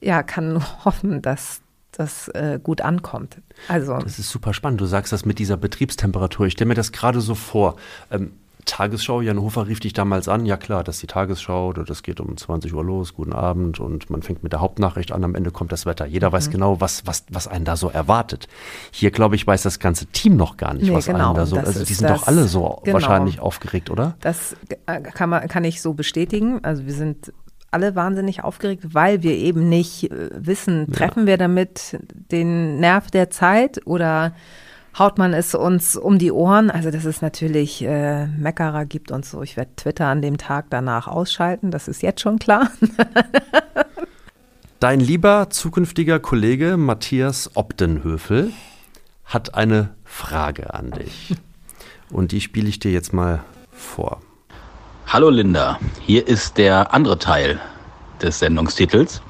ja, 0.00 0.22
kann 0.22 0.62
hoffen, 0.84 1.22
dass 1.22 1.62
das 1.98 2.28
äh, 2.28 2.58
gut 2.62 2.80
ankommt. 2.80 3.36
Also 3.68 3.98
Das 3.98 4.18
ist 4.18 4.30
super 4.30 4.54
spannend. 4.54 4.80
Du 4.80 4.86
sagst 4.86 5.12
das 5.12 5.24
mit 5.24 5.38
dieser 5.38 5.56
Betriebstemperatur. 5.56 6.46
Ich 6.46 6.54
stelle 6.54 6.68
mir 6.68 6.74
das 6.74 6.92
gerade 6.92 7.20
so 7.20 7.34
vor. 7.34 7.76
Ähm, 8.10 8.32
Tagesschau, 8.64 9.22
Jan 9.22 9.40
Hofer 9.40 9.66
rief 9.66 9.80
dich 9.80 9.94
damals 9.94 10.28
an. 10.28 10.44
Ja 10.44 10.58
klar, 10.58 10.84
das 10.84 10.96
ist 10.96 11.02
die 11.02 11.06
Tagesschau, 11.06 11.72
das 11.72 12.02
geht 12.02 12.20
um 12.20 12.36
20 12.36 12.74
Uhr 12.74 12.84
los, 12.84 13.14
guten 13.14 13.32
Abend 13.32 13.80
und 13.80 14.10
man 14.10 14.20
fängt 14.20 14.42
mit 14.42 14.52
der 14.52 14.60
Hauptnachricht 14.60 15.10
an, 15.10 15.24
am 15.24 15.34
Ende 15.34 15.50
kommt 15.50 15.72
das 15.72 15.86
Wetter. 15.86 16.04
Jeder 16.04 16.28
Mhm. 16.28 16.32
weiß 16.34 16.50
genau, 16.50 16.78
was, 16.78 17.06
was, 17.06 17.24
was 17.30 17.48
einen 17.48 17.64
da 17.64 17.76
so 17.76 17.88
erwartet. 17.88 18.46
Hier, 18.90 19.10
glaube 19.10 19.36
ich, 19.36 19.46
weiß 19.46 19.62
das 19.62 19.78
ganze 19.78 20.04
Team 20.06 20.36
noch 20.36 20.58
gar 20.58 20.74
nicht, 20.74 20.82
Nee, 20.88 20.92
was 20.94 21.06
genau, 21.06 21.28
einen 21.28 21.34
da 21.36 21.46
so. 21.46 21.56
Also 21.56 21.82
die 21.82 21.94
sind 21.94 22.10
das- 22.10 22.20
doch 22.20 22.26
alle 22.26 22.44
so 22.46 22.80
genau. 22.84 22.92
wahrscheinlich 22.94 23.40
aufgeregt, 23.40 23.88
oder? 23.88 24.16
Das 24.20 24.54
äh, 24.84 25.00
kann, 25.00 25.30
man, 25.30 25.48
kann 25.48 25.64
ich 25.64 25.80
so 25.80 25.94
bestätigen. 25.94 26.62
Also 26.62 26.84
wir 26.84 26.92
sind 26.92 27.32
alle 27.70 27.94
wahnsinnig 27.94 28.44
aufgeregt, 28.44 28.94
weil 28.94 29.22
wir 29.22 29.32
eben 29.32 29.68
nicht 29.68 30.10
äh, 30.10 30.30
wissen, 30.32 30.90
treffen 30.92 31.26
wir 31.26 31.36
damit 31.36 31.98
den 32.30 32.80
Nerv 32.80 33.10
der 33.10 33.30
Zeit 33.30 33.86
oder 33.86 34.32
haut 34.98 35.18
man 35.18 35.34
es 35.34 35.54
uns 35.54 35.96
um 35.96 36.18
die 36.18 36.32
Ohren? 36.32 36.70
Also 36.70 36.90
dass 36.90 37.04
es 37.04 37.22
natürlich 37.22 37.82
äh, 37.82 38.26
Meckerer 38.26 38.84
gibt 38.84 39.10
und 39.10 39.24
so. 39.24 39.42
Ich 39.42 39.56
werde 39.56 39.70
Twitter 39.76 40.06
an 40.06 40.22
dem 40.22 40.38
Tag 40.38 40.66
danach 40.70 41.06
ausschalten, 41.06 41.70
das 41.70 41.88
ist 41.88 42.02
jetzt 42.02 42.20
schon 42.20 42.38
klar. 42.38 42.70
Dein 44.80 45.00
lieber 45.00 45.50
zukünftiger 45.50 46.20
Kollege 46.20 46.76
Matthias 46.76 47.56
Obdenhöfel 47.56 48.52
hat 49.24 49.54
eine 49.54 49.90
Frage 50.04 50.72
an 50.72 50.92
dich. 50.92 51.34
Und 52.10 52.32
die 52.32 52.40
spiele 52.40 52.68
ich 52.68 52.78
dir 52.78 52.92
jetzt 52.92 53.12
mal 53.12 53.44
vor. 53.70 54.22
Hallo 55.10 55.30
Linda, 55.30 55.78
hier 56.02 56.28
ist 56.28 56.58
der 56.58 56.92
andere 56.92 57.18
Teil 57.18 57.58
des 58.20 58.40
Sendungstitels. 58.40 59.22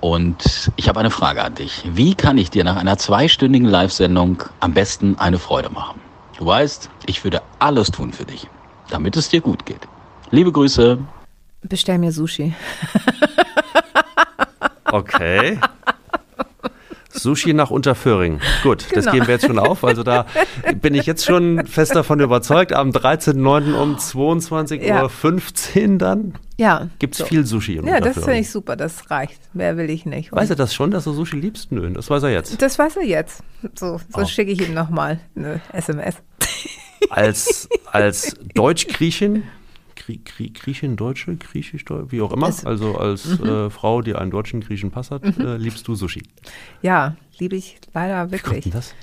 Und 0.00 0.72
ich 0.74 0.88
habe 0.88 0.98
eine 0.98 1.12
Frage 1.12 1.44
an 1.44 1.54
dich. 1.54 1.84
Wie 1.94 2.16
kann 2.16 2.36
ich 2.38 2.50
dir 2.50 2.64
nach 2.64 2.74
einer 2.74 2.98
zweistündigen 2.98 3.68
Live-Sendung 3.68 4.42
am 4.58 4.74
besten 4.74 5.16
eine 5.16 5.38
Freude 5.38 5.70
machen? 5.70 6.00
Du 6.36 6.44
weißt, 6.44 6.90
ich 7.06 7.22
würde 7.22 7.40
alles 7.60 7.92
tun 7.92 8.12
für 8.12 8.24
dich, 8.24 8.48
damit 8.88 9.16
es 9.16 9.28
dir 9.28 9.40
gut 9.40 9.64
geht. 9.64 9.86
Liebe 10.32 10.50
Grüße. 10.50 10.98
Bestell 11.62 11.98
mir 11.98 12.10
Sushi. 12.10 12.52
Okay. 14.86 15.60
Sushi 17.22 17.52
nach 17.54 17.70
Unterföhring. 17.70 18.40
Gut, 18.62 18.86
das 18.94 19.04
Genau. 19.04 19.12
geben 19.12 19.26
wir 19.26 19.34
jetzt 19.34 19.46
schon 19.46 19.58
auf. 19.58 19.84
Also 19.84 20.02
da 20.02 20.26
bin 20.80 20.94
ich 20.94 21.06
jetzt 21.06 21.24
schon 21.24 21.66
fest 21.66 21.94
davon 21.94 22.20
überzeugt. 22.20 22.72
Am 22.72 22.90
13.09. 22.90 23.74
um 23.74 23.96
22.15 23.96 25.92
Uhr 25.92 25.98
dann 25.98 26.34
Ja. 26.56 26.88
gibt 26.98 27.14
es 27.14 27.18
so. 27.18 27.24
viel 27.26 27.44
Sushi 27.46 27.76
in 27.76 27.86
Ja, 27.86 28.00
das 28.00 28.14
finde 28.14 28.38
ich 28.38 28.50
super, 28.50 28.76
das 28.76 29.10
reicht. 29.10 29.40
Mehr 29.54 29.76
will 29.76 29.90
ich 29.90 30.06
nicht. 30.06 30.32
Weiß 30.32 30.50
er 30.50 30.56
das 30.56 30.74
schon, 30.74 30.90
dass 30.90 31.04
du 31.04 31.12
Sushi 31.12 31.36
liebst? 31.36 31.72
Nö, 31.72 31.90
das 31.90 32.08
weiß 32.10 32.22
er 32.24 32.30
jetzt. 32.30 32.60
Das 32.60 32.78
weiß 32.78 32.96
er 32.96 33.04
jetzt. 33.06 33.42
So, 33.78 33.98
so 33.98 34.22
Oh. 34.22 34.24
schicke 34.26 34.50
ich 34.52 34.66
ihm 34.66 34.74
nochmal 34.74 35.20
eine 35.36 35.60
SMS. 35.72 36.16
Als, 37.08 37.68
als 37.90 38.36
Deutsch-Griechin, 38.54 39.42
Grie 40.18 40.52
Grie 40.52 40.52
Griechin, 40.52 40.96
Deutsche, 40.96 41.36
Griechisch, 41.36 41.84
wie 42.08 42.20
auch 42.22 42.32
immer, 42.32 42.48
Es- 42.48 42.64
also 42.64 42.96
als 42.96 43.38
Mhm. 43.38 43.46
äh, 43.48 43.70
Frau, 43.70 44.02
die 44.02 44.14
einen 44.14 44.30
deutschen 44.30 44.60
griechischen 44.60 44.90
Pass 44.90 45.10
hat, 45.10 45.24
äh, 45.24 45.56
liebst 45.56 45.86
du 45.88 45.94
Sushi. 45.94 46.22
Ja, 46.82 47.16
liebe 47.38 47.56
ich 47.56 47.78
leider 47.94 48.28
Wie 48.28 48.32
wirklich. 48.32 48.64
denn 48.64 48.72
das? 48.72 48.94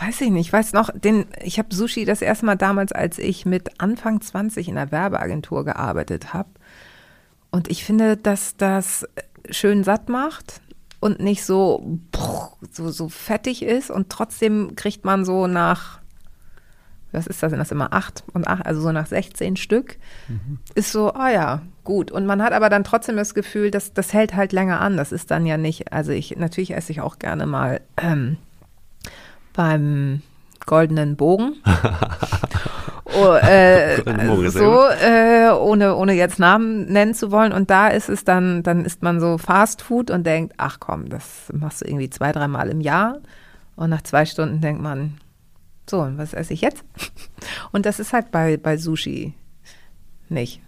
Weiß 0.00 0.20
ich 0.22 0.30
nicht. 0.30 0.46
Ich 0.46 0.52
weiß 0.52 0.72
noch, 0.72 0.90
den, 0.94 1.26
ich 1.42 1.58
habe 1.58 1.74
Sushi 1.74 2.04
das 2.06 2.22
erste 2.22 2.46
Mal 2.46 2.56
damals, 2.56 2.92
als 2.92 3.18
ich 3.18 3.44
mit 3.44 3.80
Anfang 3.80 4.20
20 4.20 4.68
in 4.68 4.78
einer 4.78 4.90
Werbeagentur 4.90 5.64
gearbeitet 5.64 6.32
habe. 6.32 6.48
Und 7.50 7.70
ich 7.70 7.84
finde, 7.84 8.16
dass 8.16 8.56
das 8.56 9.06
schön 9.50 9.84
satt 9.84 10.08
macht 10.08 10.62
und 11.00 11.20
nicht 11.20 11.44
so, 11.44 11.98
so, 12.70 12.88
so 12.90 13.08
fettig 13.10 13.62
ist. 13.62 13.90
Und 13.90 14.08
trotzdem 14.08 14.74
kriegt 14.76 15.04
man 15.04 15.24
so 15.26 15.46
nach, 15.46 16.00
was 17.12 17.26
ist 17.26 17.42
das, 17.42 17.50
sind 17.50 17.58
das 17.58 17.70
immer 17.70 17.92
acht 17.92 18.24
und 18.32 18.48
acht, 18.48 18.66
also 18.66 18.80
so 18.80 18.90
nach 18.90 19.06
16 19.06 19.56
Stück, 19.56 19.96
ist 20.74 20.92
so, 20.92 21.12
ah 21.12 21.30
ja, 21.30 21.62
gut. 21.84 22.10
Und 22.10 22.26
man 22.26 22.42
hat 22.42 22.52
aber 22.52 22.70
dann 22.70 22.84
trotzdem 22.84 23.16
das 23.16 23.34
Gefühl, 23.34 23.70
dass 23.70 23.92
das 23.92 24.12
hält 24.12 24.34
halt 24.34 24.52
länger 24.52 24.80
an. 24.80 24.96
Das 24.96 25.12
ist 25.12 25.30
dann 25.30 25.46
ja 25.46 25.56
nicht, 25.56 25.92
also 25.92 26.12
ich, 26.12 26.36
natürlich 26.36 26.74
esse 26.74 26.92
ich 26.92 27.00
auch 27.00 27.18
gerne 27.18 27.46
mal 27.46 27.80
ähm, 27.96 28.38
beim 29.52 30.22
goldenen 30.64 31.16
Bogen. 31.16 31.56
oh, 33.04 33.34
äh, 33.34 33.96
so, 34.50 34.84
äh, 34.88 35.50
ohne, 35.50 35.96
ohne 35.96 36.14
jetzt 36.14 36.38
Namen 36.38 36.86
nennen 36.86 37.14
zu 37.14 37.30
wollen. 37.30 37.52
Und 37.52 37.70
da 37.70 37.88
ist 37.88 38.08
es 38.08 38.24
dann, 38.24 38.62
dann 38.62 38.84
isst 38.84 39.02
man 39.02 39.20
so 39.20 39.38
Fast 39.38 39.82
Food 39.82 40.10
und 40.10 40.24
denkt, 40.24 40.54
ach 40.56 40.78
komm, 40.80 41.08
das 41.08 41.52
machst 41.52 41.82
du 41.82 41.86
irgendwie 41.86 42.10
zwei, 42.10 42.32
dreimal 42.32 42.68
im 42.68 42.80
Jahr. 42.80 43.18
Und 43.76 43.90
nach 43.90 44.02
zwei 44.02 44.24
Stunden 44.24 44.60
denkt 44.60 44.82
man, 44.82 45.18
so, 45.92 46.00
und 46.00 46.16
was 46.16 46.32
esse 46.32 46.54
ich 46.54 46.62
jetzt? 46.62 46.82
Und 47.72 47.84
das 47.84 48.00
ist 48.00 48.14
halt 48.14 48.30
bei, 48.30 48.56
bei 48.56 48.78
Sushi 48.78 49.34
nicht. 50.30 50.62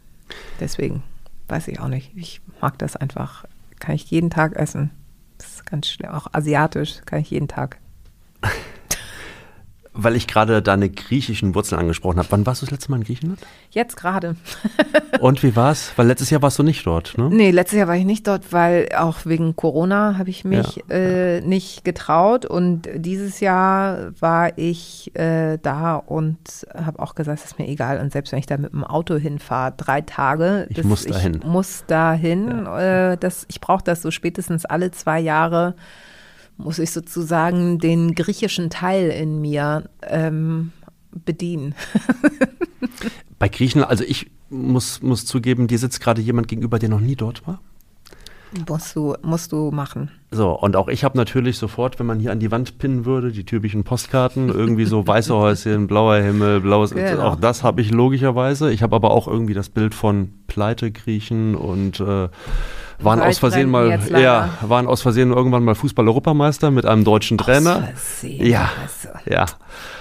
Deswegen 0.60 1.02
weiß 1.48 1.68
ich 1.68 1.80
auch 1.80 1.88
nicht. 1.88 2.12
Ich 2.14 2.42
mag 2.60 2.78
das 2.78 2.94
einfach. 2.94 3.46
Kann 3.80 3.94
ich 3.94 4.10
jeden 4.10 4.28
Tag 4.28 4.54
essen. 4.54 4.90
Das 5.38 5.46
ist 5.54 5.66
ganz 5.66 5.88
schlimm. 5.88 6.10
Auch 6.10 6.26
asiatisch 6.32 7.00
kann 7.06 7.20
ich 7.20 7.30
jeden 7.30 7.48
Tag. 7.48 7.78
Weil 9.96 10.16
ich 10.16 10.26
gerade 10.26 10.60
deine 10.60 10.90
griechischen 10.90 11.54
Wurzeln 11.54 11.80
angesprochen 11.80 12.18
habe. 12.18 12.28
Wann 12.30 12.44
warst 12.46 12.62
du 12.62 12.66
das 12.66 12.72
letzte 12.72 12.90
Mal 12.90 12.96
in 12.98 13.04
Griechenland? 13.04 13.38
Jetzt 13.70 13.96
gerade. 13.96 14.34
Und 15.20 15.42
wie 15.44 15.54
war's? 15.54 15.92
Weil 15.94 16.08
letztes 16.08 16.30
Jahr 16.30 16.42
warst 16.42 16.58
du 16.58 16.64
nicht 16.64 16.84
dort, 16.84 17.16
ne? 17.16 17.28
Nee, 17.30 17.52
letztes 17.52 17.78
Jahr 17.78 17.86
war 17.86 17.96
ich 17.96 18.04
nicht 18.04 18.26
dort, 18.26 18.52
weil 18.52 18.88
auch 18.96 19.18
wegen 19.24 19.54
Corona 19.54 20.18
habe 20.18 20.30
ich 20.30 20.44
mich 20.44 20.82
Ja, 20.88 20.94
äh, 20.96 21.40
nicht 21.42 21.84
getraut. 21.84 22.44
Und 22.44 22.88
dieses 22.94 23.38
Jahr 23.40 24.10
war 24.20 24.58
ich 24.58 25.14
äh, 25.16 25.58
da 25.62 25.94
und 25.96 26.38
habe 26.74 26.98
auch 26.98 27.14
gesagt, 27.14 27.38
es 27.38 27.44
ist 27.44 27.58
mir 27.58 27.68
egal. 27.68 28.00
Und 28.00 28.12
selbst 28.12 28.32
wenn 28.32 28.40
ich 28.40 28.46
da 28.46 28.56
mit 28.56 28.72
dem 28.72 28.84
Auto 28.84 29.14
hinfahre, 29.16 29.74
drei 29.76 30.00
Tage, 30.00 30.66
Ich 30.70 30.82
muss 30.82 31.04
dahin. 31.04 31.34
Ich 31.36 31.44
muss 31.44 31.84
dahin. 31.86 32.66
Äh, 32.66 33.16
das, 33.16 33.46
ich 33.48 33.60
brauche 33.60 33.84
das 33.84 34.02
so 34.02 34.10
spätestens 34.10 34.64
alle 34.64 34.90
zwei 34.90 35.20
Jahre, 35.20 35.74
muss 36.56 36.78
ich 36.78 36.90
sozusagen 36.90 37.78
den 37.78 38.14
griechischen 38.14 38.70
Teil 38.70 39.10
in 39.10 39.40
mir 39.40 39.88
ähm, 40.02 40.72
bedienen. 41.24 41.74
Bei 43.38 43.48
Griechenland, 43.48 43.90
also 43.90 44.04
ich 44.04 44.30
muss, 44.50 45.02
muss 45.02 45.24
zugeben, 45.26 45.66
dir 45.66 45.78
sitzt 45.78 46.00
gerade 46.00 46.20
jemand 46.22 46.48
gegenüber, 46.48 46.78
der 46.78 46.88
noch 46.88 47.00
nie 47.00 47.16
dort 47.16 47.46
war. 47.46 47.60
musst, 48.68 48.94
du, 48.94 49.14
musst 49.22 49.52
du 49.52 49.70
machen. 49.72 50.10
So, 50.30 50.50
und 50.58 50.76
auch 50.76 50.88
ich 50.88 51.02
habe 51.04 51.16
natürlich 51.16 51.58
sofort, 51.58 51.98
wenn 51.98 52.06
man 52.06 52.20
hier 52.20 52.30
an 52.32 52.38
die 52.40 52.50
Wand 52.50 52.78
pinnen 52.78 53.04
würde, 53.04 53.32
die 53.32 53.44
typischen 53.44 53.82
Postkarten, 53.84 54.48
irgendwie 54.48 54.84
so 54.84 55.06
weiße 55.06 55.34
Häuschen, 55.34 55.86
blauer 55.88 56.16
Himmel, 56.18 56.60
blaues, 56.60 56.92
Genau. 56.92 57.22
auch 57.22 57.36
das 57.36 57.62
habe 57.64 57.80
ich 57.80 57.90
logischerweise. 57.90 58.72
Ich 58.72 58.82
habe 58.82 58.94
aber 58.96 59.10
auch 59.10 59.26
irgendwie 59.26 59.54
das 59.54 59.68
Bild 59.68 59.94
von 59.94 60.32
Pleite-Griechen 60.46 61.54
und 61.56 61.98
äh, 62.00 62.28
waren 62.98 63.20
aus 63.20 63.38
Versehen 63.38 63.70
mal, 63.70 64.00
ja, 64.10 64.58
waren 64.62 64.86
aus 64.86 65.02
Versehen 65.02 65.32
irgendwann 65.32 65.64
mal 65.64 65.74
Fußball-Europameister 65.74 66.70
mit 66.70 66.86
einem 66.86 67.04
deutschen 67.04 67.38
Trainer. 67.38 67.88
Versehen, 67.94 68.46
Ja, 68.46 68.70
also. 68.80 69.08
ja. 69.26 69.46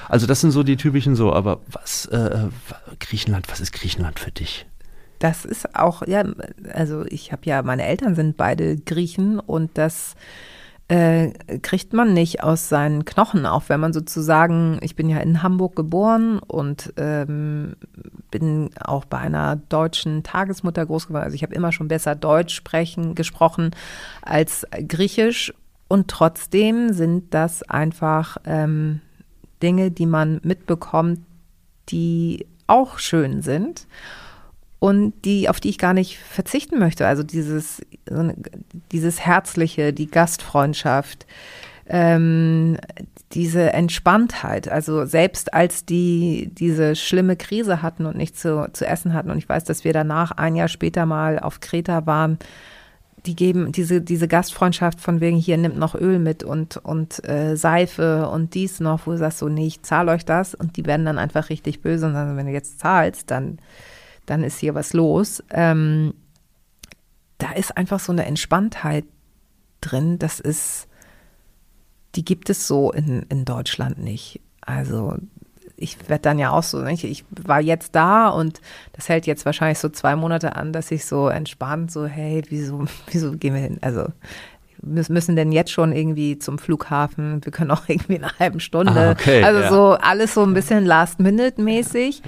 Also 0.10 0.28
das 0.28 0.42
sind 0.42 0.52
so 0.52 0.64
die 0.64 0.78
typischen 0.78 1.16
so, 1.16 1.34
aber 1.34 1.62
was, 1.72 2.06
äh, 2.08 2.50
Griechenland, 3.00 3.48
was 3.50 3.60
ist 3.60 3.72
Griechenland 3.72 4.20
für 4.20 4.32
dich? 4.32 4.66
Das 5.20 5.46
ist 5.46 5.76
auch, 5.76 6.06
ja, 6.06 6.24
also 6.74 7.06
ich 7.06 7.32
habe 7.32 7.44
ja, 7.46 7.62
meine 7.64 7.86
Eltern 7.86 8.14
sind 8.14 8.36
beide 8.38 8.78
Griechen 8.78 9.40
und 9.40 9.72
das 9.78 10.16
äh, 10.94 11.58
kriegt 11.64 11.92
man 11.94 12.14
nicht 12.14 12.44
aus 12.44 12.70
seinen 12.70 13.04
Knochen, 13.04 13.48
auch 13.48 13.64
wenn 13.68 13.80
man 13.80 13.94
sozusagen, 13.94 14.78
ich 14.82 14.96
bin 14.96 15.10
ja 15.10 15.18
in 15.22 15.42
Hamburg 15.42 15.76
geboren 15.76 16.38
und 16.38 16.94
ähm, 16.98 17.76
bin 18.30 18.70
auch 18.80 19.06
bei 19.06 19.18
einer 19.18 19.56
deutschen 19.56 20.22
Tagesmutter 20.22 20.86
groß 20.86 21.08
geworden. 21.08 21.24
Also 21.24 21.34
ich 21.34 21.42
habe 21.42 21.56
immer 21.56 21.72
schon 21.72 21.88
besser 21.88 22.14
Deutsch 22.14 22.54
sprechen, 22.54 23.16
gesprochen 23.16 23.72
als 24.22 24.68
Griechisch 24.88 25.52
und 25.88 26.10
trotzdem 26.10 26.94
sind 26.94 27.34
das 27.34 27.64
einfach 27.64 28.38
ähm, 28.46 29.02
Dinge, 29.64 29.90
die 29.90 30.06
man 30.06 30.42
mitbekommt, 30.44 31.22
die 31.90 32.46
auch 32.68 33.00
schön 33.00 33.42
sind 33.42 33.88
und 34.84 35.14
die, 35.24 35.48
auf 35.48 35.62
die 35.62 35.70
ich 35.70 35.78
gar 35.78 35.94
nicht 35.94 36.18
verzichten 36.18 36.78
möchte. 36.78 37.08
Also 37.08 37.24
dieses, 37.24 37.82
dieses 38.92 39.22
Herzliche, 39.22 39.94
die 39.94 40.08
Gastfreundschaft, 40.08 41.26
ähm, 41.88 42.76
diese 43.32 43.72
Entspanntheit. 43.72 44.68
Also 44.68 45.06
selbst 45.06 45.54
als 45.54 45.86
die 45.86 46.50
diese 46.52 46.98
schlimme 46.98 47.38
Krise 47.38 47.82
hatten 47.82 48.06
und 48.06 48.18
nichts 48.18 48.42
zu, 48.42 48.70
zu 48.74 48.86
essen 48.86 49.14
hatten 49.14 49.32
und 49.32 49.38
ich 49.38 49.48
weiß, 49.48 49.64
dass 49.64 49.86
wir 49.86 49.94
danach 49.94 50.32
ein 50.32 50.58
Jahr 50.58 50.68
später 50.68 51.06
mal 51.06 51.40
auf 51.40 51.62
Kreta 51.62 52.06
waren, 52.06 52.38
die 53.26 53.38
geben 53.38 53.72
diese, 53.72 54.02
diese 54.02 54.28
Gastfreundschaft 54.28 55.00
von 55.00 55.22
wegen, 55.22 55.38
hier 55.38 55.58
nimmt 55.58 55.78
noch 55.78 55.96
Öl 55.96 56.20
mit 56.20 56.44
und, 56.44 56.76
und 56.76 57.26
äh, 57.26 57.56
Seife 57.56 58.28
und 58.28 58.54
dies 58.54 58.82
noch, 58.82 59.08
wo 59.08 59.12
du 59.12 59.18
sagst 59.18 59.40
so, 59.40 59.48
nee, 59.48 59.68
ich 59.68 59.82
zahle 59.82 60.12
euch 60.12 60.26
das 60.26 60.54
und 60.54 60.76
die 60.76 60.86
werden 60.86 61.06
dann 61.06 61.20
einfach 61.20 61.48
richtig 61.48 61.82
böse 61.82 62.06
und 62.06 62.12
sagen, 62.12 62.36
wenn 62.36 62.48
du 62.48 62.52
jetzt 62.52 62.82
zahlst, 62.82 63.32
dann, 63.32 63.60
dann 64.26 64.44
ist 64.44 64.60
hier 64.60 64.76
was 64.76 64.94
los. 64.94 65.44
Ähm, 65.52 66.14
da 67.38 67.52
ist 67.52 67.76
einfach 67.76 68.00
so 68.00 68.12
eine 68.12 68.26
Entspanntheit 68.26 69.06
drin, 69.82 70.18
das 70.20 70.40
ist, 70.40 70.88
die 72.16 72.24
gibt 72.24 72.50
es 72.50 72.68
so 72.68 72.92
in, 72.92 73.24
in 73.30 73.44
Deutschland 73.46 73.98
nicht. 73.98 74.40
Also 74.62 75.18
ich 75.76 75.98
werde 76.08 76.22
dann 76.22 76.40
ja 76.40 76.52
auch 76.52 76.64
so, 76.64 76.82
nicht? 76.82 77.04
ich 77.04 77.26
war 77.30 77.60
jetzt 77.60 77.96
da 77.96 78.30
und 78.30 78.62
das 78.94 79.10
hält 79.10 79.26
jetzt 79.26 79.46
wahrscheinlich 79.46 79.80
so 79.80 79.90
zwei 79.90 80.16
Monate 80.16 80.56
an, 80.56 80.72
dass 80.72 80.92
ich 80.92 81.06
so 81.06 81.28
entspannt 81.28 81.92
so, 81.92 82.06
hey, 82.06 82.44
wieso, 82.50 82.86
wieso 83.12 83.34
gehen 83.34 83.54
wir 83.54 83.62
hin? 83.62 83.80
Also 83.82 84.08
wir 84.86 85.06
müssen 85.10 85.36
denn 85.36 85.52
jetzt 85.52 85.72
schon 85.72 85.94
irgendwie 85.94 86.40
zum 86.40 86.60
Flughafen? 86.60 87.44
Wir 87.44 87.52
können 87.52 87.72
auch 87.72 87.84
irgendwie 87.88 88.16
in 88.16 88.24
einer 88.24 88.40
halben 88.40 88.60
Stunde. 88.60 88.94
Ah, 88.94 89.12
okay, 89.12 89.44
also 89.44 89.60
ja. 89.62 89.70
so 89.70 89.92
alles 89.94 90.34
so 90.34 90.44
ein 90.44 90.54
bisschen 90.54 90.86
Last-Minute-mäßig. 90.86 92.22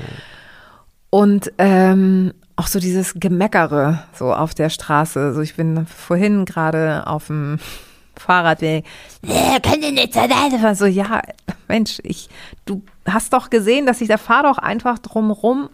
Und 1.15 1.53
ähm, 1.59 2.33
auch 2.57 2.67
so 2.67 2.77
dieses 2.77 3.13
Gemeckere 3.13 4.03
so 4.11 4.33
auf 4.33 4.53
der 4.53 4.69
Straße. 4.69 5.17
Also 5.17 5.39
ich 5.39 5.55
bin 5.55 5.85
vorhin 5.85 6.43
gerade 6.43 7.07
auf 7.07 7.27
dem 7.27 7.57
Fahrradweg. 8.17 8.83
Nee, 9.21 9.59
können 9.63 9.81
Sie 9.81 9.91
nicht 9.93 10.11
zur? 10.11 10.75
So, 10.75 10.85
ja, 10.85 11.21
Mensch, 11.69 11.99
ich, 12.03 12.27
du 12.65 12.81
hast 13.07 13.31
doch 13.31 13.49
gesehen, 13.49 13.85
dass 13.85 14.01
ich 14.01 14.09
da 14.09 14.17
fahr 14.17 14.43
doch 14.43 14.57
einfach 14.57 14.99
drum 14.99 15.31
rum 15.31 15.69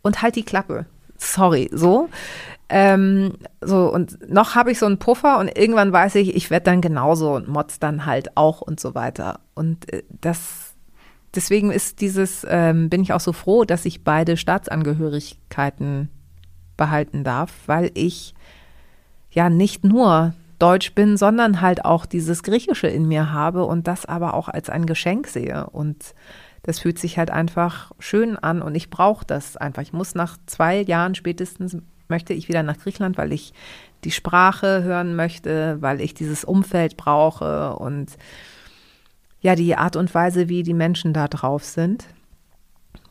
und 0.00 0.22
halt 0.22 0.36
die 0.36 0.42
Klappe. 0.42 0.86
Sorry, 1.18 1.68
so. 1.70 2.08
Ähm, 2.70 3.34
so, 3.60 3.92
und 3.92 4.26
noch 4.30 4.54
habe 4.54 4.72
ich 4.72 4.78
so 4.78 4.86
einen 4.86 4.98
Puffer 4.98 5.38
und 5.38 5.54
irgendwann 5.54 5.92
weiß 5.92 6.14
ich, 6.14 6.34
ich 6.34 6.48
werde 6.48 6.64
dann 6.64 6.80
genauso 6.80 7.34
und 7.34 7.46
Mods 7.46 7.78
dann 7.78 8.06
halt 8.06 8.38
auch 8.38 8.62
und 8.62 8.80
so 8.80 8.94
weiter. 8.94 9.40
Und 9.54 9.92
äh, 9.92 10.02
das, 10.22 10.61
deswegen 11.34 11.70
ist 11.70 12.00
dieses, 12.00 12.46
ähm, 12.48 12.88
bin 12.88 13.02
ich 13.02 13.12
auch 13.12 13.20
so 13.20 13.32
froh, 13.32 13.64
dass 13.64 13.84
ich 13.84 14.04
beide 14.04 14.36
Staatsangehörigkeiten 14.36 16.08
behalten 16.76 17.24
darf, 17.24 17.52
weil 17.66 17.90
ich 17.94 18.34
ja 19.30 19.48
nicht 19.48 19.84
nur 19.84 20.34
Deutsch 20.58 20.94
bin, 20.94 21.16
sondern 21.16 21.60
halt 21.60 21.84
auch 21.84 22.06
dieses 22.06 22.42
Griechische 22.42 22.86
in 22.86 23.08
mir 23.08 23.32
habe 23.32 23.64
und 23.64 23.88
das 23.88 24.06
aber 24.06 24.34
auch 24.34 24.48
als 24.48 24.70
ein 24.70 24.86
Geschenk 24.86 25.26
sehe. 25.26 25.66
Und 25.70 26.14
das 26.62 26.78
fühlt 26.78 26.98
sich 26.98 27.18
halt 27.18 27.30
einfach 27.30 27.90
schön 27.98 28.36
an 28.36 28.62
und 28.62 28.74
ich 28.76 28.88
brauche 28.88 29.26
das 29.26 29.56
einfach. 29.56 29.82
Ich 29.82 29.92
muss 29.92 30.14
nach 30.14 30.36
zwei 30.46 30.80
Jahren 30.82 31.14
spätestens 31.14 31.76
möchte 32.08 32.34
ich 32.34 32.48
wieder 32.48 32.62
nach 32.62 32.78
Griechenland, 32.78 33.18
weil 33.18 33.32
ich 33.32 33.52
die 34.04 34.10
Sprache 34.10 34.82
hören 34.84 35.16
möchte, 35.16 35.78
weil 35.80 36.00
ich 36.00 36.14
dieses 36.14 36.44
Umfeld 36.44 36.96
brauche 36.96 37.74
und 37.76 38.16
ja, 39.42 39.54
die 39.54 39.76
Art 39.76 39.96
und 39.96 40.14
Weise, 40.14 40.48
wie 40.48 40.62
die 40.62 40.74
Menschen 40.74 41.12
da 41.12 41.28
drauf 41.28 41.64
sind, 41.64 42.06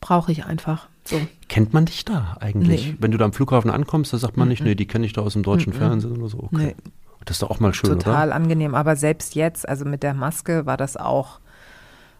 brauche 0.00 0.32
ich 0.32 0.46
einfach. 0.46 0.88
So. 1.04 1.20
Kennt 1.48 1.72
man 1.72 1.84
dich 1.84 2.04
da 2.04 2.36
eigentlich? 2.40 2.88
Nee. 2.88 2.96
Wenn 2.98 3.10
du 3.10 3.18
da 3.18 3.26
am 3.26 3.32
Flughafen 3.32 3.70
ankommst, 3.70 4.12
da 4.12 4.18
sagt 4.18 4.36
man 4.36 4.46
mm 4.46 4.48
-mm. 4.48 4.50
nicht, 4.50 4.64
nee, 4.64 4.74
die 4.74 4.86
kenne 4.86 5.06
ich 5.06 5.12
da 5.12 5.20
aus 5.20 5.34
dem 5.34 5.42
deutschen 5.42 5.72
mm 5.72 5.76
Fernsehen 5.76 6.16
oder 6.16 6.28
so. 6.28 6.38
Okay. 6.44 6.56
Nee. 6.56 6.74
Das 7.24 7.36
ist 7.36 7.42
doch 7.42 7.50
auch 7.50 7.60
mal 7.60 7.72
schön, 7.72 7.90
Total 7.90 8.28
oder? 8.28 8.34
angenehm, 8.34 8.74
aber 8.74 8.96
selbst 8.96 9.36
jetzt, 9.36 9.68
also 9.68 9.84
mit 9.84 10.02
der 10.02 10.12
Maske 10.12 10.66
war 10.66 10.76
das 10.76 10.96
auch 10.96 11.38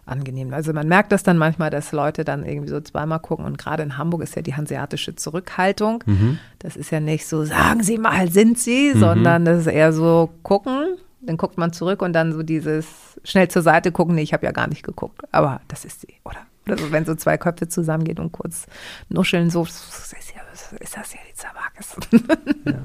angenehm. 0.05 0.53
Also 0.53 0.73
man 0.73 0.87
merkt 0.87 1.11
das 1.11 1.23
dann 1.23 1.37
manchmal, 1.37 1.69
dass 1.69 1.91
Leute 1.91 2.23
dann 2.23 2.45
irgendwie 2.45 2.69
so 2.69 2.79
zweimal 2.79 3.19
gucken 3.19 3.45
und 3.45 3.57
gerade 3.57 3.83
in 3.83 3.97
Hamburg 3.97 4.21
ist 4.21 4.35
ja 4.35 4.41
die 4.41 4.55
hanseatische 4.55 5.15
Zurückhaltung. 5.15 6.03
Mhm. 6.05 6.39
Das 6.59 6.75
ist 6.75 6.91
ja 6.91 6.99
nicht 6.99 7.27
so, 7.27 7.43
sagen 7.43 7.83
Sie 7.83 7.97
mal, 7.97 8.29
sind 8.29 8.57
Sie, 8.57 8.93
mhm. 8.93 8.99
sondern 8.99 9.45
das 9.45 9.61
ist 9.61 9.67
eher 9.67 9.91
so 9.93 10.29
gucken, 10.43 10.97
dann 11.21 11.37
guckt 11.37 11.57
man 11.57 11.73
zurück 11.73 12.01
und 12.01 12.13
dann 12.13 12.33
so 12.33 12.43
dieses 12.43 13.12
schnell 13.23 13.47
zur 13.47 13.61
Seite 13.61 13.91
gucken, 13.91 14.15
nee, 14.15 14.21
ich 14.21 14.33
habe 14.33 14.45
ja 14.45 14.51
gar 14.51 14.67
nicht 14.67 14.83
geguckt, 14.83 15.21
aber 15.31 15.61
das 15.67 15.85
ist 15.85 16.01
sie, 16.01 16.15
oder? 16.23 16.45
Oder 16.65 16.77
so, 16.77 16.91
wenn 16.91 17.05
so 17.05 17.15
zwei 17.15 17.37
Köpfe 17.37 17.67
zusammengehen 17.67 18.19
und 18.19 18.31
kurz 18.31 18.67
nuscheln, 19.09 19.49
so, 19.49 19.63
ist, 19.63 20.13
ja, 20.33 20.41
ist 20.79 20.95
das 20.95 21.13
ja 21.13 21.19
die 21.29 21.35
Zabakis. 21.35 21.95
Ja. 22.65 22.79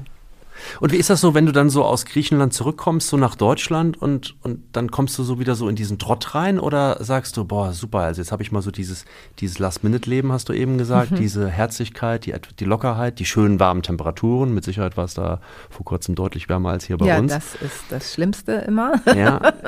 Und 0.79 0.91
wie 0.91 0.97
ist 0.97 1.09
das 1.09 1.21
so, 1.21 1.33
wenn 1.33 1.45
du 1.45 1.51
dann 1.51 1.69
so 1.69 1.83
aus 1.83 2.05
Griechenland 2.05 2.53
zurückkommst, 2.53 3.07
so 3.07 3.17
nach 3.17 3.35
Deutschland 3.35 4.01
und, 4.01 4.35
und 4.43 4.61
dann 4.73 4.91
kommst 4.91 5.17
du 5.17 5.23
so 5.23 5.39
wieder 5.39 5.55
so 5.55 5.69
in 5.69 5.75
diesen 5.75 5.99
Trott 5.99 6.35
rein 6.35 6.59
oder 6.59 7.03
sagst 7.03 7.37
du, 7.37 7.45
boah, 7.45 7.73
super, 7.73 7.99
also 7.99 8.21
jetzt 8.21 8.31
habe 8.31 8.43
ich 8.43 8.51
mal 8.51 8.61
so 8.61 8.71
dieses, 8.71 9.05
dieses 9.39 9.59
Last-Minute-Leben, 9.59 10.31
hast 10.31 10.49
du 10.49 10.53
eben 10.53 10.77
gesagt, 10.77 11.11
mhm. 11.11 11.15
diese 11.15 11.47
Herzlichkeit, 11.47 12.25
die, 12.25 12.33
die 12.59 12.65
Lockerheit, 12.65 13.19
die 13.19 13.25
schönen 13.25 13.59
warmen 13.59 13.83
Temperaturen, 13.83 14.53
mit 14.53 14.63
Sicherheit 14.63 14.97
war 14.97 15.05
es 15.05 15.13
da 15.13 15.39
vor 15.69 15.85
kurzem 15.85 16.15
deutlich 16.15 16.49
wärmer 16.49 16.71
als 16.71 16.85
hier 16.85 16.97
bei 16.97 17.07
ja, 17.07 17.19
uns. 17.19 17.31
Ja, 17.31 17.39
das 17.39 17.55
ist 17.55 17.83
das 17.89 18.13
Schlimmste 18.13 18.51
immer. 18.53 19.01
Ja. 19.15 19.53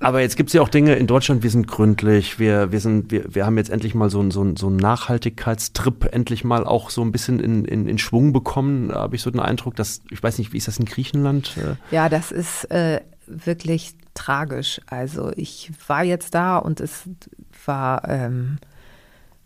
Aber 0.00 0.20
jetzt 0.20 0.36
gibt 0.36 0.48
es 0.48 0.54
ja 0.54 0.60
auch 0.60 0.68
Dinge 0.68 0.94
in 0.96 1.06
Deutschland, 1.06 1.42
wir 1.42 1.50
sind 1.50 1.66
gründlich, 1.66 2.38
wir, 2.38 2.72
wir, 2.72 2.80
sind, 2.80 3.10
wir, 3.10 3.34
wir 3.34 3.46
haben 3.46 3.56
jetzt 3.56 3.70
endlich 3.70 3.94
mal 3.94 4.10
so, 4.10 4.20
ein, 4.20 4.30
so, 4.30 4.54
so 4.56 4.66
einen 4.66 4.76
Nachhaltigkeitstrip 4.76 6.12
endlich 6.12 6.44
mal 6.44 6.64
auch 6.64 6.90
so 6.90 7.02
ein 7.02 7.12
bisschen 7.12 7.40
in, 7.40 7.64
in, 7.64 7.86
in 7.86 7.98
Schwung 7.98 8.32
bekommen. 8.32 8.92
Habe 8.92 9.16
ich 9.16 9.22
so 9.22 9.30
den 9.30 9.40
Eindruck, 9.40 9.76
dass, 9.76 10.02
ich 10.10 10.22
weiß 10.22 10.38
nicht, 10.38 10.52
wie 10.52 10.58
ist 10.58 10.68
das 10.68 10.78
in 10.78 10.84
Griechenland? 10.84 11.56
Ja, 11.90 12.08
das 12.08 12.32
ist 12.32 12.70
äh, 12.70 13.00
wirklich 13.26 13.94
tragisch. 14.14 14.80
Also 14.86 15.32
ich 15.36 15.70
war 15.86 16.04
jetzt 16.04 16.34
da 16.34 16.58
und 16.58 16.80
es 16.80 17.08
war, 17.64 18.08
ähm, 18.08 18.58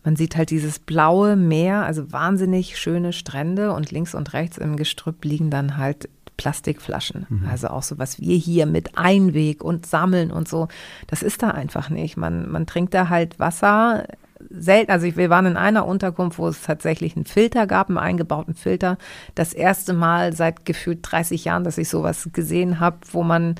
man 0.05 0.17
sieht 0.17 0.37
halt 0.37 0.51
dieses 0.51 0.79
blaue 0.79 1.37
Meer, 1.37 1.85
also 1.85 2.13
wahnsinnig 2.13 2.79
schöne 2.79 3.13
Strände 3.13 3.73
und 3.73 3.91
links 3.91 4.15
und 4.15 4.33
rechts 4.33 4.59
im 4.59 4.77
Gestrüpp 4.77 5.25
liegen 5.25 5.51
dann 5.51 5.77
halt 5.77 6.09
Plastikflaschen. 6.39 7.27
Mhm. 7.29 7.49
Also 7.51 7.69
auch 7.69 7.83
so 7.83 7.99
was 7.99 8.19
wir 8.19 8.37
hier 8.39 8.65
mit 8.65 8.97
Einweg 8.97 9.63
und 9.63 9.85
Sammeln 9.85 10.31
und 10.31 10.49
so. 10.49 10.69
Das 11.07 11.23
ist 11.23 11.43
da 11.43 11.51
einfach 11.51 11.91
nicht. 11.91 12.17
Man, 12.17 12.51
man 12.51 12.65
trinkt 12.65 12.95
da 12.95 13.11
halt 13.11 13.39
Wasser. 13.39 14.05
Selten, 14.49 14.93
also 14.93 15.05
wir 15.17 15.31
waren 15.31 15.47
in 15.47 15.57
einer 15.57 15.85
Unterkunft, 15.85 16.39
wo 16.39 16.49
es 16.49 16.63
tatsächlich 16.63 17.17
einen 17.17 17.27
Filter 17.27 17.67
gab, 17.67 17.89
einen 17.89 17.99
eingebauten 17.99 18.55
Filter. 18.55 18.97
Das 19.35 19.53
erste 19.53 19.93
Mal 19.93 20.33
seit 20.33 20.65
gefühlt 20.65 21.01
30 21.03 21.45
Jahren, 21.45 21.65
dass 21.65 21.77
ich 21.77 21.89
sowas 21.89 22.31
gesehen 22.33 22.79
habe, 22.79 22.99
wo 23.11 23.25
man 23.25 23.57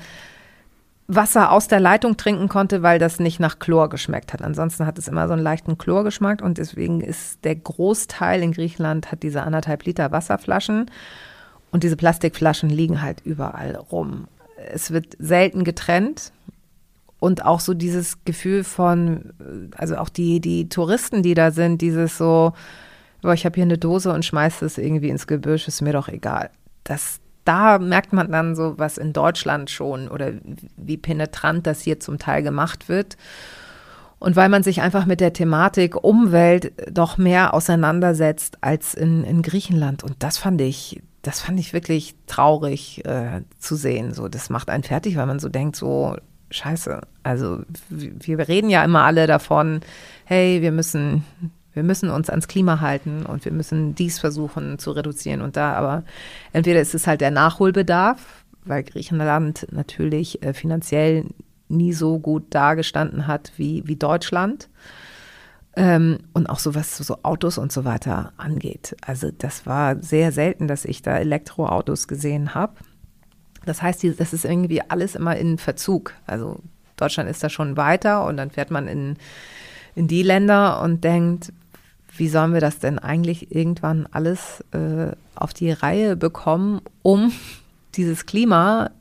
Wasser 1.11 1.51
aus 1.51 1.67
der 1.67 1.81
Leitung 1.81 2.15
trinken 2.15 2.47
konnte, 2.47 2.81
weil 2.81 2.97
das 2.97 3.19
nicht 3.19 3.39
nach 3.41 3.59
Chlor 3.59 3.89
geschmeckt 3.89 4.31
hat. 4.31 4.41
Ansonsten 4.41 4.85
hat 4.85 4.97
es 4.97 5.09
immer 5.09 5.27
so 5.27 5.33
einen 5.33 5.41
leichten 5.41 5.77
Chlorgeschmack 5.77 6.41
und 6.41 6.59
deswegen 6.59 7.01
ist 7.01 7.43
der 7.43 7.55
Großteil 7.55 8.41
in 8.41 8.53
Griechenland 8.53 9.11
hat 9.11 9.23
diese 9.23 9.41
anderthalb 9.41 9.85
Liter 9.85 10.11
Wasserflaschen 10.11 10.85
und 11.71 11.83
diese 11.83 11.95
Plastikflaschen 11.95 12.69
liegen 12.69 13.01
halt 13.01 13.21
überall 13.23 13.75
rum. 13.75 14.27
Es 14.73 14.91
wird 14.91 15.15
selten 15.19 15.63
getrennt. 15.63 16.31
Und 17.19 17.43
auch 17.43 17.59
so 17.59 17.73
dieses 17.73 18.23
Gefühl 18.23 18.63
von, 18.63 19.33
also 19.75 19.97
auch 19.97 20.07
die, 20.07 20.39
die 20.39 20.69
Touristen, 20.69 21.21
die 21.21 21.33
da 21.33 21.51
sind, 21.51 21.81
dieses 21.81 22.17
so, 22.17 22.53
boah, 23.21 23.33
ich 23.33 23.43
habe 23.45 23.55
hier 23.55 23.65
eine 23.65 23.77
Dose 23.77 24.13
und 24.13 24.23
schmeiße 24.23 24.65
es 24.65 24.77
irgendwie 24.77 25.09
ins 25.09 25.27
Gebüsch, 25.27 25.67
ist 25.67 25.81
mir 25.81 25.91
doch 25.91 26.07
egal. 26.07 26.49
Das, 26.85 27.19
da 27.43 27.77
merkt 27.77 28.13
man 28.13 28.31
dann 28.31 28.55
so, 28.55 28.75
was 28.77 28.97
in 28.97 29.11
Deutschland 29.11 29.69
schon 29.69 30.07
oder 30.07 30.31
wie 30.77 30.95
penetrant 30.95 31.67
das 31.67 31.81
hier 31.81 31.99
zum 31.99 32.19
Teil 32.19 32.41
gemacht 32.41 32.87
wird. 32.87 33.17
Und 34.19 34.37
weil 34.37 34.49
man 34.49 34.63
sich 34.63 34.81
einfach 34.81 35.05
mit 35.05 35.19
der 35.19 35.33
Thematik 35.33 36.01
Umwelt 36.01 36.71
doch 36.89 37.17
mehr 37.17 37.53
auseinandersetzt 37.53 38.57
als 38.61 38.93
in, 38.93 39.25
in 39.25 39.41
Griechenland. 39.41 40.03
Und 40.03 40.15
das 40.19 40.37
fand 40.37 40.61
ich, 40.61 41.01
das 41.21 41.41
fand 41.41 41.59
ich 41.59 41.73
wirklich 41.73 42.15
traurig 42.27 43.05
äh, 43.05 43.41
zu 43.57 43.75
sehen. 43.75 44.13
So, 44.13 44.27
das 44.27 44.49
macht 44.49 44.69
einen 44.69 44.83
fertig, 44.83 45.17
weil 45.17 45.25
man 45.25 45.39
so 45.39 45.49
denkt, 45.49 45.75
so 45.75 46.15
Scheiße. 46.51 47.01
Also 47.23 47.59
wir 47.89 48.47
reden 48.47 48.69
ja 48.69 48.83
immer 48.83 49.03
alle 49.03 49.27
davon, 49.27 49.81
hey, 50.25 50.61
wir 50.61 50.71
müssen, 50.71 51.23
wir 51.73 51.83
müssen 51.83 52.09
uns 52.09 52.29
ans 52.29 52.47
Klima 52.47 52.79
halten 52.79 53.25
und 53.25 53.45
wir 53.45 53.51
müssen 53.51 53.95
dies 53.95 54.19
versuchen 54.19 54.79
zu 54.79 54.91
reduzieren 54.91 55.41
und 55.41 55.57
da. 55.57 55.73
Aber 55.73 56.03
entweder 56.53 56.81
ist 56.81 56.95
es 56.95 57.05
halt 57.05 57.21
der 57.21 57.31
Nachholbedarf, 57.31 58.43
weil 58.65 58.83
Griechenland 58.83 59.67
natürlich 59.71 60.41
äh, 60.43 60.53
finanziell 60.53 61.25
nie 61.67 61.93
so 61.93 62.17
gut 62.17 62.45
dagestanden 62.49 63.27
hat 63.27 63.51
wie, 63.57 63.83
wie 63.85 63.95
Deutschland. 63.95 64.69
Ähm, 65.75 66.19
und 66.33 66.49
auch 66.49 66.59
so 66.59 66.73
was 66.75 66.97
so 66.97 67.17
Autos 67.23 67.57
und 67.57 67.71
so 67.71 67.85
weiter 67.85 68.33
angeht. 68.37 68.95
Also 69.05 69.29
das 69.31 69.65
war 69.65 70.01
sehr 70.01 70.31
selten, 70.31 70.67
dass 70.67 70.83
ich 70.83 71.01
da 71.01 71.17
Elektroautos 71.17 72.07
gesehen 72.07 72.55
habe. 72.55 72.73
Das 73.65 73.81
heißt, 73.81 74.03
das 74.17 74.33
ist 74.33 74.45
irgendwie 74.45 74.81
alles 74.81 75.15
immer 75.15 75.35
in 75.35 75.57
Verzug. 75.57 76.13
Also 76.25 76.59
Deutschland 76.97 77.29
ist 77.29 77.43
da 77.43 77.49
schon 77.49 77.77
weiter 77.77 78.25
und 78.25 78.37
dann 78.37 78.49
fährt 78.49 78.71
man 78.71 78.87
in, 78.87 79.17
in 79.95 80.07
die 80.07 80.23
Länder 80.23 80.81
und 80.81 81.03
denkt, 81.03 81.53
wie 82.17 82.27
sollen 82.27 82.53
wir 82.53 82.61
das 82.61 82.79
denn 82.79 82.99
eigentlich 82.99 83.55
irgendwann 83.55 84.07
alles 84.11 84.63
äh, 84.71 85.11
auf 85.35 85.53
die 85.53 85.71
Reihe 85.71 86.15
bekommen, 86.15 86.81
um 87.01 87.31
dieses 87.95 88.25
Klima 88.25 88.91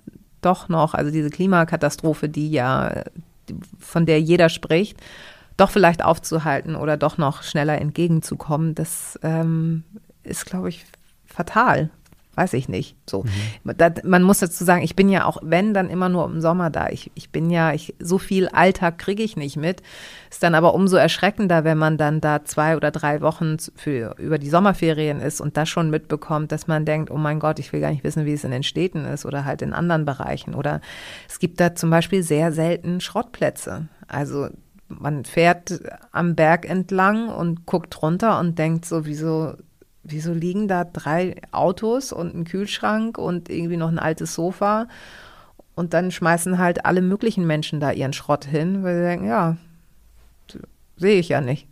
doch 0.41 0.69
noch, 0.69 0.95
also 0.95 1.11
diese 1.11 1.31
Klimakatastrophe, 1.31 2.29
die 2.29 2.51
ja, 2.51 3.05
von 3.79 4.07
der 4.07 4.21
jeder 4.21 4.49
spricht, 4.49 5.01
doch 5.59 5.71
vielleicht 5.71 6.03
aufzuhalten 6.03 6.75
oder 6.77 6.97
doch 6.97 7.19
noch 7.19 7.43
schneller 7.43 7.79
entgegenzukommen, 7.79 8.75
das 8.75 9.19
ähm, 9.23 9.85
ist, 10.23 10.47
glaube 10.47 10.71
ich, 10.71 10.87
fatal. 11.27 11.91
Weiß 12.37 12.53
ich 12.53 12.69
nicht. 12.69 12.95
So. 13.11 13.25
Mhm. 13.65 13.77
Da, 13.77 13.91
man 14.05 14.23
muss 14.23 14.39
dazu 14.39 14.63
sagen, 14.63 14.85
ich 14.85 14.95
bin 14.95 15.09
ja 15.09 15.25
auch, 15.25 15.39
wenn, 15.43 15.75
dann 15.75 15.91
immer 15.91 16.09
nur 16.09 16.25
im 16.27 16.41
Sommer 16.41 16.71
da. 16.71 16.89
Ich, 16.89 17.11
ich 17.17 17.31
bin 17.31 17.51
ja, 17.51 17.73
ich, 17.73 17.97
so 17.99 18.19
viel 18.19 18.47
Alltag 18.47 18.99
kriege 18.99 19.25
ich 19.25 19.37
nicht 19.37 19.57
mit. 19.57 19.83
Ist 20.31 20.45
dann 20.45 20.55
aber 20.55 20.73
umso 20.73 20.97
erschreckender, 20.97 21.65
wenn 21.65 21.79
man 21.79 21.97
dann 21.97 22.21
da 22.21 22.45
zwei 22.45 22.77
oder 22.77 22.93
drei 22.93 23.23
Wochen 23.23 23.57
für, 23.75 24.15
über 24.19 24.39
die 24.39 24.51
Sommerferien 24.51 25.21
ist 25.21 25.41
und 25.41 25.57
das 25.57 25.69
schon 25.69 25.91
mitbekommt, 25.91 26.53
dass 26.53 26.69
man 26.69 26.85
denkt, 26.85 27.11
oh 27.11 27.17
mein 27.17 27.41
Gott, 27.41 27.59
ich 27.59 27.73
will 27.73 27.81
gar 27.81 27.91
nicht 27.91 28.05
wissen, 28.05 28.25
wie 28.25 28.35
es 28.35 28.45
in 28.45 28.53
den 28.53 28.63
Städten 28.63 29.05
ist 29.05 29.27
oder 29.27 29.45
halt 29.45 29.61
in 29.61 29.73
anderen 29.73 30.05
Bereichen. 30.05 30.55
Oder 30.55 30.81
es 31.29 31.41
gibt 31.41 31.59
da 31.59 31.75
zum 31.75 31.91
Beispiel 31.91 32.23
sehr 32.23 32.53
selten 32.53 33.01
Schrottplätze. 33.01 33.89
Also 34.07 34.49
man 34.89 35.25
fährt 35.25 35.81
am 36.13 36.35
Berg 36.35 36.69
entlang 36.69 37.29
und 37.29 37.67
guckt 37.67 38.03
runter 38.03 38.41
und 38.41 38.59
denkt 38.59 38.85
so, 38.85 39.05
wieso, 39.07 39.55
wieso 40.03 40.33
liegen 40.33 40.69
da 40.69 40.85
drei 40.85 41.37
Autos 41.53 42.13
und 42.13 42.35
ein 42.35 42.45
Kühlschrank 42.45 43.19
und 43.19 43.49
irgendwie 43.51 43.77
noch 43.77 43.89
ein 43.89 43.99
altes 43.99 44.35
Sofa? 44.35 44.89
Und 45.75 45.95
dann 45.95 46.11
schmeißen 46.11 46.59
halt 46.59 46.87
alle 46.87 47.03
möglichen 47.03 47.47
Menschen 47.47 47.79
da 47.79 47.93
ihren 47.93 48.13
Schrott 48.13 48.45
hin, 48.45 48.83
weil 48.83 48.97
sie 48.97 49.03
denken, 49.03 49.27
ja, 49.29 49.57
sehe 50.97 51.21
ich 51.21 51.29
ja 51.29 51.41
nicht. 51.41 51.69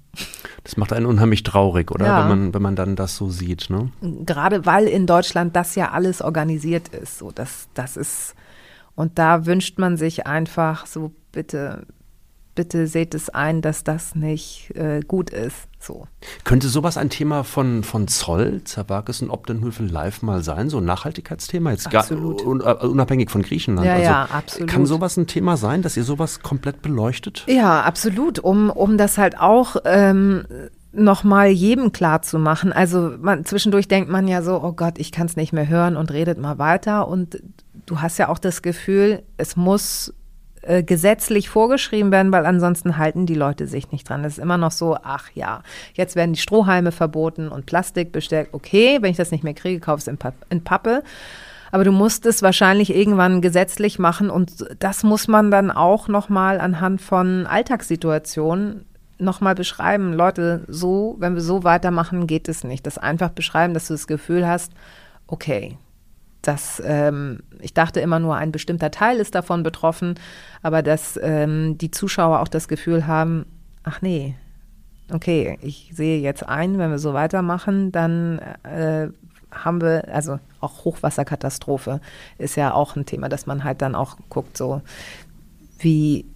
Das 0.63 0.77
macht 0.77 0.93
einen 0.93 1.07
unheimlich 1.07 1.43
traurig, 1.43 1.91
oder? 1.91 2.07
Ja. 2.07 2.21
Wenn, 2.21 2.29
man, 2.29 2.55
wenn 2.55 2.63
man 2.63 2.77
dann 2.77 2.97
das 2.97 3.17
so 3.17 3.29
sieht, 3.29 3.69
ne? 3.69 3.91
Gerade 4.25 4.65
weil 4.65 4.87
in 4.87 5.07
Deutschland 5.07 5.57
das 5.57 5.75
ja 5.75 5.91
alles 5.91 6.23
organisiert 6.23 6.89
ist. 6.89 7.19
So, 7.19 7.31
das, 7.33 7.69
das 7.75 7.97
ist, 7.97 8.35
und 8.95 9.19
da 9.19 9.45
wünscht 9.45 9.79
man 9.79 9.97
sich 9.97 10.27
einfach 10.27 10.87
so, 10.87 11.13
bitte 11.33 11.87
bitte 12.57 12.89
seht 12.89 13.15
es 13.15 13.31
ein, 13.31 13.63
dass 13.63 13.85
das 13.85 14.17
nicht 14.17 14.73
äh, 14.75 15.01
gut 15.07 15.31
ist. 15.31 15.69
So. 15.79 16.09
Könnte 16.43 16.69
sowas 16.69 16.97
ein 16.97 17.11
Thema 17.11 17.45
von, 17.45 17.85
von 17.85 18.09
Zoll, 18.09 18.63
Zerwakis 18.65 19.23
und 19.23 19.31
Obdenhöfe 19.31 19.85
live 19.85 20.23
mal 20.23 20.43
sein, 20.43 20.69
so 20.69 20.79
ein 20.79 20.85
Nachhaltigkeitsthema, 20.85 21.71
jetzt 21.71 21.95
Absolut. 21.95 22.39
gar 22.39 22.47
un, 22.49 22.61
uh, 22.61 22.91
unabhängig 22.91 23.31
von 23.31 23.43
Griechenland? 23.43 23.87
Ja, 23.87 23.93
also, 23.93 24.05
ja, 24.05 24.25
absolut. 24.25 24.69
Kann 24.69 24.87
sowas 24.87 25.17
ein 25.17 25.29
Thema 25.29 25.57
sein, 25.57 25.83
dass 25.83 25.97
ihr 25.97 26.03
sowas 26.03 26.41
komplett 26.41 26.83
beleuchtet? 26.83 27.45
Ja, 27.47 27.83
absolut, 27.83 28.41
um, 28.41 28.71
um 28.71 28.99
das 28.99 29.17
halt 29.17 29.39
auch 29.39 29.77
ähm, 29.85 30.45
nochmal 30.93 31.49
jedem 31.51 31.93
klar 31.93 32.23
zu 32.23 32.39
machen. 32.39 32.73
Also 32.73 33.13
man, 33.21 33.45
zwischendurch 33.45 33.87
denkt 33.87 34.11
man 34.11 34.27
ja 34.27 34.43
so, 34.43 34.61
oh 34.63 34.73
Gott, 34.73 34.99
ich 34.99 35.13
kann 35.13 35.27
es 35.27 35.37
nicht 35.37 35.53
mehr 35.53 35.69
hören 35.69 35.97
und 35.97 36.11
redet 36.11 36.39
mal 36.39 36.59
weiter. 36.59 37.07
Und 37.07 37.41
du 37.87 38.01
hast 38.01 38.19
ja 38.19 38.29
auch 38.29 38.39
das 38.39 38.63
Gefühl, 38.63 39.23
es 39.37 39.57
muss 39.57 40.13
äh, 40.67 40.83
gesetzlich 40.83 41.49
vorgeschrieben 41.49 42.11
werden, 42.11 42.33
weil 42.33 42.47
ansonsten 42.47 42.97
halten 42.97 43.27
die 43.27 43.35
Leute 43.35 43.67
sich 43.67 43.93
nicht 43.93 44.09
dran. 44.09 44.25
Es 44.25 44.35
ist 44.35 44.43
immer 44.43 44.59
noch 44.59 44.73
so, 44.73 44.97
ach 45.03 45.31
ja, 45.35 45.63
jetzt 45.95 46.17
werden 46.17 46.33
die 46.33 46.41
Strohhalme 46.41 46.93
verboten 46.93 47.49
und 47.49 47.67
Plastik 47.67 48.13
bestellt. 48.13 48.49
Okay, 48.53 48.99
wenn 49.01 49.11
ich 49.11 49.17
das 49.17 49.31
nicht 49.31 49.45
mehr 49.45 49.55
kriege, 49.55 49.81
kauf 49.81 50.01
es 50.01 50.09
in, 50.09 50.19
in 50.51 50.65
Pappe. 50.65 51.03
Aber 51.71 51.85
du 51.85 51.93
musst 51.93 52.27
es 52.27 52.43
wahrscheinlich 52.43 52.95
irgendwann 52.95 53.41
gesetzlich 53.41 53.99
machen 53.99 54.31
und 54.31 54.67
das 54.79 55.03
muss 55.03 55.29
man 55.29 55.51
dann 55.51 55.71
auch 55.71 56.09
nochmal 56.09 56.61
anhand 56.61 57.01
von 57.01 57.47
Alltagssituationen 57.47 58.87
nochmal 59.19 59.55
beschreiben. 59.55 60.13
Leute, 60.13 60.65
so, 60.69 61.17
wenn 61.19 61.35
wir 61.35 61.43
so 61.43 61.65
weitermachen, 61.65 62.27
geht 62.27 62.49
es 62.49 62.65
nicht. 62.65 62.87
Das 62.87 62.99
einfach 62.99 63.31
beschreiben, 63.31 63.75
dass 63.75 63.89
du 63.89 63.95
das 63.95 64.07
Gefühl 64.07 64.47
hast, 64.47 64.73
okay, 65.27 65.79
das, 66.47 66.83
ähm, 66.85 67.41
ich 67.61 67.75
dachte 67.75 68.01
immer 68.01 68.19
nur, 68.19 68.37
ein 68.37 68.53
bestimmter 68.53 68.91
Teil 68.91 69.19
ist 69.19 69.35
davon 69.35 69.63
betroffen, 69.63 70.15
aber 70.63 70.83
dass 70.83 71.19
ähm, 71.23 71.79
die 71.79 71.91
Zuschauer 71.91 72.41
auch 72.41 72.49
das 72.49 72.69
Gefühl 72.69 73.07
haben, 73.07 73.47
ach 73.83 74.03
nee, 74.03 74.35
okay, 75.13 75.59
ich 75.63 75.91
sehe 75.95 76.21
jetzt 76.21 76.47
ein, 76.47 76.79
wenn 76.79 76.91
wir 76.91 76.99
so 76.99 77.15
weitermachen, 77.15 77.93
dann 77.93 78.39
äh, 78.65 79.09
haben 79.51 79.81
wir, 79.81 80.09
also 80.13 80.39
auch 80.61 80.85
Hochwasserkatastrophe 80.85 82.01
ist 82.39 82.57
ja 82.57 82.75
auch 82.75 82.97
ein 82.97 83.07
Thema, 83.07 83.29
dass 83.29 83.47
man 83.47 83.65
halt 83.65 83.83
dann 83.83 83.95
auch 83.95 84.17
guckt, 84.29 84.57
so 84.57 84.83
wie, 85.79 86.27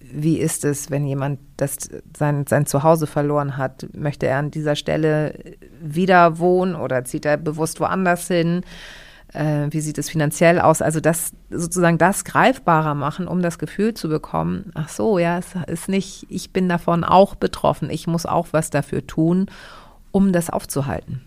wie 0.00 0.38
ist 0.38 0.64
es, 0.64 0.90
wenn 0.90 1.06
jemand 1.06 1.40
das, 1.56 1.90
sein, 2.16 2.46
sein 2.46 2.66
Zuhause 2.66 3.06
verloren 3.06 3.56
hat? 3.56 3.86
Möchte 3.92 4.26
er 4.26 4.38
an 4.38 4.50
dieser 4.50 4.76
Stelle 4.76 5.34
wieder 5.80 6.38
wohnen 6.38 6.74
oder 6.74 7.04
zieht 7.04 7.26
er 7.26 7.36
bewusst 7.36 7.80
woanders 7.80 8.28
hin? 8.28 8.62
Äh, 9.34 9.66
wie 9.70 9.80
sieht 9.80 9.98
es 9.98 10.08
finanziell 10.08 10.60
aus? 10.60 10.80
Also 10.80 11.00
das 11.00 11.32
sozusagen 11.50 11.98
das 11.98 12.24
greifbarer 12.24 12.94
machen, 12.94 13.26
um 13.26 13.42
das 13.42 13.58
Gefühl 13.58 13.92
zu 13.94 14.08
bekommen, 14.08 14.70
ach 14.74 14.88
so, 14.88 15.18
ja, 15.18 15.38
es 15.38 15.54
ist 15.66 15.88
nicht, 15.88 16.26
ich 16.30 16.52
bin 16.52 16.68
davon 16.68 17.04
auch 17.04 17.34
betroffen, 17.34 17.90
ich 17.90 18.06
muss 18.06 18.26
auch 18.26 18.48
was 18.52 18.70
dafür 18.70 19.06
tun, 19.06 19.46
um 20.12 20.32
das 20.32 20.50
aufzuhalten. 20.50 21.22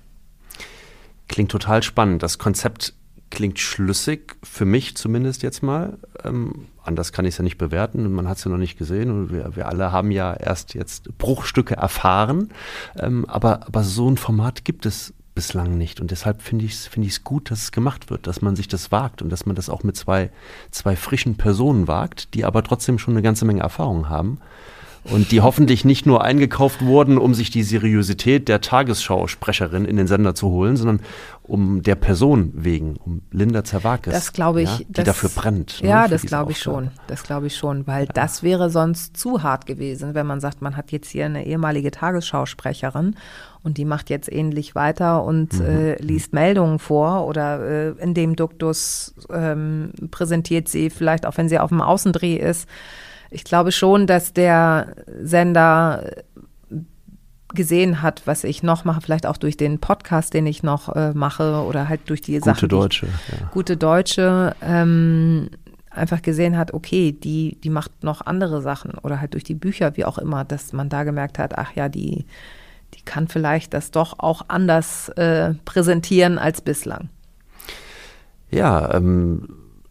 Klingt 1.27 1.51
total 1.51 1.83
spannend. 1.83 2.23
Das 2.23 2.37
Konzept 2.37 2.93
klingt 3.29 3.59
schlüssig, 3.59 4.37
für 4.41 4.65
mich 4.65 4.95
zumindest 4.95 5.43
jetzt 5.43 5.61
mal. 5.61 5.97
Ähm, 6.23 6.67
anders 6.83 7.11
kann 7.11 7.25
ich 7.25 7.33
es 7.33 7.37
ja 7.37 7.43
nicht 7.43 7.57
bewerten. 7.57 8.11
Man 8.13 8.27
hat 8.27 8.37
es 8.37 8.45
ja 8.45 8.51
noch 8.51 8.57
nicht 8.57 8.77
gesehen 8.77 9.11
und 9.11 9.31
wir, 9.31 9.55
wir 9.55 9.67
alle 9.67 9.91
haben 9.91 10.11
ja 10.11 10.33
erst 10.33 10.73
jetzt 10.73 11.17
Bruchstücke 11.17 11.75
erfahren. 11.75 12.49
Ähm, 12.97 13.25
aber, 13.25 13.67
aber 13.67 13.83
so 13.83 14.09
ein 14.09 14.15
Format 14.15 14.63
gibt 14.63 14.85
es 14.85 15.13
bislang 15.37 15.77
nicht. 15.77 16.01
Und 16.01 16.09
deshalb 16.09 16.41
finde 16.41 16.65
ich 16.65 16.73
es 16.73 16.87
find 16.87 17.23
gut, 17.23 17.51
dass 17.51 17.61
es 17.61 17.71
gemacht 17.71 18.09
wird, 18.09 18.25
dass 18.25 18.41
man 18.41 18.55
sich 18.55 18.67
das 18.67 18.91
wagt 18.91 19.21
und 19.21 19.29
dass 19.29 19.45
man 19.45 19.55
das 19.55 19.69
auch 19.69 19.83
mit 19.83 19.95
zwei, 19.95 20.31
zwei 20.71 20.95
frischen 20.95 21.37
Personen 21.37 21.87
wagt, 21.87 22.33
die 22.33 22.43
aber 22.43 22.63
trotzdem 22.63 22.97
schon 22.97 23.13
eine 23.13 23.21
ganze 23.21 23.45
Menge 23.45 23.61
Erfahrung 23.61 24.09
haben. 24.09 24.39
Und 25.09 25.31
die 25.31 25.39
hoffentlich 25.41 25.85
nicht 25.85 26.05
nur 26.05 26.23
eingekauft 26.23 26.83
wurden, 26.83 27.17
um 27.17 27.33
sich 27.33 27.49
die 27.49 27.63
Seriosität 27.63 28.49
der 28.49 28.59
Tagesschausprecherin 28.59 29.85
in 29.85 29.95
den 29.95 30.05
Sender 30.07 30.35
zu 30.35 30.49
holen, 30.49 30.75
sondern 30.75 30.99
um 31.43 31.81
der 31.81 31.95
Person 31.95 32.51
wegen, 32.55 32.97
um 32.97 33.21
Linda 33.31 33.63
Zerwakis. 33.63 34.11
Das 34.13 34.33
glaube 34.33 34.63
ich. 34.63 34.69
Ja, 34.69 34.77
die 34.79 34.91
das, 34.91 35.05
dafür 35.05 35.29
brennt. 35.29 35.81
ne, 35.81 35.87
Ja, 35.89 36.03
für 36.03 36.09
das 36.09 36.23
glaube 36.23 36.51
ich 36.51 36.59
schon. 36.59 36.91
Das 37.07 37.23
glaube 37.23 37.47
ich 37.47 37.55
schon, 37.55 37.87
weil 37.87 38.05
das 38.13 38.43
wäre 38.43 38.69
sonst 38.69 39.15
zu 39.15 39.43
hart 39.43 39.65
gewesen, 39.65 40.13
wenn 40.13 40.27
man 40.27 40.41
sagt, 40.41 40.61
man 40.61 40.75
hat 40.75 40.91
jetzt 40.91 41.09
hier 41.09 41.25
eine 41.25 41.45
ehemalige 41.45 41.91
Tagesschausprecherin 41.91 43.15
und 43.63 43.77
die 43.77 43.85
macht 43.85 44.09
jetzt 44.09 44.29
ähnlich 44.31 44.75
weiter 44.75 45.23
und 45.23 45.53
Mhm. 45.53 45.65
äh, 45.65 45.95
liest 46.01 46.33
Meldungen 46.33 46.79
vor 46.79 47.25
oder 47.25 47.61
äh, 47.65 47.89
in 48.03 48.13
dem 48.13 48.35
Duktus 48.35 49.15
ähm, 49.31 49.91
präsentiert 50.11 50.67
sie 50.67 50.89
vielleicht 50.89 51.25
auch, 51.25 51.37
wenn 51.37 51.47
sie 51.47 51.59
auf 51.59 51.69
dem 51.69 51.81
Außendreh 51.81 52.35
ist. 52.35 52.67
Ich 53.29 53.43
glaube 53.43 53.71
schon, 53.71 54.07
dass 54.07 54.33
der 54.33 54.95
Sender 55.21 56.03
gesehen 57.53 58.01
hat, 58.01 58.23
was 58.25 58.43
ich 58.43 58.61
noch 58.61 58.83
mache, 58.83 59.01
vielleicht 59.01 59.25
auch 59.25 59.37
durch 59.37 59.55
den 59.57 59.79
Podcast, 59.79 60.33
den 60.33 60.45
ich 60.45 60.63
noch 60.63 60.93
äh, 60.95 61.13
mache 61.13 61.63
oder 61.63 61.87
halt 61.87 62.01
durch 62.09 62.21
die 62.21 62.33
Gute 62.33 62.45
Sachen, 62.45 62.59
die 62.69 62.75
ich- 62.75 62.81
Deutsche. 62.81 63.05
Ja. 63.07 63.47
gute 63.51 63.77
Deutsche 63.77 64.55
ähm, 64.61 65.49
einfach 65.89 66.21
gesehen 66.21 66.57
hat, 66.57 66.73
okay, 66.73 67.11
die, 67.13 67.57
die 67.63 67.69
macht 67.69 68.03
noch 68.03 68.21
andere 68.25 68.61
Sachen 68.61 68.91
oder 68.99 69.19
halt 69.21 69.33
durch 69.33 69.43
die 69.45 69.55
Bücher, 69.55 69.95
wie 69.97 70.05
auch 70.05 70.17
immer, 70.17 70.43
dass 70.43 70.73
man 70.73 70.89
da 70.89 71.03
gemerkt 71.03 71.39
hat, 71.39 71.57
ach 71.57 71.71
ja, 71.73 71.87
die, 71.89 72.25
die 72.93 73.01
kann 73.03 73.27
vielleicht 73.29 73.73
das 73.73 73.91
doch 73.91 74.19
auch 74.19 74.43
anders 74.49 75.09
äh, 75.09 75.53
präsentieren 75.65 76.37
als 76.37 76.61
bislang. 76.61 77.09
Ja, 78.51 78.93
ähm, 78.93 79.47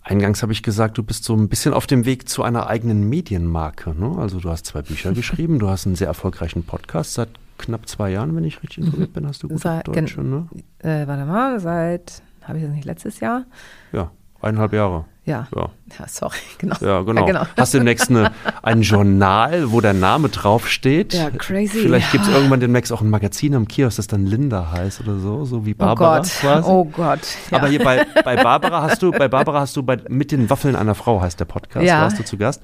eingangs 0.06 0.42
habe 0.42 0.52
ich 0.52 0.62
gesagt, 0.62 0.96
du 0.98 1.02
bist 1.02 1.24
so 1.24 1.34
ein 1.34 1.48
bisschen 1.48 1.74
auf 1.74 1.86
dem 1.86 2.04
Weg 2.04 2.28
zu 2.28 2.42
einer 2.42 2.66
eigenen 2.68 3.08
Medienmarke. 3.08 3.90
Ne? 3.98 4.16
Also 4.18 4.40
du 4.40 4.48
hast 4.50 4.66
zwei 4.66 4.82
Bücher 4.82 5.12
geschrieben, 5.14 5.58
du 5.58 5.68
hast 5.68 5.86
einen 5.86 5.96
sehr 5.96 6.06
erfolgreichen 6.08 6.62
Podcast 6.64 7.14
seit 7.14 7.28
knapp 7.58 7.88
zwei 7.88 8.10
Jahren, 8.10 8.36
wenn 8.36 8.44
ich 8.44 8.62
richtig 8.62 8.84
informiert 8.84 9.12
bin, 9.14 9.26
hast 9.26 9.42
du 9.42 9.48
gute 9.48 9.60
Seit- 9.60 9.88
Deutsche, 9.88 10.22
ne? 10.22 10.46
Äh, 10.78 11.06
warte 11.06 11.24
mal, 11.24 11.58
seit, 11.60 12.22
habe 12.44 12.58
ich 12.58 12.64
das 12.64 12.72
nicht 12.72 12.84
letztes 12.84 13.20
Jahr? 13.20 13.44
Ja, 13.92 14.10
eineinhalb 14.40 14.72
Jahre. 14.74 15.06
Ja. 15.26 15.46
Ja. 15.54 15.68
Ja, 15.98 16.08
sorry, 16.08 16.36
genau. 16.58 16.76
Ja, 16.80 17.02
genau. 17.02 17.20
Ja, 17.22 17.26
genau. 17.26 17.46
Hast 17.56 17.74
demnächst 17.74 18.10
eine, 18.10 18.30
ein 18.62 18.82
Journal, 18.82 19.70
wo 19.72 19.80
der 19.80 19.92
Name 19.92 20.28
draufsteht. 20.28 21.14
Ja, 21.14 21.30
crazy. 21.30 21.80
Vielleicht 21.80 22.12
gibt 22.12 22.24
es 22.26 22.30
irgendwann 22.30 22.60
demnächst 22.60 22.92
auch 22.92 23.00
ein 23.02 23.10
Magazin 23.10 23.54
am 23.54 23.66
Kiosk, 23.68 23.96
das 23.96 24.06
dann 24.06 24.24
Linda 24.24 24.70
heißt 24.72 25.00
oder 25.00 25.18
so, 25.18 25.44
so 25.44 25.66
wie 25.66 25.72
Oh 25.74 25.78
Barbara 25.78 26.18
Gott, 26.18 26.28
quasi. 26.40 26.68
oh 26.70 26.84
Gott. 26.84 27.20
Aber 27.50 27.68
hier 27.68 27.82
bei, 27.84 28.06
bei 28.24 28.36
Barbara 28.42 28.82
hast 28.82 29.02
du, 29.02 29.10
bei 29.10 29.28
Barbara 29.28 29.60
hast 29.60 29.76
du 29.76 29.82
bei 29.82 29.98
mit 30.08 30.30
den 30.32 30.48
Waffeln 30.48 30.76
einer 30.76 30.94
Frau 30.94 31.20
heißt 31.20 31.38
der 31.40 31.44
Podcast, 31.44 31.84
Ja. 31.84 32.02
warst 32.02 32.18
du 32.18 32.24
zu 32.24 32.36
Gast. 32.36 32.62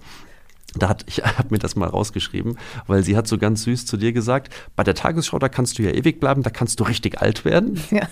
Da 0.78 0.88
hat, 0.88 1.04
ich 1.06 1.18
habe 1.38 1.48
mir 1.50 1.58
das 1.58 1.76
mal 1.76 1.88
rausgeschrieben, 1.88 2.58
weil 2.86 3.02
sie 3.02 3.16
hat 3.16 3.26
so 3.26 3.38
ganz 3.38 3.64
süß 3.64 3.86
zu 3.86 3.96
dir 3.96 4.12
gesagt, 4.12 4.52
bei 4.76 4.84
der 4.84 4.94
Tagesschau, 4.94 5.38
da 5.38 5.48
kannst 5.48 5.78
du 5.78 5.82
ja 5.82 5.90
ewig 5.90 6.20
bleiben, 6.20 6.42
da 6.42 6.50
kannst 6.50 6.80
du 6.80 6.84
richtig 6.84 7.20
alt 7.20 7.44
werden. 7.44 7.80
Ja. 7.90 8.08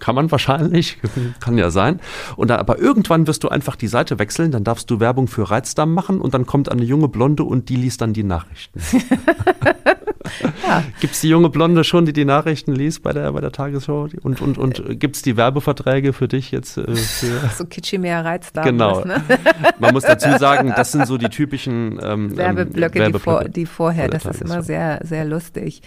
Kann 0.00 0.14
man 0.14 0.30
wahrscheinlich, 0.30 0.98
kann 1.40 1.58
ja 1.58 1.70
sein. 1.70 2.00
Und 2.36 2.48
dann, 2.48 2.58
aber 2.58 2.78
irgendwann 2.78 3.26
wirst 3.26 3.44
du 3.44 3.48
einfach 3.48 3.76
die 3.76 3.88
Seite 3.88 4.18
wechseln, 4.18 4.50
dann 4.50 4.64
darfst 4.64 4.90
du 4.90 5.00
Werbung 5.00 5.28
für 5.28 5.50
Reizdarm 5.50 5.92
machen 5.92 6.20
und 6.20 6.34
dann 6.34 6.46
kommt 6.46 6.70
eine 6.70 6.84
junge 6.84 7.08
Blonde 7.08 7.44
und 7.44 7.68
die 7.68 7.76
liest 7.76 8.00
dann 8.00 8.12
die 8.12 8.24
Nachrichten. 8.24 8.80
Gibt 11.00 11.14
es 11.14 11.20
die 11.20 11.28
junge 11.28 11.50
Blonde 11.50 11.84
schon, 11.84 12.06
die 12.06 12.12
die 12.12 12.24
Nachrichten 12.24 12.72
liest 12.72 13.02
bei 13.02 13.12
der, 13.12 13.32
bei 13.32 13.40
der 13.40 13.52
Tagesschau? 13.52 14.08
Und, 14.22 14.40
und, 14.40 14.58
und 14.58 15.00
gibt 15.00 15.16
es 15.16 15.22
die 15.22 15.36
Werbeverträge 15.36 16.12
für 16.12 16.28
dich 16.28 16.50
jetzt? 16.50 16.78
Äh, 16.78 16.96
für 16.96 17.48
so 17.56 17.64
kitschig 17.66 18.00
mehr 18.00 18.24
Reiz 18.24 18.52
da. 18.52 18.62
Genau. 18.62 19.00
ist, 19.00 19.06
ne? 19.06 19.22
Man 19.78 19.92
muss 19.92 20.04
dazu 20.04 20.28
sagen, 20.38 20.72
das 20.76 20.92
sind 20.92 21.06
so 21.06 21.18
die 21.18 21.28
typischen 21.28 21.98
ähm, 22.02 22.36
Werbeblöcke, 22.36 23.02
ähm, 23.02 23.12
die, 23.12 23.18
vor, 23.18 23.44
die 23.44 23.66
vorher, 23.66 24.08
das 24.08 24.24
ist 24.24 24.42
immer 24.42 24.62
sehr, 24.62 25.00
sehr 25.02 25.24
lustig. 25.24 25.82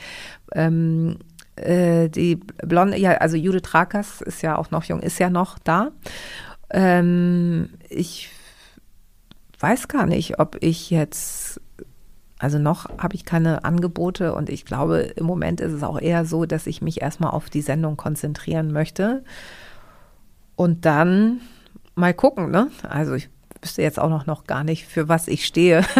Ähm, 0.54 1.18
äh, 1.56 2.10
die 2.10 2.36
Blonde, 2.36 2.98
ja, 2.98 3.14
also 3.14 3.36
Judith 3.36 3.74
Rakas 3.74 4.22
ist 4.22 4.42
ja 4.42 4.58
auch 4.58 4.72
noch 4.72 4.84
jung, 4.84 5.02
ist 5.02 5.20
ja 5.20 5.30
noch 5.30 5.58
da. 5.60 5.92
Ähm, 6.70 7.70
ich 7.90 8.30
weiß 9.60 9.88
gar 9.88 10.06
nicht, 10.06 10.40
ob 10.40 10.58
ich 10.62 10.90
jetzt, 10.90 11.60
also 12.40 12.60
noch 12.60 12.90
habe 12.98 13.16
ich 13.16 13.26
keine 13.26 13.64
Angebote 13.64 14.34
und 14.34 14.50
ich 14.50 14.66
glaube, 14.66 15.00
im 15.00 15.26
Moment 15.26 15.62
ist 15.62 15.74
es 15.74 15.84
auch 15.84 16.00
eher 16.00 16.26
so, 16.26 16.46
dass 16.46 16.68
ich 16.68 16.82
mich 16.82 17.02
erstmal 17.02 17.32
auf 17.32 17.50
die 17.50 17.62
Sendung 17.62 17.98
konzentrieren 17.98 18.72
möchte 18.72 19.24
und 20.56 20.86
dann 20.86 21.42
mal 21.96 22.14
gucken, 22.14 22.52
ne? 22.52 22.70
Also 22.88 23.14
ich 23.16 23.30
wüsste 23.62 23.82
jetzt 23.82 24.00
auch 24.00 24.10
noch, 24.10 24.28
noch 24.28 24.46
gar 24.46 24.64
nicht, 24.64 24.86
für 24.86 25.08
was 25.10 25.28
ich 25.28 25.46
stehe. 25.46 25.84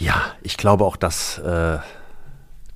Ja, 0.00 0.32
ich 0.42 0.56
glaube 0.56 0.86
auch, 0.86 0.96
dass 0.96 1.36
äh, 1.38 1.78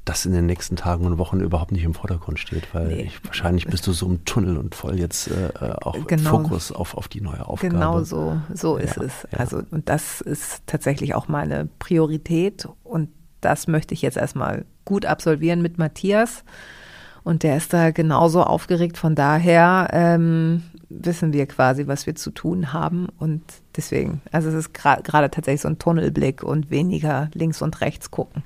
das 0.05 0.27
in 0.27 0.33
den 0.33 0.45
nächsten 0.47 0.77
Tagen 0.77 1.07
und 1.07 1.17
Wochen 1.19 1.41
überhaupt 1.41 1.73
nicht 1.73 1.85
im 1.85 1.95
Vordergrund 1.95 2.39
steht, 2.39 2.75
weil 2.75 2.89
Nee. 2.89 3.03
ich, 3.05 3.25
wahrscheinlich 3.25 3.67
bist 3.67 3.87
du 3.87 3.93
so 3.93 4.07
im 4.07 4.25
Tunnel 4.27 4.59
und 4.59 4.75
voll 4.75 4.99
jetzt 4.99 5.29
äh, 5.29 5.49
äh, 5.49 5.73
auch 5.81 6.07
Genau. 6.07 6.31
Fokus 6.43 6.73
auf, 6.73 6.95
auf 6.97 7.09
die 7.09 7.21
neue 7.23 7.47
Aufgabe. 7.47 7.73
Genau 7.73 8.03
so, 8.03 8.39
so 8.53 8.77
ist 8.77 8.97
Ja, 8.97 9.03
es. 9.05 9.27
ja. 9.33 9.39
Also, 9.39 9.63
und 9.71 9.89
das 9.89 10.21
ist 10.21 10.63
tatsächlich 10.67 11.15
auch 11.15 11.29
meine 11.29 11.69
Priorität. 11.79 12.69
Und 12.83 13.09
das 13.41 13.67
möchte 13.67 13.95
ich 13.95 14.03
jetzt 14.03 14.17
erstmal 14.19 14.65
gut 14.85 15.07
absolvieren 15.07 15.63
mit 15.63 15.79
Matthias. 15.79 16.45
Und 17.23 17.43
der 17.43 17.57
ist 17.57 17.73
da 17.73 17.91
genauso 17.91 18.43
aufgeregt. 18.43 18.99
Von 18.99 19.15
daher 19.15 19.89
ähm, 19.93 20.65
wissen 20.99 21.33
wir 21.33 21.47
quasi, 21.47 21.87
was 21.87 22.07
wir 22.07 22.15
zu 22.15 22.31
tun 22.31 22.73
haben. 22.73 23.09
Und 23.19 23.43
deswegen, 23.77 24.21
also 24.33 24.49
es 24.49 24.55
ist 24.55 24.75
gerade 24.75 25.31
tatsächlich 25.31 25.63
so 25.63 25.69
ein 25.69 25.79
Tunnelblick 25.79 26.43
und 26.43 26.71
weniger 26.71 27.31
links 27.35 27.63
und 27.63 27.81
rechts 27.81 28.11
gucken. 28.11 28.43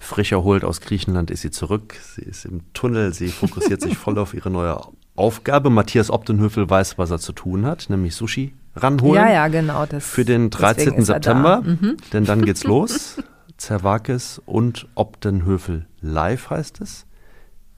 Frisch 0.00 0.32
erholt 0.32 0.64
aus 0.64 0.80
Griechenland 0.80 1.30
ist 1.30 1.42
sie 1.42 1.50
zurück. 1.50 1.96
Sie 2.14 2.22
ist 2.22 2.44
im 2.44 2.60
Tunnel. 2.72 3.12
Sie 3.12 3.28
fokussiert 3.28 3.80
sich 3.80 3.96
voll 3.96 4.18
auf 4.18 4.34
ihre 4.34 4.50
neue 4.50 4.80
Aufgabe. 5.16 5.70
Matthias 5.70 6.10
Optenhöfel 6.10 6.68
weiß, 6.70 6.98
was 6.98 7.10
er 7.10 7.18
zu 7.18 7.32
tun 7.32 7.66
hat, 7.66 7.90
nämlich 7.90 8.14
Sushi 8.14 8.54
ranholen. 8.76 9.20
Ja, 9.20 9.32
ja, 9.32 9.48
genau. 9.48 9.86
Das, 9.86 10.06
für 10.06 10.24
den 10.24 10.50
13. 10.50 11.02
September. 11.04 11.62
Mhm. 11.62 11.96
Denn 12.12 12.24
dann 12.24 12.44
geht's 12.44 12.64
los. 12.64 13.16
Zerwakis 13.56 14.40
und 14.46 14.86
Optenhöfel 14.94 15.86
live 16.00 16.50
heißt 16.50 16.80
es. 16.80 17.06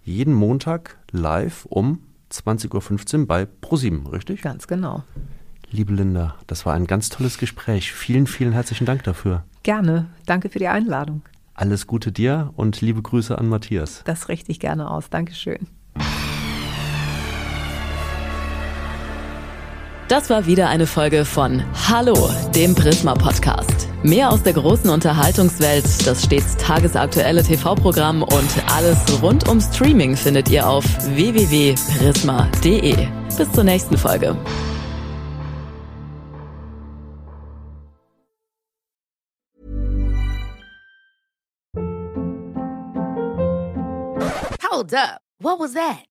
Jeden 0.02 0.34
Montag 0.34 0.98
live 1.10 1.66
um 1.66 2.00
20.15 2.32 3.20
Uhr 3.20 3.26
bei 3.26 3.46
ProSieben, 3.46 4.06
richtig? 4.06 4.42
Ganz 4.42 4.66
genau. 4.66 5.04
Liebe 5.70 5.92
Linda, 5.92 6.34
das 6.46 6.66
war 6.66 6.74
ein 6.74 6.86
ganz 6.86 7.08
tolles 7.08 7.38
Gespräch. 7.38 7.92
Vielen, 7.92 8.26
vielen 8.26 8.52
herzlichen 8.52 8.86
Dank 8.86 9.04
dafür. 9.04 9.44
Gerne. 9.62 10.06
Danke 10.26 10.48
für 10.48 10.58
die 10.58 10.68
Einladung. 10.68 11.22
Alles 11.54 11.86
Gute 11.86 12.10
dir 12.10 12.52
und 12.56 12.80
liebe 12.80 13.02
Grüße 13.02 13.36
an 13.36 13.48
Matthias. 13.48 14.02
Das 14.04 14.28
richte 14.28 14.50
ich 14.50 14.60
gerne 14.60 14.90
aus. 14.90 15.10
Dankeschön. 15.10 15.68
Das 20.10 20.28
war 20.28 20.44
wieder 20.44 20.68
eine 20.68 20.88
Folge 20.88 21.24
von 21.24 21.62
Hallo, 21.88 22.30
dem 22.52 22.74
Prisma 22.74 23.14
Podcast. 23.14 23.86
Mehr 24.02 24.32
aus 24.32 24.42
der 24.42 24.54
großen 24.54 24.90
Unterhaltungswelt, 24.90 25.84
das 26.04 26.24
stets 26.24 26.56
tagesaktuelle 26.56 27.44
TV-Programm 27.44 28.24
und 28.24 28.72
alles 28.74 28.98
rund 29.22 29.48
um 29.48 29.60
Streaming 29.60 30.16
findet 30.16 30.48
ihr 30.48 30.68
auf 30.68 30.84
www.prisma.de. 31.14 33.06
Bis 33.38 33.52
zur 33.52 33.62
nächsten 33.62 33.96
Folge. 33.96 34.36
Hold 44.72 44.92
up. 44.92 45.20
What 45.38 45.60
was 45.60 45.74
that? 45.74 46.09